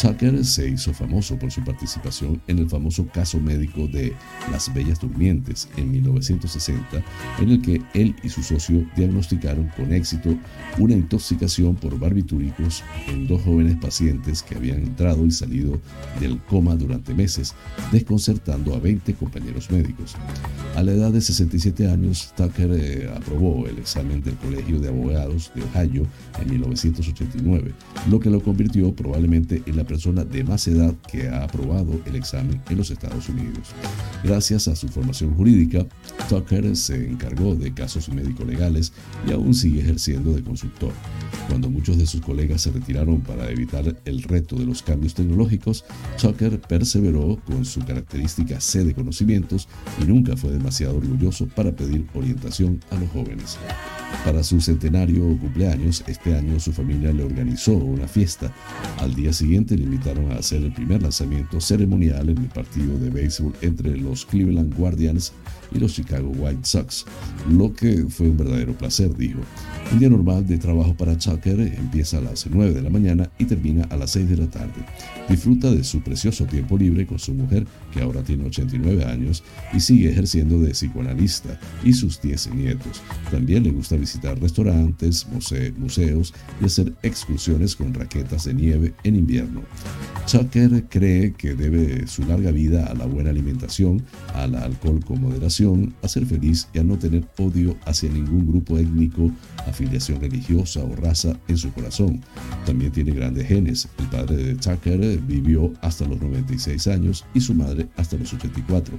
Tucker 0.00 0.44
se 0.44 0.68
hizo 0.68 0.94
famoso 0.94 1.38
por 1.38 1.50
su 1.50 1.62
participación 1.62 2.40
en 2.46 2.58
el 2.58 2.68
famoso 2.68 3.06
caso 3.08 3.38
médico 3.38 3.86
de 3.86 4.14
Las 4.50 4.72
Bellas 4.72 5.00
Durmientes 5.00 5.68
en 5.76 5.90
1960, 5.90 7.02
en 7.38 7.50
el 7.50 7.60
que 7.60 7.82
él 7.94 8.14
y 8.22 8.28
su 8.28 8.42
socio 8.42 8.86
diagnosticaron 8.96 9.70
con 9.76 9.92
éxito 9.92 10.34
una 10.78 10.94
intoxicación 10.94 11.76
por 11.76 11.98
barbitúricos 11.98 12.82
en 13.08 13.26
dos 13.26 13.42
jóvenes 13.42 13.76
pacientes 13.76 14.42
que 14.42 14.56
habían 14.56 14.78
entrado 14.78 15.26
y 15.26 15.30
salido 15.30 15.80
del 16.18 16.38
coma 16.38 16.76
durante 16.76 17.14
meses, 17.14 17.54
desconcertando 17.92 18.74
a 18.74 18.78
20 18.78 19.14
compañeros 19.14 19.70
médicos. 19.70 20.14
A 20.76 20.82
la 20.82 20.92
edad 20.92 21.12
de 21.12 21.20
67 21.20 21.88
años, 21.88 22.32
Tucker 22.36 22.70
eh, 22.72 23.10
aprobó 23.14 23.66
el 23.66 23.78
examen 23.78 24.09
del 24.18 24.34
Colegio 24.36 24.80
de 24.80 24.88
Abogados 24.88 25.52
de 25.54 25.62
Ohio 25.62 26.06
en 26.40 26.50
1989, 26.50 27.72
lo 28.10 28.18
que 28.18 28.30
lo 28.30 28.42
convirtió 28.42 28.92
probablemente 28.92 29.62
en 29.66 29.76
la 29.76 29.84
persona 29.84 30.24
de 30.24 30.42
más 30.42 30.66
edad 30.66 30.94
que 31.10 31.28
ha 31.28 31.44
aprobado 31.44 32.00
el 32.06 32.16
examen 32.16 32.60
en 32.68 32.76
los 32.76 32.90
Estados 32.90 33.28
Unidos. 33.28 33.68
Gracias 34.24 34.66
a 34.68 34.74
su 34.74 34.88
formación 34.88 35.34
jurídica, 35.34 35.86
Tucker 36.28 36.76
se 36.76 37.08
encargó 37.08 37.54
de 37.54 37.72
casos 37.72 38.08
médico-legales 38.08 38.92
y 39.26 39.32
aún 39.32 39.54
sigue 39.54 39.80
ejerciendo 39.80 40.32
de 40.32 40.42
consultor. 40.42 40.92
Cuando 41.48 41.70
muchos 41.70 41.98
de 41.98 42.06
sus 42.06 42.20
colegas 42.20 42.62
se 42.62 42.70
retiraron 42.70 43.20
para 43.20 43.50
evitar 43.50 43.96
el 44.04 44.22
reto 44.22 44.56
de 44.56 44.66
los 44.66 44.82
cambios 44.82 45.14
tecnológicos, 45.14 45.84
Tucker 46.20 46.60
perseveró 46.60 47.40
con 47.46 47.64
su 47.64 47.80
característica 47.80 48.60
sed 48.60 48.86
de 48.86 48.94
conocimientos 48.94 49.68
y 50.00 50.04
nunca 50.04 50.36
fue 50.36 50.52
demasiado 50.52 50.96
orgulloso 50.96 51.46
para 51.48 51.72
pedir 51.72 52.06
orientación 52.14 52.80
a 52.90 52.96
los 52.96 53.10
jóvenes. 53.10 53.58
Para 54.24 54.42
su 54.42 54.60
centenario 54.60 55.22
cumpleaños, 55.38 56.04
este 56.06 56.34
año 56.34 56.60
su 56.60 56.72
familia 56.72 57.12
le 57.12 57.24
organizó 57.24 57.72
una 57.72 58.06
fiesta. 58.06 58.52
Al 58.98 59.14
día 59.14 59.32
siguiente 59.32 59.76
le 59.76 59.84
invitaron 59.84 60.30
a 60.30 60.36
hacer 60.36 60.62
el 60.62 60.72
primer 60.72 61.02
lanzamiento 61.02 61.60
ceremonial 61.60 62.28
en 62.28 62.38
el 62.38 62.48
partido 62.48 62.98
de 62.98 63.08
béisbol 63.08 63.54
entre 63.62 63.96
los 63.96 64.26
Cleveland 64.26 64.74
Guardians 64.76 65.32
y 65.72 65.78
los 65.78 65.94
Chicago 65.94 66.30
White 66.36 66.64
Sox, 66.64 67.04
lo 67.50 67.72
que 67.72 68.06
fue 68.08 68.28
un 68.28 68.36
verdadero 68.36 68.74
placer, 68.74 69.16
dijo. 69.16 69.40
Un 69.92 69.98
día 69.98 70.08
normal 70.08 70.46
de 70.46 70.58
trabajo 70.58 70.94
para 70.94 71.16
Tucker 71.16 71.60
empieza 71.60 72.18
a 72.18 72.20
las 72.20 72.46
9 72.46 72.74
de 72.74 72.82
la 72.82 72.90
mañana 72.90 73.30
y 73.38 73.44
termina 73.44 73.84
a 73.90 73.96
las 73.96 74.10
6 74.10 74.28
de 74.28 74.36
la 74.36 74.46
tarde. 74.46 74.84
Disfruta 75.28 75.70
de 75.70 75.82
su 75.82 76.00
precioso 76.00 76.44
tiempo 76.44 76.76
libre 76.76 77.06
con 77.06 77.18
su 77.18 77.32
mujer, 77.32 77.66
que 77.92 78.00
ahora 78.00 78.22
tiene 78.22 78.46
89 78.46 79.04
años, 79.04 79.42
y 79.72 79.80
sigue 79.80 80.10
ejerciendo 80.10 80.58
de 80.60 80.70
psicoanalista, 80.70 81.58
y 81.84 81.92
sus 81.92 82.20
10 82.20 82.54
nietos. 82.54 83.02
También 83.30 83.64
le 83.64 83.70
gusta 83.70 83.96
visitar 83.96 84.38
restaurantes, 84.40 85.26
museos 85.78 86.34
y 86.60 86.64
hacer 86.64 86.92
excursiones 87.02 87.76
con 87.76 87.94
raquetas 87.94 88.44
de 88.44 88.54
nieve 88.54 88.94
en 89.04 89.16
invierno. 89.16 89.62
Tucker 90.30 90.84
cree 90.88 91.32
que 91.32 91.54
debe 91.54 92.06
su 92.06 92.24
larga 92.24 92.50
vida 92.52 92.86
a 92.86 92.94
la 92.94 93.06
buena 93.06 93.30
alimentación, 93.30 94.02
al 94.34 94.54
alcohol 94.54 95.04
con 95.04 95.20
moderación, 95.20 95.94
a 96.02 96.08
ser 96.08 96.26
feliz 96.26 96.68
y 96.72 96.78
a 96.78 96.84
no 96.84 96.98
tener 96.98 97.26
odio 97.38 97.76
hacia 97.84 98.10
ningún 98.10 98.46
grupo 98.46 98.78
étnico, 98.78 99.30
afiliación 99.66 100.20
religiosa 100.20 100.84
o 100.84 100.94
raza 100.94 101.36
en 101.48 101.56
su 101.56 101.72
corazón. 101.72 102.20
También 102.64 102.92
tiene 102.92 103.12
grandes 103.12 103.48
genes. 103.48 103.88
El 103.98 104.06
padre 104.06 104.36
de 104.36 104.54
Tucker 104.54 105.18
vivió 105.18 105.72
hasta 105.80 106.06
los 106.06 106.20
96 106.20 106.86
años 106.88 107.24
y 107.34 107.40
su 107.40 107.54
madre 107.54 107.79
hasta 107.96 108.16
los 108.16 108.32
84. 108.32 108.96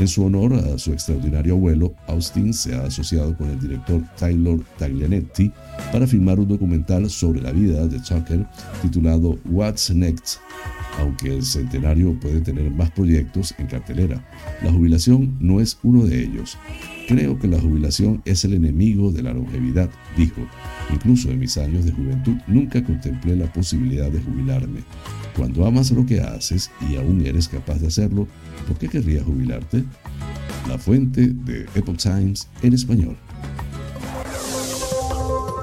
En 0.00 0.08
su 0.08 0.24
honor 0.24 0.54
a 0.54 0.78
su 0.78 0.92
extraordinario 0.92 1.54
abuelo, 1.54 1.94
Austin 2.06 2.52
se 2.52 2.74
ha 2.74 2.84
asociado 2.84 3.36
con 3.36 3.50
el 3.50 3.60
director 3.60 4.02
Taylor 4.18 4.60
Taglianetti 4.78 5.52
para 5.92 6.06
filmar 6.06 6.38
un 6.38 6.48
documental 6.48 7.08
sobre 7.10 7.40
la 7.40 7.52
vida 7.52 7.86
de 7.86 7.98
Tucker 8.00 8.46
titulado 8.82 9.38
What's 9.46 9.90
Next 9.90 10.38
aunque 10.98 11.36
el 11.36 11.44
centenario 11.44 12.18
puede 12.18 12.40
tener 12.40 12.70
más 12.70 12.90
proyectos 12.90 13.54
en 13.58 13.66
cartelera. 13.66 14.24
La 14.62 14.72
jubilación 14.72 15.36
no 15.40 15.60
es 15.60 15.78
uno 15.82 16.04
de 16.04 16.22
ellos. 16.22 16.58
Creo 17.06 17.38
que 17.38 17.48
la 17.48 17.60
jubilación 17.60 18.20
es 18.24 18.44
el 18.44 18.54
enemigo 18.54 19.12
de 19.12 19.22
la 19.22 19.32
longevidad, 19.32 19.88
dijo. 20.16 20.42
Incluso 20.92 21.30
en 21.30 21.38
mis 21.38 21.56
años 21.56 21.84
de 21.84 21.92
juventud 21.92 22.36
nunca 22.46 22.82
contemplé 22.82 23.36
la 23.36 23.50
posibilidad 23.52 24.10
de 24.10 24.20
jubilarme. 24.20 24.80
Cuando 25.38 25.64
amas 25.64 25.90
lo 25.92 26.04
que 26.04 26.20
haces 26.20 26.70
y 26.90 26.96
aún 26.96 27.24
eres 27.24 27.48
capaz 27.48 27.78
de 27.78 27.86
hacerlo, 27.86 28.28
¿por 28.66 28.76
qué 28.76 28.88
querrías 28.88 29.24
jubilarte? 29.24 29.84
la 30.68 30.78
fuente 30.78 31.28
de 31.28 31.66
Epoch 31.74 31.96
Times 31.96 32.46
en 32.62 32.74
español. 32.74 33.16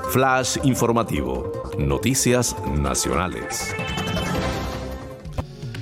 Flash 0.09 0.57
informativo. 0.63 1.51
Noticias 1.77 2.55
nacionales. 2.81 3.75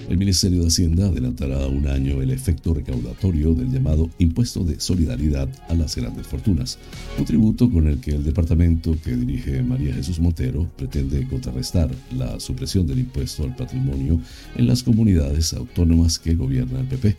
El 0.10 0.18
Ministerio 0.18 0.62
de 0.62 0.68
Hacienda 0.68 1.08
adelantará 1.08 1.66
un 1.68 1.88
año 1.88 2.22
el 2.22 2.32
efecto 2.32 2.74
recaudatorio 2.74 3.54
del 3.54 3.72
llamado 3.72 4.10
Impuesto 4.20 4.64
de 4.64 4.80
Solidaridad 4.80 5.47
a 5.70 5.74
las 5.74 5.95
Grandes 5.95 6.28
Fortunas, 6.28 6.78
un 7.18 7.26
tributo 7.26 7.70
con 7.72 7.88
el 7.88 7.99
que 7.99 8.12
el 8.12 8.24
departamento 8.24 8.97
que 9.01 9.16
dirige 9.16 9.64
María 9.64 9.93
Jesús 9.93 10.20
Montero 10.20 10.70
pretende 10.76 11.26
contrarrestar 11.28 11.89
la 12.18 12.39
supresión 12.39 12.86
del 12.86 12.99
impuesto 12.99 13.43
al 13.43 13.56
patrimonio 13.56 14.20
en 14.56 14.68
las 14.68 14.84
comunidades 14.84 15.54
autónomas 15.54 16.20
que 16.20 16.36
gobierna 16.36 16.82
el 16.82 16.88
PP. 16.88 17.16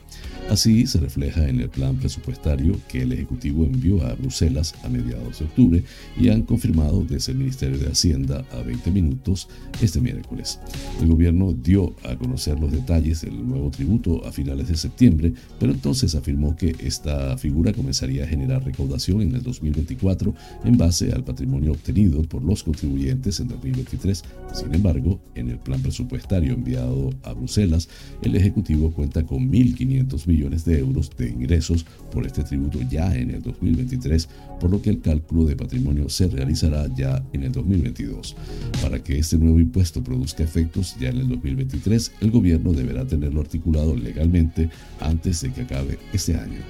Así 0.50 0.86
se 0.86 1.00
refleja 1.00 1.48
en 1.48 1.60
el 1.60 1.70
plan 1.70 1.96
presupuestario 1.96 2.78
que 2.88 3.02
el 3.02 3.12
Ejecutivo 3.12 3.64
envió 3.64 4.04
a 4.04 4.14
Bruselas 4.14 4.74
a 4.84 4.90
mediados 4.90 5.38
de 5.38 5.46
octubre 5.46 5.84
y 6.20 6.28
han 6.28 6.42
confirmado 6.42 7.02
desde 7.02 7.32
el 7.32 7.38
Ministerio 7.38 7.78
de 7.78 7.86
Hacienda 7.86 8.44
a 8.52 8.60
20 8.60 8.90
minutos 8.90 9.48
este 9.80 10.02
miércoles. 10.02 10.60
El 11.00 11.08
gobierno 11.08 11.54
dio 11.54 11.94
a 12.04 12.14
conocer 12.16 12.60
los 12.60 12.73
detalles 12.74 13.22
del 13.22 13.46
nuevo 13.46 13.70
tributo 13.70 14.26
a 14.26 14.32
finales 14.32 14.68
de 14.68 14.76
septiembre, 14.76 15.32
pero 15.58 15.72
entonces 15.72 16.14
afirmó 16.14 16.56
que 16.56 16.74
esta 16.78 17.36
figura 17.38 17.72
comenzaría 17.72 18.24
a 18.24 18.26
generar 18.26 18.64
recaudación 18.64 19.22
en 19.22 19.34
el 19.34 19.42
2024 19.42 20.34
en 20.64 20.76
base 20.76 21.12
al 21.12 21.24
patrimonio 21.24 21.72
obtenido 21.72 22.22
por 22.22 22.42
los 22.42 22.62
contribuyentes 22.62 23.40
en 23.40 23.48
2023. 23.48 24.24
Sin 24.52 24.74
embargo, 24.74 25.20
en 25.34 25.50
el 25.50 25.58
plan 25.58 25.80
presupuestario 25.80 26.54
enviado 26.54 27.10
a 27.22 27.32
Bruselas, 27.32 27.88
el 28.22 28.36
Ejecutivo 28.36 28.92
cuenta 28.92 29.24
con 29.24 29.50
1.500 29.50 30.26
millones 30.26 30.64
de 30.64 30.78
euros 30.78 31.10
de 31.16 31.28
ingresos 31.30 31.84
por 32.10 32.26
este 32.26 32.42
tributo 32.42 32.78
ya 32.90 33.14
en 33.14 33.30
el 33.30 33.42
2023, 33.42 34.28
por 34.60 34.70
lo 34.70 34.80
que 34.80 34.90
el 34.90 35.00
cálculo 35.00 35.44
de 35.44 35.56
patrimonio 35.56 36.08
se 36.08 36.28
realizará 36.28 36.86
ya 36.94 37.24
en 37.32 37.42
el 37.42 37.52
2022. 37.52 38.36
Para 38.82 39.02
que 39.02 39.18
este 39.18 39.38
nuevo 39.38 39.60
impuesto 39.60 40.02
produzca 40.02 40.42
efectos 40.44 40.96
ya 41.00 41.08
en 41.08 41.18
el 41.18 41.28
2023, 41.28 42.12
el 42.20 42.30
gobierno 42.30 42.63
deberá 42.72 43.06
tenerlo 43.06 43.40
articulado 43.40 43.94
legalmente 43.96 44.70
antes 45.00 45.40
de 45.42 45.52
que 45.52 45.62
acabe 45.62 45.98
este 46.12 46.36
año. 46.36 46.60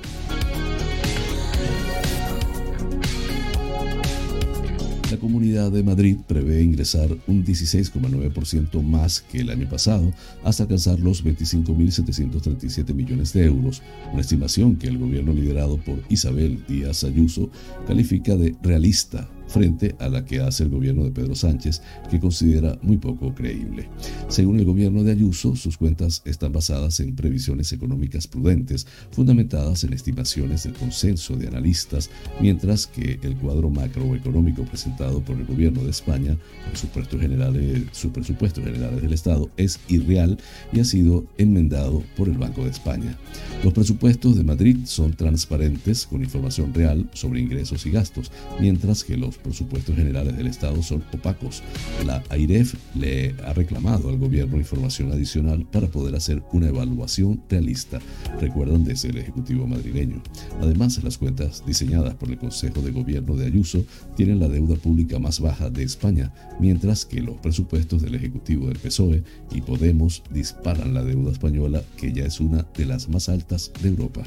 La 5.14 5.20
Comunidad 5.20 5.70
de 5.70 5.84
Madrid 5.84 6.16
prevé 6.26 6.62
ingresar 6.62 7.08
un 7.28 7.44
16,9% 7.44 8.82
más 8.82 9.20
que 9.20 9.42
el 9.42 9.50
año 9.50 9.68
pasado 9.68 10.12
hasta 10.42 10.64
alcanzar 10.64 10.98
los 10.98 11.24
25.737 11.24 12.92
millones 12.92 13.32
de 13.32 13.44
euros, 13.44 13.80
una 14.12 14.22
estimación 14.22 14.74
que 14.74 14.88
el 14.88 14.98
gobierno 14.98 15.32
liderado 15.32 15.76
por 15.76 16.02
Isabel 16.08 16.64
Díaz 16.66 17.04
Ayuso 17.04 17.48
califica 17.86 18.34
de 18.34 18.56
realista 18.60 19.28
frente 19.46 19.94
a 19.98 20.08
la 20.08 20.24
que 20.24 20.40
hace 20.40 20.64
el 20.64 20.70
gobierno 20.70 21.04
de 21.04 21.10
Pedro 21.10 21.34
Sánchez, 21.34 21.82
que 22.10 22.20
considera 22.20 22.78
muy 22.82 22.96
poco 22.96 23.34
creíble. 23.34 23.88
Según 24.28 24.58
el 24.58 24.64
gobierno 24.64 25.04
de 25.04 25.12
Ayuso, 25.12 25.56
sus 25.56 25.76
cuentas 25.76 26.22
están 26.24 26.52
basadas 26.52 27.00
en 27.00 27.14
previsiones 27.14 27.72
económicas 27.72 28.26
prudentes, 28.26 28.86
fundamentadas 29.10 29.84
en 29.84 29.92
estimaciones 29.92 30.64
del 30.64 30.74
consenso 30.74 31.36
de 31.36 31.48
analistas, 31.48 32.10
mientras 32.40 32.86
que 32.86 33.18
el 33.22 33.36
cuadro 33.36 33.70
macroeconómico 33.70 34.64
presentado 34.64 35.20
por 35.20 35.36
el 35.36 35.44
gobierno 35.44 35.84
de 35.84 35.90
España 35.90 36.36
sus 36.72 36.90
presupuestos 36.90 37.20
generales, 37.20 37.82
sus 37.92 38.12
presupuestos 38.12 38.64
del 38.64 39.12
Estado 39.12 39.50
es 39.56 39.78
irreal 39.88 40.38
y 40.72 40.80
ha 40.80 40.84
sido 40.84 41.24
enmendado 41.38 42.02
por 42.16 42.28
el 42.28 42.38
Banco 42.38 42.64
de 42.64 42.70
España. 42.70 43.16
Los 43.62 43.72
presupuestos 43.72 44.36
de 44.36 44.44
Madrid 44.44 44.78
son 44.84 45.14
transparentes 45.14 46.06
con 46.06 46.22
información 46.22 46.72
real 46.74 47.08
sobre 47.12 47.40
ingresos 47.40 47.86
y 47.86 47.90
gastos, 47.90 48.30
mientras 48.60 49.04
que 49.04 49.16
los 49.16 49.33
los 49.34 49.42
presupuestos 49.42 49.96
generales 49.96 50.36
del 50.36 50.46
Estado 50.46 50.82
son 50.82 51.04
opacos. 51.12 51.62
La 52.06 52.22
AIREF 52.28 52.74
le 52.94 53.34
ha 53.44 53.52
reclamado 53.52 54.08
al 54.08 54.18
gobierno 54.18 54.58
información 54.58 55.12
adicional 55.12 55.66
para 55.66 55.88
poder 55.88 56.14
hacer 56.14 56.42
una 56.52 56.68
evaluación 56.68 57.42
realista, 57.48 58.00
recuerdan 58.40 58.84
desde 58.84 59.08
el 59.08 59.18
Ejecutivo 59.18 59.66
madrileño. 59.66 60.22
Además, 60.60 61.02
las 61.02 61.18
cuentas 61.18 61.64
diseñadas 61.66 62.14
por 62.14 62.30
el 62.30 62.38
Consejo 62.38 62.80
de 62.80 62.92
Gobierno 62.92 63.36
de 63.36 63.46
Ayuso 63.46 63.84
tienen 64.16 64.40
la 64.40 64.48
deuda 64.48 64.76
pública 64.76 65.18
más 65.18 65.40
baja 65.40 65.70
de 65.70 65.82
España, 65.82 66.32
mientras 66.60 67.04
que 67.04 67.20
los 67.20 67.36
presupuestos 67.36 68.02
del 68.02 68.14
Ejecutivo 68.14 68.68
del 68.68 68.78
PSOE 68.78 69.24
y 69.52 69.60
Podemos 69.60 70.22
disparan 70.30 70.94
la 70.94 71.02
deuda 71.02 71.32
española, 71.32 71.82
que 71.96 72.12
ya 72.12 72.24
es 72.24 72.40
una 72.40 72.66
de 72.76 72.86
las 72.86 73.08
más 73.08 73.28
altas 73.28 73.72
de 73.82 73.88
Europa. 73.88 74.22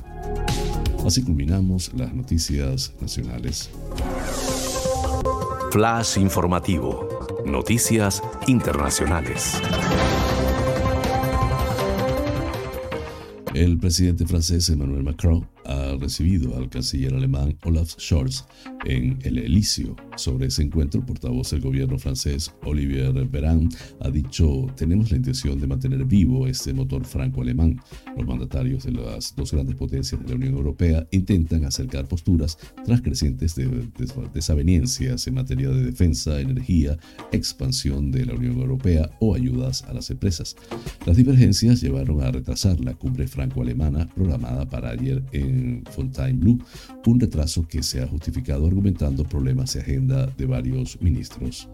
Así 1.05 1.23
culminamos 1.23 1.91
las 1.93 2.13
noticias 2.13 2.91
nacionales. 2.99 3.69
Flash 5.77 6.17
informativo. 6.17 7.07
Noticias 7.45 8.23
internacionales. 8.47 9.61
El 13.53 13.77
presidente 13.77 14.25
francés 14.25 14.67
Emmanuel 14.69 15.03
Macron 15.03 15.47
ha 15.65 15.86
recibido 15.97 16.55
al 16.57 16.69
canciller 16.69 17.13
alemán 17.13 17.57
Olaf 17.63 17.93
Scholz 17.99 18.45
en 18.85 19.19
el 19.23 19.37
Elíseo. 19.37 19.95
Sobre 20.15 20.47
ese 20.47 20.63
encuentro, 20.63 20.99
el 20.99 21.05
portavoz 21.05 21.51
del 21.51 21.61
gobierno 21.61 21.97
francés, 21.99 22.51
Olivier 22.63 23.13
Véran, 23.27 23.69
ha 23.99 24.09
dicho, 24.09 24.67
tenemos 24.75 25.11
la 25.11 25.17
intención 25.17 25.59
de 25.59 25.67
mantener 25.67 26.05
vivo 26.05 26.47
este 26.47 26.73
motor 26.73 27.05
franco-alemán. 27.05 27.79
Los 28.15 28.27
mandatarios 28.27 28.83
de 28.85 28.91
las 28.93 29.35
dos 29.35 29.51
grandes 29.51 29.75
potencias 29.75 30.21
de 30.21 30.29
la 30.29 30.35
Unión 30.35 30.55
Europea 30.55 31.07
intentan 31.11 31.65
acercar 31.65 32.07
posturas 32.07 32.57
tras 32.85 33.01
crecientes 33.01 33.55
desavenencias 34.33 35.27
en 35.27 35.33
materia 35.33 35.69
de 35.69 35.83
defensa, 35.83 36.39
energía, 36.39 36.97
expansión 37.31 38.11
de 38.11 38.25
la 38.25 38.33
Unión 38.33 38.57
Europea 38.59 39.09
o 39.19 39.35
ayudas 39.35 39.83
a 39.83 39.93
las 39.93 40.09
empresas. 40.09 40.55
Las 41.05 41.17
divergencias 41.17 41.81
llevaron 41.81 42.21
a 42.21 42.31
retrasar 42.31 42.79
la 42.79 42.93
cumbre 42.93 43.27
franco-alemana 43.27 44.07
programada 44.13 44.67
para 44.69 44.89
ayer 44.89 45.23
en 45.31 45.83
Fontainebleau, 45.87 46.57
un 47.05 47.19
retraso 47.19 47.67
que 47.67 47.83
se 47.83 48.01
ha 48.01 48.07
justificado 48.07 48.67
argumentando 48.67 49.23
problemas 49.23 49.73
de 49.73 49.81
agenda 49.81 50.27
de 50.27 50.45
varios 50.45 51.01
ministros. 51.01 51.69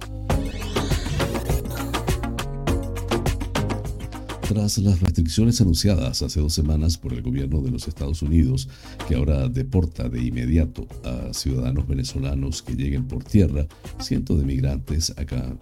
Tras 4.53 4.77
las 4.77 4.99
restricciones 4.99 5.59
anunciadas 5.61 6.21
hace 6.21 6.39
dos 6.39 6.53
semanas 6.53 6.99
por 6.99 7.11
el 7.11 7.23
gobierno 7.23 7.59
de 7.61 7.71
los 7.71 7.87
Estados 7.87 8.21
Unidos, 8.21 8.69
que 9.07 9.15
ahora 9.15 9.49
deporta 9.49 10.09
de 10.09 10.21
inmediato 10.21 10.87
a 11.03 11.33
ciudadanos 11.33 11.87
venezolanos 11.87 12.61
que 12.61 12.75
lleguen 12.75 13.07
por 13.07 13.23
tierra, 13.23 13.65
cientos 13.99 14.37
de 14.37 14.45
migrantes 14.45 15.11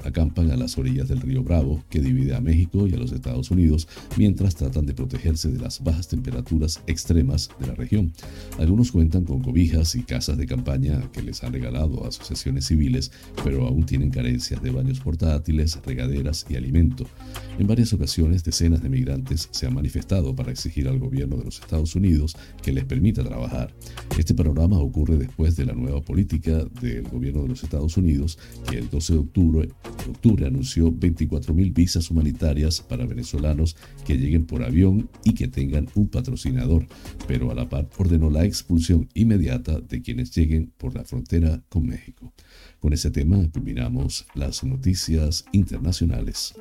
acampan 0.03 0.51
a 0.51 0.57
las 0.57 0.77
orillas 0.77 1.07
del 1.07 1.21
río 1.21 1.41
Bravo, 1.41 1.81
que 1.89 2.01
divide 2.01 2.35
a 2.35 2.41
México 2.41 2.85
y 2.85 2.93
a 2.93 2.97
los 2.97 3.13
Estados 3.13 3.49
Unidos, 3.49 3.87
mientras 4.17 4.55
tratan 4.55 4.85
de 4.85 4.93
protegerse 4.93 5.49
de 5.49 5.59
las 5.59 5.81
bajas 5.81 6.09
temperaturas 6.09 6.81
extremas 6.85 7.49
de 7.61 7.67
la 7.67 7.75
región. 7.75 8.11
Algunos 8.59 8.91
cuentan 8.91 9.23
con 9.23 9.41
cobijas 9.41 9.95
y 9.95 10.03
casas 10.03 10.37
de 10.37 10.47
campaña 10.47 11.09
que 11.13 11.21
les 11.21 11.41
han 11.45 11.53
regalado 11.53 12.05
asociaciones 12.05 12.65
civiles, 12.65 13.13
pero 13.45 13.65
aún 13.67 13.85
tienen 13.85 14.09
carencias 14.09 14.61
de 14.61 14.69
baños 14.69 14.99
portátiles, 14.99 15.79
regaderas 15.85 16.45
y 16.49 16.57
alimento. 16.57 17.05
En 17.57 17.67
varias 17.67 17.93
ocasiones, 17.93 18.43
decenas 18.43 18.80
de 18.82 18.89
migrantes 18.89 19.49
se 19.51 19.67
han 19.67 19.73
manifestado 19.73 20.36
para 20.36 20.51
exigir 20.51 20.88
al 20.88 20.99
gobierno 20.99 21.38
de 21.38 21.45
los 21.45 21.59
Estados 21.59 21.95
Unidos 21.95 22.36
que 22.61 22.71
les 22.71 22.86
permita 22.86 23.23
trabajar. 23.23 23.73
Este 24.17 24.34
panorama 24.34 24.79
ocurre 24.79 25.17
después 25.17 25.55
de 25.55 25.65
la 25.65 25.73
nueva 25.73 26.01
política 26.01 26.65
del 26.82 27.03
gobierno 27.03 27.43
de 27.43 27.49
los 27.49 27.63
Estados 27.63 27.97
Unidos, 27.97 28.38
que 28.69 28.77
el 28.77 28.89
12 28.89 29.13
de 29.13 29.19
octubre, 29.19 29.69
octubre 30.09 30.45
anunció 30.45 30.91
24.000 30.91 31.73
visas 31.73 32.09
humanitarias 32.11 32.82
para 32.82 33.05
venezolanos 33.05 33.75
que 34.05 34.17
lleguen 34.17 34.45
por 34.45 34.63
avión 34.63 35.09
y 35.23 35.34
que 35.34 35.47
tengan 35.47 35.88
un 35.95 36.07
patrocinador, 36.07 36.88
pero 37.27 37.51
a 37.51 37.55
la 37.55 37.69
par 37.69 37.88
ordenó 37.97 38.29
la 38.29 38.45
expulsión 38.45 39.09
inmediata 39.13 39.79
de 39.79 40.01
quienes 40.01 40.36
lleguen 40.36 40.71
por 40.77 40.95
la 40.95 41.03
frontera 41.03 41.63
con 41.69 41.86
México. 41.86 42.34
Con 42.79 42.93
ese 42.93 43.11
tema 43.11 43.38
culminamos 43.51 44.25
las 44.34 44.63
noticias 44.63 45.45
internacionales. 45.51 46.55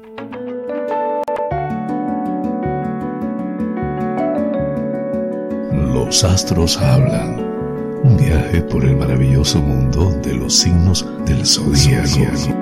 Los 5.92 6.22
astros 6.22 6.76
hablan. 6.76 7.40
Un 8.04 8.16
viaje 8.16 8.62
por 8.62 8.84
el 8.84 8.96
maravilloso 8.96 9.60
mundo 9.60 10.12
de 10.22 10.34
los 10.34 10.54
signos 10.54 11.04
del 11.26 11.44
zodíaco. 11.44 12.54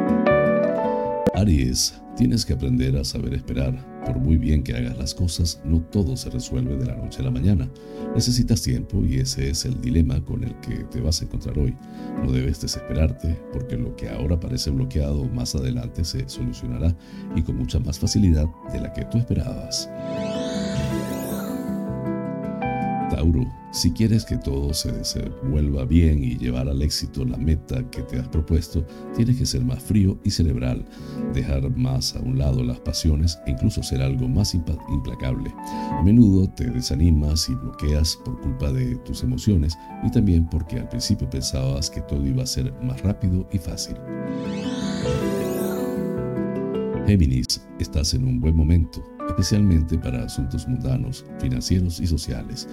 Aries, 1.34 2.00
tienes 2.16 2.46
que 2.46 2.54
aprender 2.54 2.96
a 2.96 3.04
saber 3.04 3.34
esperar. 3.34 3.86
Por 4.06 4.18
muy 4.18 4.38
bien 4.38 4.62
que 4.62 4.74
hagas 4.74 4.96
las 4.96 5.14
cosas, 5.14 5.60
no 5.62 5.82
todo 5.82 6.16
se 6.16 6.30
resuelve 6.30 6.78
de 6.78 6.86
la 6.86 6.96
noche 6.96 7.20
a 7.20 7.24
la 7.24 7.30
mañana. 7.30 7.68
Necesitas 8.14 8.62
tiempo 8.62 9.04
y 9.04 9.16
ese 9.16 9.50
es 9.50 9.66
el 9.66 9.78
dilema 9.78 10.24
con 10.24 10.42
el 10.42 10.58
que 10.60 10.84
te 10.84 11.02
vas 11.02 11.20
a 11.20 11.26
encontrar 11.26 11.58
hoy. 11.58 11.76
No 12.24 12.32
debes 12.32 12.62
desesperarte 12.62 13.38
porque 13.52 13.76
lo 13.76 13.94
que 13.94 14.08
ahora 14.08 14.40
parece 14.40 14.70
bloqueado 14.70 15.26
más 15.26 15.54
adelante 15.54 16.02
se 16.02 16.26
solucionará 16.30 16.96
y 17.36 17.42
con 17.42 17.56
mucha 17.56 17.78
más 17.78 17.98
facilidad 17.98 18.46
de 18.72 18.80
la 18.80 18.90
que 18.94 19.04
tú 19.04 19.18
esperabas. 19.18 19.90
Tauro, 23.10 23.46
si 23.70 23.92
quieres 23.92 24.24
que 24.24 24.36
todo 24.36 24.74
se 24.74 24.92
desenvuelva 24.92 25.84
bien 25.84 26.22
y 26.22 26.36
llevar 26.36 26.68
al 26.68 26.82
éxito 26.82 27.24
la 27.24 27.36
meta 27.36 27.82
que 27.90 28.02
te 28.02 28.18
has 28.18 28.28
propuesto, 28.28 28.86
tienes 29.16 29.36
que 29.38 29.46
ser 29.46 29.64
más 29.64 29.82
frío 29.82 30.18
y 30.24 30.30
cerebral, 30.30 30.84
dejar 31.32 31.70
más 31.76 32.14
a 32.14 32.20
un 32.20 32.38
lado 32.38 32.62
las 32.62 32.80
pasiones 32.80 33.38
e 33.46 33.52
incluso 33.52 33.82
ser 33.82 34.02
algo 34.02 34.28
más 34.28 34.54
implacable. 34.54 35.54
A 35.92 36.02
menudo 36.02 36.48
te 36.50 36.70
desanimas 36.70 37.48
y 37.48 37.54
bloqueas 37.54 38.16
por 38.24 38.40
culpa 38.40 38.72
de 38.72 38.96
tus 38.96 39.22
emociones 39.22 39.76
y 40.04 40.10
también 40.10 40.48
porque 40.48 40.78
al 40.78 40.88
principio 40.88 41.28
pensabas 41.30 41.90
que 41.90 42.02
todo 42.02 42.26
iba 42.26 42.42
a 42.42 42.46
ser 42.46 42.72
más 42.82 43.02
rápido 43.02 43.48
y 43.52 43.58
fácil. 43.58 43.96
Géminis, 47.06 47.66
estás 47.78 48.12
en 48.12 48.24
un 48.24 48.38
buen 48.38 48.54
momento 48.54 49.02
especialmente 49.28 49.98
para 49.98 50.24
asuntos 50.24 50.66
mundanos, 50.66 51.24
financieros 51.38 52.00
y 52.00 52.06
sociales. 52.06 52.68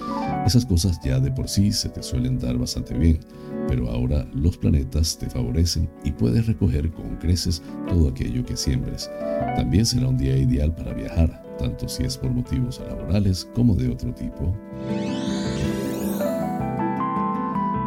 Esas 0.45 0.65
cosas 0.65 0.99
ya 1.03 1.19
de 1.19 1.31
por 1.31 1.47
sí 1.47 1.71
se 1.71 1.89
te 1.89 2.01
suelen 2.01 2.39
dar 2.39 2.57
bastante 2.57 2.97
bien, 2.97 3.19
pero 3.67 3.89
ahora 3.89 4.25
los 4.33 4.57
planetas 4.57 5.17
te 5.17 5.29
favorecen 5.29 5.89
y 6.03 6.11
puedes 6.11 6.47
recoger 6.47 6.91
con 6.91 7.17
creces 7.17 7.61
todo 7.87 8.09
aquello 8.09 8.43
que 8.45 8.57
siembres. 8.57 9.09
También 9.55 9.85
será 9.85 10.07
un 10.07 10.17
día 10.17 10.37
ideal 10.37 10.73
para 10.73 10.93
viajar, 10.93 11.43
tanto 11.59 11.87
si 11.87 12.03
es 12.03 12.17
por 12.17 12.31
motivos 12.31 12.81
laborales 12.87 13.47
como 13.53 13.75
de 13.75 13.89
otro 13.89 14.13
tipo. 14.13 14.55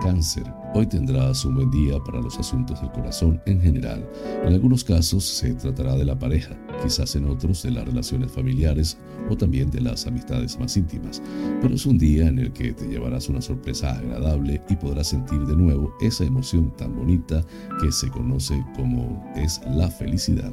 Cáncer. 0.02 0.44
Hoy 0.74 0.86
tendrás 0.86 1.44
un 1.44 1.54
buen 1.56 1.70
día 1.70 1.98
para 2.04 2.20
los 2.20 2.38
asuntos 2.38 2.80
del 2.80 2.92
corazón 2.92 3.40
en 3.46 3.60
general. 3.60 4.06
En 4.44 4.52
algunos 4.52 4.84
casos 4.84 5.24
se 5.24 5.54
tratará 5.54 5.96
de 5.96 6.04
la 6.04 6.18
pareja, 6.18 6.56
quizás 6.82 7.14
en 7.16 7.26
otros 7.26 7.62
de 7.62 7.70
las 7.70 7.84
relaciones 7.84 8.32
familiares 8.32 8.98
o 9.28 9.36
también 9.36 9.70
de 9.70 9.80
las 9.80 10.06
amistades 10.06 10.58
más 10.58 10.76
íntimas. 10.76 11.22
Pero 11.60 11.74
es 11.74 11.86
un 11.86 11.98
día 11.98 12.28
en 12.28 12.38
el 12.38 12.52
que 12.52 12.72
te 12.72 12.86
llevarás 12.86 13.28
una 13.28 13.40
sorpresa 13.40 13.98
agradable 13.98 14.62
y 14.68 14.76
podrás 14.76 15.08
sentir 15.08 15.40
de 15.46 15.56
nuevo 15.56 15.92
esa 16.00 16.24
emoción 16.24 16.74
tan 16.76 16.94
bonita 16.94 17.44
que 17.80 17.92
se 17.92 18.08
conoce 18.08 18.64
como 18.76 19.24
es 19.36 19.60
la 19.70 19.90
felicidad. 19.90 20.52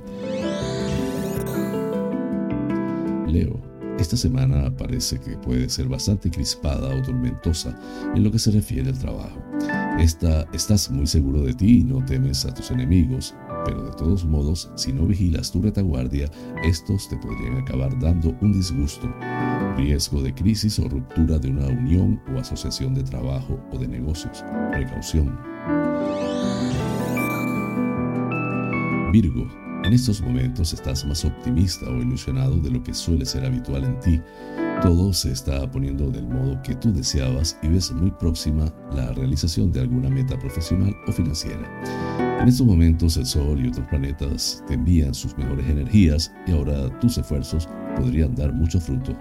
Leo. 3.28 3.76
Esta 4.00 4.18
semana 4.18 4.76
parece 4.76 5.20
que 5.22 5.38
puede 5.38 5.70
ser 5.70 5.88
bastante 5.88 6.30
crispada 6.30 6.94
o 6.94 7.02
tormentosa 7.02 7.74
en 8.14 8.26
lo 8.26 8.32
que 8.32 8.40
se 8.40 8.52
refiere 8.52 8.90
al 8.90 9.00
trabajo. 9.00 9.42
Esta, 9.98 10.46
estás 10.52 10.92
muy 10.92 11.08
seguro 11.08 11.42
de 11.44 11.54
ti 11.54 11.80
y 11.80 11.84
no 11.86 12.04
temes 12.04 12.46
a 12.46 12.54
tus 12.54 12.72
enemigos, 12.72 13.34
pero 13.66 13.84
de 13.84 13.92
todos 13.92 14.24
modos, 14.24 14.72
si 14.76 14.94
no 14.94 15.06
vigilas 15.06 15.52
tu 15.52 15.62
retaguardia, 15.62 16.30
estos 16.64 17.10
te 17.10 17.18
podrían 17.18 17.58
acabar 17.58 17.98
dando 18.00 18.36
un 18.42 18.54
disgusto, 18.54 19.12
riesgo 19.76 20.22
de 20.22 20.34
crisis 20.34 20.80
o 20.80 20.88
ruptura 20.88 21.40
de 21.40 21.50
una 21.50 21.68
unión 21.68 22.22
o 22.34 22.40
asociación 22.40 22.94
de 22.94 23.04
trabajo 23.04 23.60
o 23.72 23.78
de 23.78 23.88
negocios. 23.88 24.44
Precaución. 24.72 25.38
Virgo, 29.12 29.48
en 29.86 29.94
estos 29.94 30.22
momentos 30.22 30.74
estás 30.74 31.06
más 31.06 31.24
optimista 31.26 31.90
o 31.90 32.02
ilusionado 32.02 32.58
de 32.58 32.70
lo 32.70 32.84
que 32.84 32.94
suele 32.94 33.26
ser 33.26 33.46
habitual 33.46 33.84
en 33.84 34.00
ti. 34.00 34.22
Todo 34.82 35.14
se 35.14 35.32
está 35.32 35.70
poniendo 35.72 36.10
del 36.12 36.28
modo 36.28 36.62
que 36.64 36.76
tú 36.76 36.92
deseabas 36.92 37.58
y 37.62 37.68
ves 37.68 37.92
muy 37.92 38.12
próxima 38.12 38.74
la 38.94 39.12
realización 39.14 39.72
de 39.72 39.82
alguna 39.82 40.10
meta 40.10 40.38
profesional 40.38 40.94
o 41.08 41.12
financiera. 41.12 42.25
En 42.46 42.50
estos 42.50 42.68
momentos 42.68 43.18
el 43.18 43.26
Sol 43.26 43.60
y 43.66 43.70
otros 43.70 43.88
planetas 43.88 44.64
te 44.68 44.76
envían 44.76 45.16
sus 45.16 45.36
mejores 45.36 45.68
energías 45.68 46.32
y 46.46 46.52
ahora 46.52 46.92
tus 47.00 47.18
esfuerzos 47.18 47.68
podrían 47.96 48.36
dar 48.36 48.54
mucho 48.54 48.80
fruto. 48.80 49.18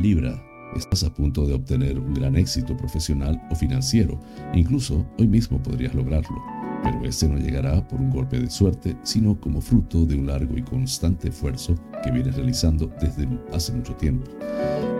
Libra, 0.00 0.42
estás 0.74 1.04
a 1.04 1.14
punto 1.14 1.46
de 1.46 1.54
obtener 1.54 1.96
un 1.96 2.12
gran 2.12 2.36
éxito 2.36 2.76
profesional 2.76 3.40
o 3.52 3.54
financiero. 3.54 4.18
Incluso 4.52 5.06
hoy 5.20 5.28
mismo 5.28 5.62
podrías 5.62 5.94
lograrlo 5.94 6.42
pero 6.82 7.04
este 7.04 7.28
no 7.28 7.38
llegará 7.38 7.86
por 7.86 8.00
un 8.00 8.10
golpe 8.10 8.40
de 8.40 8.50
suerte, 8.50 8.96
sino 9.02 9.38
como 9.40 9.60
fruto 9.60 10.04
de 10.04 10.16
un 10.16 10.26
largo 10.26 10.56
y 10.56 10.62
constante 10.62 11.28
esfuerzo 11.28 11.76
que 12.02 12.10
vienes 12.10 12.34
realizando 12.34 12.90
desde 13.00 13.28
hace 13.52 13.72
mucho 13.72 13.94
tiempo. 13.94 14.28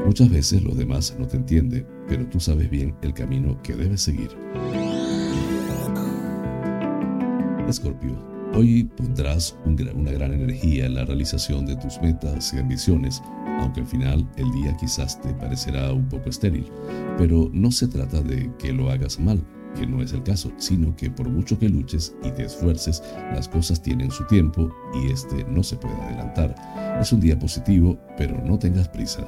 Muchas 0.04 0.30
veces 0.30 0.62
los 0.62 0.76
demás 0.76 1.14
no 1.18 1.26
te 1.26 1.36
entienden, 1.36 1.86
pero 2.08 2.26
tú 2.26 2.40
sabes 2.40 2.68
bien 2.68 2.94
el 3.02 3.14
camino 3.14 3.60
que 3.62 3.74
debes 3.74 4.02
seguir. 4.02 4.30
Escorpio, 7.68 8.12
hoy 8.52 8.84
pondrás 8.84 9.56
una 9.64 10.10
gran 10.10 10.34
energía 10.34 10.86
en 10.86 10.94
la 10.96 11.04
realización 11.04 11.64
de 11.66 11.76
tus 11.76 12.00
metas 12.02 12.52
y 12.52 12.58
ambiciones, 12.58 13.22
aunque 13.60 13.80
al 13.80 13.86
final 13.86 14.28
el 14.36 14.50
día 14.52 14.76
quizás 14.78 15.20
te 15.20 15.32
parecerá 15.34 15.92
un 15.92 16.08
poco 16.08 16.28
estéril, 16.28 16.66
pero 17.16 17.48
no 17.52 17.70
se 17.70 17.86
trata 17.86 18.20
de 18.20 18.50
que 18.58 18.72
lo 18.72 18.90
hagas 18.90 19.20
mal, 19.20 19.42
que 19.78 19.86
no 19.86 20.02
es 20.02 20.12
el 20.12 20.22
caso, 20.24 20.52
sino 20.58 20.94
que 20.96 21.10
por 21.10 21.28
mucho 21.28 21.58
que 21.58 21.68
luches 21.68 22.14
y 22.24 22.30
te 22.32 22.44
esfuerces, 22.44 23.02
las 23.32 23.48
cosas 23.48 23.80
tienen 23.80 24.10
su 24.10 24.26
tiempo 24.26 24.70
y 24.94 25.10
este 25.12 25.44
no 25.44 25.62
se 25.62 25.76
puede 25.76 25.94
adelantar. 25.94 26.54
Es 27.00 27.12
un 27.12 27.20
día 27.20 27.38
positivo, 27.38 27.98
pero 28.18 28.36
no 28.44 28.58
tengas 28.58 28.88
prisa. 28.88 29.26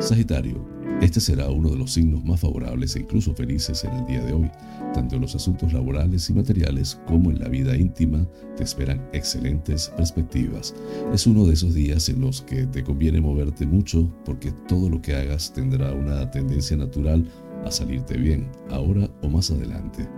Sagitario, 0.00 0.64
este 1.00 1.20
será 1.20 1.48
uno 1.48 1.70
de 1.70 1.76
los 1.76 1.92
signos 1.92 2.24
más 2.24 2.40
favorables 2.40 2.96
e 2.96 3.00
incluso 3.00 3.34
felices 3.34 3.84
en 3.84 3.92
el 3.92 4.06
día 4.06 4.24
de 4.24 4.32
hoy. 4.32 4.50
Tanto 4.94 5.16
en 5.16 5.22
los 5.22 5.34
asuntos 5.34 5.72
laborales 5.72 6.28
y 6.28 6.34
materiales 6.34 7.00
como 7.06 7.30
en 7.30 7.38
la 7.40 7.48
vida 7.48 7.76
íntima 7.76 8.26
te 8.56 8.64
esperan 8.64 9.08
excelentes 9.12 9.92
perspectivas. 9.96 10.74
Es 11.12 11.26
uno 11.26 11.46
de 11.46 11.54
esos 11.54 11.74
días 11.74 12.08
en 12.08 12.20
los 12.20 12.42
que 12.42 12.66
te 12.66 12.82
conviene 12.82 13.20
moverte 13.20 13.66
mucho 13.66 14.12
porque 14.24 14.52
todo 14.66 14.88
lo 14.88 15.00
que 15.00 15.14
hagas 15.14 15.52
tendrá 15.52 15.92
una 15.92 16.30
tendencia 16.30 16.76
natural 16.76 17.24
a 17.64 17.70
salirte 17.70 18.16
bien, 18.16 18.50
ahora 18.70 19.08
o 19.22 19.28
más 19.28 19.50
adelante. 19.50 20.08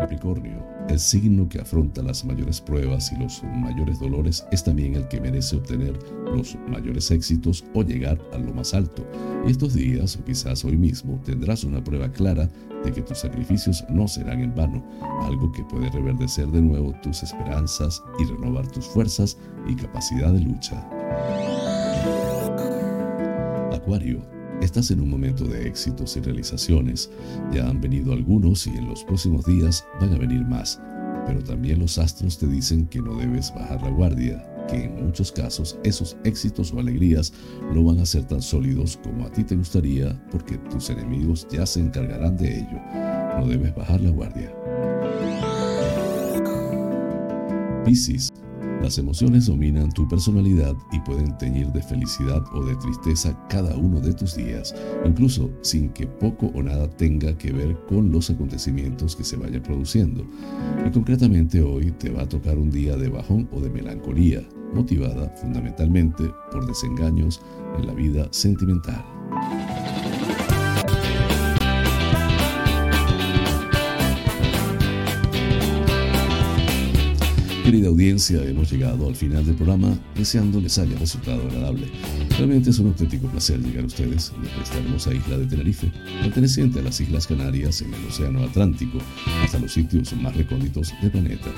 Capricornio. 0.00 0.65
El 0.88 1.00
signo 1.00 1.48
que 1.48 1.60
afronta 1.60 2.00
las 2.00 2.24
mayores 2.24 2.60
pruebas 2.60 3.10
y 3.10 3.16
los 3.16 3.42
mayores 3.42 3.98
dolores 3.98 4.46
es 4.52 4.62
también 4.62 4.94
el 4.94 5.08
que 5.08 5.20
merece 5.20 5.56
obtener 5.56 5.98
los 6.32 6.56
mayores 6.68 7.10
éxitos 7.10 7.64
o 7.74 7.82
llegar 7.82 8.20
a 8.32 8.38
lo 8.38 8.54
más 8.54 8.72
alto. 8.72 9.04
Y 9.46 9.50
estos 9.50 9.74
días, 9.74 10.16
o 10.16 10.24
quizás 10.24 10.64
hoy 10.64 10.76
mismo, 10.76 11.20
tendrás 11.24 11.64
una 11.64 11.82
prueba 11.82 12.10
clara 12.12 12.48
de 12.84 12.92
que 12.92 13.02
tus 13.02 13.18
sacrificios 13.18 13.84
no 13.88 14.06
serán 14.06 14.40
en 14.40 14.54
vano, 14.54 14.84
algo 15.22 15.50
que 15.50 15.64
puede 15.64 15.90
reverdecer 15.90 16.46
de 16.48 16.62
nuevo 16.62 16.94
tus 17.02 17.22
esperanzas 17.22 18.00
y 18.20 18.24
renovar 18.24 18.66
tus 18.68 18.86
fuerzas 18.86 19.36
y 19.66 19.74
capacidad 19.74 20.32
de 20.32 20.40
lucha. 20.40 20.88
Acuario 23.72 24.35
Estás 24.62 24.90
en 24.90 25.00
un 25.00 25.10
momento 25.10 25.44
de 25.44 25.68
éxitos 25.68 26.16
y 26.16 26.20
realizaciones. 26.20 27.10
Ya 27.52 27.68
han 27.68 27.80
venido 27.80 28.12
algunos 28.12 28.66
y 28.66 28.70
en 28.70 28.88
los 28.88 29.04
próximos 29.04 29.44
días 29.44 29.84
van 30.00 30.14
a 30.14 30.18
venir 30.18 30.44
más. 30.46 30.80
Pero 31.26 31.42
también 31.42 31.78
los 31.78 31.98
astros 31.98 32.38
te 32.38 32.46
dicen 32.46 32.86
que 32.86 33.00
no 33.00 33.16
debes 33.16 33.52
bajar 33.54 33.82
la 33.82 33.90
guardia, 33.90 34.42
que 34.68 34.84
en 34.84 35.04
muchos 35.04 35.30
casos 35.30 35.78
esos 35.84 36.16
éxitos 36.24 36.72
o 36.72 36.80
alegrías 36.80 37.32
no 37.74 37.84
van 37.84 37.98
a 38.00 38.06
ser 38.06 38.24
tan 38.24 38.40
sólidos 38.40 38.98
como 39.02 39.26
a 39.26 39.30
ti 39.30 39.44
te 39.44 39.56
gustaría 39.56 40.20
porque 40.30 40.56
tus 40.70 40.88
enemigos 40.90 41.46
ya 41.50 41.66
se 41.66 41.80
encargarán 41.80 42.36
de 42.36 42.60
ello. 42.60 42.80
No 43.38 43.46
debes 43.46 43.74
bajar 43.74 44.00
la 44.00 44.10
guardia. 44.10 44.52
Piscis 47.84 48.30
las 48.82 48.98
emociones 48.98 49.46
dominan 49.46 49.90
tu 49.90 50.06
personalidad 50.08 50.76
y 50.92 51.00
pueden 51.00 51.36
teñir 51.38 51.68
de 51.68 51.82
felicidad 51.82 52.44
o 52.52 52.64
de 52.64 52.76
tristeza 52.76 53.36
cada 53.48 53.76
uno 53.76 54.00
de 54.00 54.12
tus 54.12 54.36
días, 54.36 54.74
incluso 55.04 55.50
sin 55.62 55.90
que 55.90 56.06
poco 56.06 56.46
o 56.54 56.62
nada 56.62 56.88
tenga 56.88 57.36
que 57.36 57.52
ver 57.52 57.76
con 57.88 58.12
los 58.12 58.30
acontecimientos 58.30 59.16
que 59.16 59.24
se 59.24 59.36
vayan 59.36 59.62
produciendo. 59.62 60.24
Y 60.86 60.90
concretamente 60.90 61.62
hoy 61.62 61.90
te 61.92 62.10
va 62.10 62.22
a 62.22 62.28
tocar 62.28 62.58
un 62.58 62.70
día 62.70 62.96
de 62.96 63.08
bajón 63.08 63.48
o 63.52 63.60
de 63.60 63.70
melancolía, 63.70 64.42
motivada 64.74 65.30
fundamentalmente 65.36 66.24
por 66.52 66.66
desengaños 66.66 67.40
en 67.78 67.86
la 67.86 67.94
vida 67.94 68.28
sentimental. 68.30 69.04
Querida 77.66 77.88
audiencia, 77.88 78.44
hemos 78.44 78.70
llegado 78.70 79.08
al 79.08 79.16
final 79.16 79.44
del 79.44 79.56
programa 79.56 79.98
deseando 80.14 80.60
les 80.60 80.78
haya 80.78 80.96
resultado 81.00 81.42
agradable. 81.48 81.88
Realmente 82.38 82.70
es 82.70 82.78
un 82.78 82.86
auténtico 82.86 83.26
placer 83.26 83.58
llegar 83.58 83.82
a 83.82 83.86
ustedes 83.88 84.32
desde 84.40 84.62
esta 84.62 84.78
hermosa 84.78 85.12
isla 85.12 85.36
de 85.36 85.46
Tenerife, 85.46 85.90
perteneciente 86.22 86.78
a 86.78 86.82
las 86.82 87.00
Islas 87.00 87.26
Canarias 87.26 87.82
en 87.82 87.92
el 87.92 88.04
Océano 88.06 88.44
Atlántico, 88.44 88.98
hasta 89.42 89.58
los 89.58 89.72
sitios 89.72 90.12
más 90.12 90.36
recónditos 90.36 90.94
del 91.02 91.10
planeta. 91.10 91.50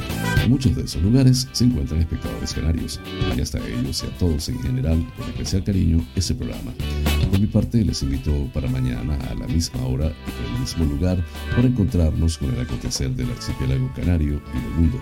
En 0.43 0.51
muchos 0.51 0.75
de 0.75 0.85
esos 0.85 1.03
lugares 1.03 1.47
se 1.53 1.65
encuentran 1.65 2.01
espectadores 2.01 2.55
canarios, 2.55 2.99
y 3.37 3.41
hasta 3.43 3.59
ellos 3.69 4.03
y 4.03 4.07
a 4.07 4.19
todos 4.19 4.49
en 4.49 4.63
general, 4.63 5.07
con 5.15 5.29
especial 5.29 5.63
cariño, 5.63 6.03
ese 6.17 6.35
programa. 6.35 6.73
Por 7.31 7.41
mi 7.41 7.47
parte, 7.47 7.85
les 7.85 8.03
invito 8.03 8.33
para 8.55 8.69
mañana 8.69 9.19
a 9.31 9.35
la 9.35 9.47
misma 9.47 9.85
hora 9.87 10.07
y 10.07 10.47
en 10.47 10.55
el 10.55 10.61
mismo 10.61 10.85
lugar 10.87 11.23
para 11.55 11.69
encontrarnos 11.69 12.39
con 12.39 12.55
el 12.55 12.61
acontecer 12.61 13.11
del 13.11 13.31
archipiélago 13.31 13.91
canario 13.95 14.41
y 14.55 14.61
del 14.61 14.73
mundo. 14.77 15.01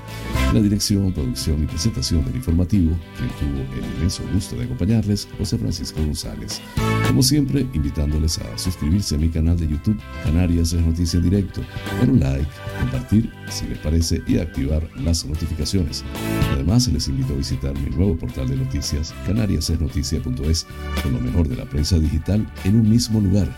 la 0.52 0.60
dirección, 0.60 1.12
producción 1.12 1.62
y 1.62 1.66
presentación 1.66 2.24
del 2.24 2.36
informativo, 2.36 2.96
quien 3.16 3.30
tuvo 3.38 3.62
el 3.74 3.94
inmenso 3.96 4.22
gusto 4.32 4.56
de 4.56 4.64
acompañarles, 4.64 5.28
José 5.38 5.58
Francisco 5.58 6.00
González. 6.04 6.60
Como 7.06 7.22
siempre, 7.22 7.66
invitándoles 7.72 8.38
a 8.38 8.58
suscribirse 8.58 9.14
a 9.14 9.18
mi 9.18 9.28
canal 9.28 9.56
de 9.56 9.68
YouTube, 9.68 9.98
Canarias 10.24 10.72
es 10.72 10.82
Noticia 10.84 11.18
en 11.18 11.24
Directo, 11.24 11.62
dar 12.00 12.10
un 12.10 12.20
like, 12.20 12.48
compartir 12.80 13.30
si 13.48 13.66
les 13.66 13.78
parece 13.78 14.22
y 14.26 14.38
activar 14.38 14.88
las 14.96 15.24
notificaciones. 15.24 16.04
Además, 16.52 16.88
les 16.88 17.06
invito 17.08 17.34
a 17.34 17.36
visitar 17.36 17.74
mi 17.78 17.90
nuevo 17.90 18.16
portal 18.16 18.48
de 18.48 18.56
noticias, 18.56 19.14
canariasesnoticia.es, 19.26 20.66
con 21.02 21.12
lo 21.12 21.20
mejor 21.20 21.48
de 21.48 21.56
la 21.56 21.64
prensa 21.64 21.98
digital 22.16 22.46
en 22.64 22.76
un 22.76 22.88
mismo 22.88 23.20
lugar. 23.20 23.48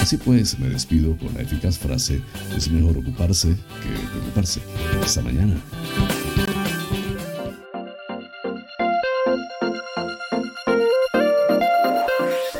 Así 0.00 0.16
pues, 0.16 0.58
me 0.58 0.68
despido 0.68 1.16
con 1.16 1.34
la 1.34 1.42
eficaz 1.42 1.78
frase, 1.78 2.20
es 2.56 2.70
mejor 2.70 2.96
ocuparse 2.98 3.48
que 3.48 4.08
preocuparse. 4.10 4.60
Hasta 5.02 5.22
mañana. 5.22 5.54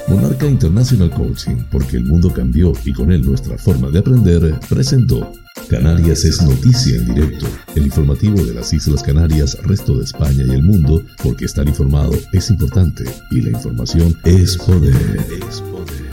Monarca 0.08 0.46
International 0.46 1.10
Coaching, 1.10 1.56
porque 1.70 1.96
el 1.96 2.04
mundo 2.04 2.32
cambió 2.32 2.72
y 2.84 2.92
con 2.92 3.12
él 3.12 3.24
nuestra 3.24 3.58
forma 3.58 3.90
de 3.90 3.98
aprender, 3.98 4.58
presentó 4.68 5.32
Canarias 5.68 6.24
es 6.24 6.40
noticia 6.42 6.96
en 6.96 7.14
directo, 7.14 7.46
el 7.74 7.84
informativo 7.84 8.42
de 8.42 8.54
las 8.54 8.72
Islas 8.72 9.02
Canarias, 9.02 9.56
resto 9.62 9.98
de 9.98 10.04
España 10.04 10.44
y 10.46 10.50
el 10.50 10.62
mundo, 10.62 11.02
porque 11.22 11.44
estar 11.44 11.68
informado 11.68 12.12
es 12.32 12.48
importante 12.48 13.04
y 13.30 13.42
la 13.42 13.50
información 13.50 14.18
es 14.24 14.56
poder. 14.56 14.94
Es 15.46 15.60
poder. 15.60 16.07